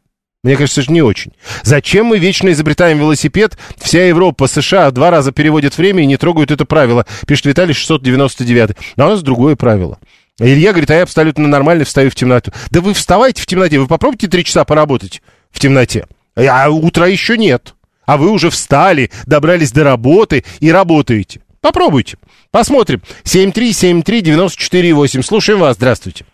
Мне 0.46 0.56
кажется, 0.56 0.82
это 0.82 0.92
не 0.92 1.02
очень. 1.02 1.32
Зачем 1.64 2.06
мы 2.06 2.18
вечно 2.18 2.48
изобретаем 2.52 2.98
велосипед? 2.98 3.58
Вся 3.78 4.06
Европа, 4.06 4.46
США 4.46 4.92
два 4.92 5.10
раза 5.10 5.32
переводят 5.32 5.76
время 5.76 6.04
и 6.04 6.06
не 6.06 6.16
трогают 6.16 6.52
это 6.52 6.64
правило. 6.64 7.04
Пишет 7.26 7.46
Виталий 7.46 7.74
699. 7.74 8.76
Но 8.94 9.06
у 9.06 9.10
нас 9.10 9.22
другое 9.24 9.56
правило. 9.56 9.98
Илья 10.38 10.70
говорит, 10.70 10.90
а 10.90 10.94
я 10.94 11.02
абсолютно 11.02 11.48
нормально 11.48 11.84
встаю 11.84 12.10
в 12.10 12.14
темноту. 12.14 12.52
Да 12.70 12.80
вы 12.80 12.94
вставайте 12.94 13.42
в 13.42 13.46
темноте, 13.46 13.80
вы 13.80 13.88
попробуйте 13.88 14.28
три 14.28 14.44
часа 14.44 14.64
поработать 14.64 15.20
в 15.50 15.58
темноте. 15.58 16.06
А 16.36 16.68
утра 16.68 17.08
еще 17.08 17.36
нет. 17.36 17.74
А 18.04 18.16
вы 18.16 18.30
уже 18.30 18.50
встали, 18.50 19.10
добрались 19.24 19.72
до 19.72 19.82
работы 19.82 20.44
и 20.60 20.70
работаете. 20.70 21.40
Попробуйте. 21.60 22.16
Посмотрим. 22.50 23.02
7373948. 23.24 25.22
Слушаем 25.22 25.60
вас. 25.60 25.76
Здравствуйте. 25.76 26.24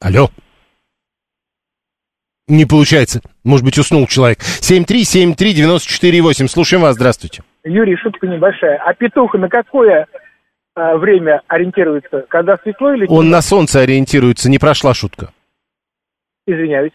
Алло. 0.00 0.28
Не 2.46 2.66
получается. 2.66 3.22
Может 3.42 3.64
быть, 3.64 3.78
уснул 3.78 4.06
человек. 4.06 4.40
7373948. 4.40 6.48
Слушаем 6.48 6.82
вас. 6.82 6.96
Здравствуйте. 6.96 7.42
Юрий, 7.64 7.96
шутка 7.96 8.26
небольшая. 8.26 8.76
А 8.84 8.92
петух 8.92 9.32
на 9.34 9.48
какое 9.48 10.06
а, 10.74 10.96
время 10.96 11.40
ориентируется? 11.48 12.26
Когда 12.28 12.58
светло 12.58 12.92
или? 12.92 13.06
Он 13.08 13.30
на 13.30 13.40
солнце 13.40 13.80
ориентируется. 13.80 14.50
Не 14.50 14.58
прошла 14.58 14.92
шутка. 14.92 15.32
Извиняюсь. 16.46 16.92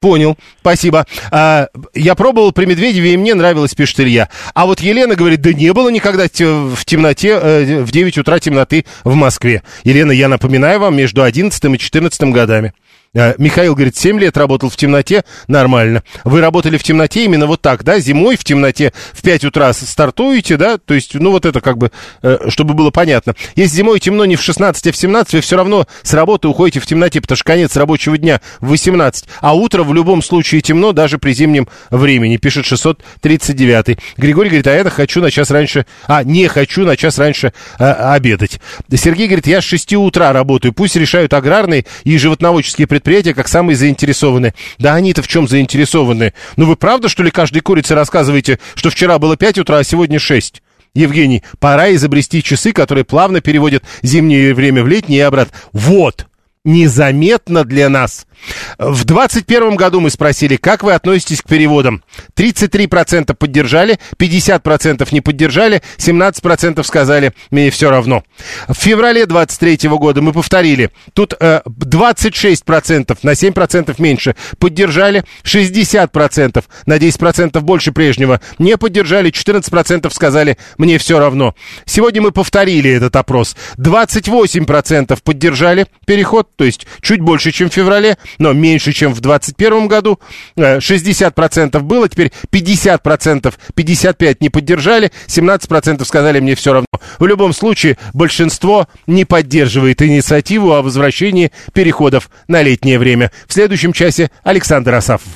Понял, 0.00 0.36
спасибо. 0.60 1.06
А, 1.30 1.68
я 1.94 2.14
пробовал 2.14 2.52
при 2.52 2.66
Медведеве, 2.66 3.14
и 3.14 3.16
мне 3.16 3.34
нравилось, 3.34 3.74
пишет 3.74 4.00
Илья. 4.00 4.28
А 4.54 4.66
вот 4.66 4.80
Елена 4.80 5.16
говорит, 5.16 5.40
да 5.40 5.54
не 5.54 5.72
было 5.72 5.88
никогда 5.88 6.24
в 6.28 6.84
темноте, 6.84 7.28
э, 7.30 7.82
в 7.82 7.90
9 7.90 8.18
утра 8.18 8.38
темноты 8.38 8.84
в 9.04 9.14
Москве. 9.14 9.62
Елена, 9.84 10.12
я 10.12 10.28
напоминаю 10.28 10.80
вам, 10.80 10.96
между 10.96 11.22
11 11.22 11.64
и 11.64 11.78
14 11.78 12.30
годами. 12.30 12.74
Э, 13.16 13.34
Михаил 13.38 13.74
говорит, 13.74 13.96
7 13.96 14.20
лет 14.20 14.36
работал 14.36 14.68
в 14.68 14.76
темноте, 14.76 15.24
нормально. 15.48 16.02
Вы 16.24 16.42
работали 16.42 16.76
в 16.76 16.82
темноте 16.82 17.24
именно 17.24 17.46
вот 17.46 17.62
так, 17.62 17.82
да, 17.82 17.98
зимой 17.98 18.36
в 18.36 18.44
темноте 18.44 18.92
в 19.14 19.22
5 19.22 19.46
утра 19.46 19.72
стартуете, 19.72 20.58
да, 20.58 20.76
то 20.76 20.92
есть, 20.92 21.14
ну 21.14 21.30
вот 21.30 21.46
это 21.46 21.62
как 21.62 21.78
бы, 21.78 21.90
э, 22.22 22.50
чтобы 22.50 22.74
было 22.74 22.90
понятно. 22.90 23.34
Если 23.54 23.76
зимой 23.76 24.00
темно 24.00 24.26
не 24.26 24.36
в 24.36 24.42
16, 24.42 24.86
а 24.86 24.92
в 24.92 24.96
17, 24.96 25.32
вы 25.32 25.40
все 25.40 25.56
равно 25.56 25.86
с 26.02 26.12
работы 26.12 26.46
уходите 26.48 26.78
в 26.78 26.86
темноте, 26.86 27.22
потому 27.22 27.36
что 27.36 27.44
конец 27.44 27.74
рабочего 27.74 28.18
дня 28.18 28.42
в 28.60 28.68
18, 28.68 29.24
а 29.40 29.54
утро 29.54 29.82
в 29.82 29.94
любом 29.94 30.22
случае 30.22 30.60
темно, 30.60 30.92
даже 30.92 31.16
при 31.16 31.32
зимнем 31.32 31.68
времени, 31.90 32.36
пишет 32.36 32.66
639. 32.66 33.98
Григорий 34.18 34.50
говорит, 34.50 34.66
а 34.66 34.74
я 34.74 34.84
хочу 34.90 35.22
на 35.22 35.30
час 35.30 35.50
раньше, 35.50 35.86
а, 36.06 36.22
не 36.22 36.48
хочу 36.48 36.84
на 36.84 36.98
час 36.98 37.18
раньше 37.18 37.54
а, 37.78 38.12
обедать. 38.12 38.60
Сергей 38.94 39.26
говорит, 39.26 39.46
я 39.46 39.62
с 39.62 39.64
6 39.64 39.94
утра 39.94 40.34
работаю, 40.34 40.74
пусть 40.74 40.96
решают 40.96 41.32
аграрные 41.32 41.86
и 42.04 42.18
животноводческие 42.18 42.86
предприятия, 42.86 43.05
предприятия 43.06 43.34
как 43.34 43.46
самые 43.46 43.76
заинтересованные. 43.76 44.52
Да 44.78 44.94
они-то 44.94 45.22
в 45.22 45.28
чем 45.28 45.46
заинтересованы? 45.46 46.34
Ну 46.56 46.66
вы 46.66 46.74
правда, 46.74 47.08
что 47.08 47.22
ли, 47.22 47.30
каждой 47.30 47.60
курице 47.60 47.94
рассказываете, 47.94 48.58
что 48.74 48.90
вчера 48.90 49.20
было 49.20 49.36
5 49.36 49.58
утра, 49.58 49.78
а 49.78 49.84
сегодня 49.84 50.18
6? 50.18 50.60
Евгений, 50.92 51.44
пора 51.60 51.94
изобрести 51.94 52.42
часы, 52.42 52.72
которые 52.72 53.04
плавно 53.04 53.40
переводят 53.40 53.84
зимнее 54.02 54.54
время 54.54 54.82
в 54.82 54.88
летнее 54.88 55.20
и 55.20 55.22
обратно. 55.22 55.56
Вот! 55.70 56.26
Незаметно 56.64 57.62
для 57.62 57.88
нас. 57.88 58.26
В 58.78 59.04
2021 59.04 59.76
году 59.76 60.00
мы 60.00 60.10
спросили, 60.10 60.56
как 60.56 60.82
вы 60.82 60.92
относитесь 60.92 61.42
к 61.42 61.48
переводам. 61.48 62.02
33% 62.36 63.34
поддержали, 63.34 63.98
50% 64.18 65.08
не 65.12 65.20
поддержали, 65.20 65.82
17% 65.98 66.82
сказали, 66.84 67.32
мне 67.50 67.70
все 67.70 67.90
равно. 67.90 68.22
В 68.68 68.74
феврале 68.74 69.26
2023 69.26 69.88
года 69.90 70.22
мы 70.22 70.32
повторили. 70.32 70.90
Тут 71.14 71.34
э, 71.38 71.62
26% 71.66 73.18
на 73.22 73.30
7% 73.30 73.94
меньше 73.98 74.36
поддержали, 74.58 75.24
60% 75.44 76.64
на 76.86 76.96
10% 76.96 77.60
больше 77.60 77.92
прежнего 77.92 78.40
не 78.58 78.76
поддержали, 78.76 79.30
14% 79.30 80.12
сказали, 80.12 80.58
мне 80.78 80.98
все 80.98 81.18
равно. 81.18 81.54
Сегодня 81.84 82.22
мы 82.22 82.32
повторили 82.32 82.90
этот 82.90 83.16
опрос. 83.16 83.56
28% 83.78 85.18
поддержали 85.22 85.86
переход, 86.06 86.48
то 86.56 86.64
есть 86.64 86.86
чуть 87.00 87.20
больше, 87.20 87.52
чем 87.52 87.70
в 87.70 87.74
феврале, 87.74 88.18
но 88.38 88.52
меньше, 88.52 88.92
чем 88.92 89.12
в 89.12 89.20
2021 89.20 89.88
году. 89.88 90.18
60% 90.56 91.76
э, 91.76 91.80
было, 91.80 92.08
теперь 92.08 92.32
50%, 92.50 93.54
55% 93.74 94.36
не 94.40 94.50
поддержали, 94.50 95.12
17% 95.26 96.04
сказали 96.04 96.40
мне 96.40 96.54
все 96.54 96.72
равно. 96.72 96.86
В 97.18 97.26
любом 97.26 97.52
случае, 97.52 97.98
большинство 98.14 98.88
не 99.06 99.24
поддерживает 99.24 100.02
инициативу 100.02 100.72
о 100.72 100.82
возвращении 100.82 101.52
переходов 101.72 102.30
на 102.48 102.62
летнее 102.62 102.98
время. 102.98 103.30
В 103.46 103.52
следующем 103.52 103.92
часе 103.92 104.30
Александр 104.42 104.94
Асафов. 104.94 105.28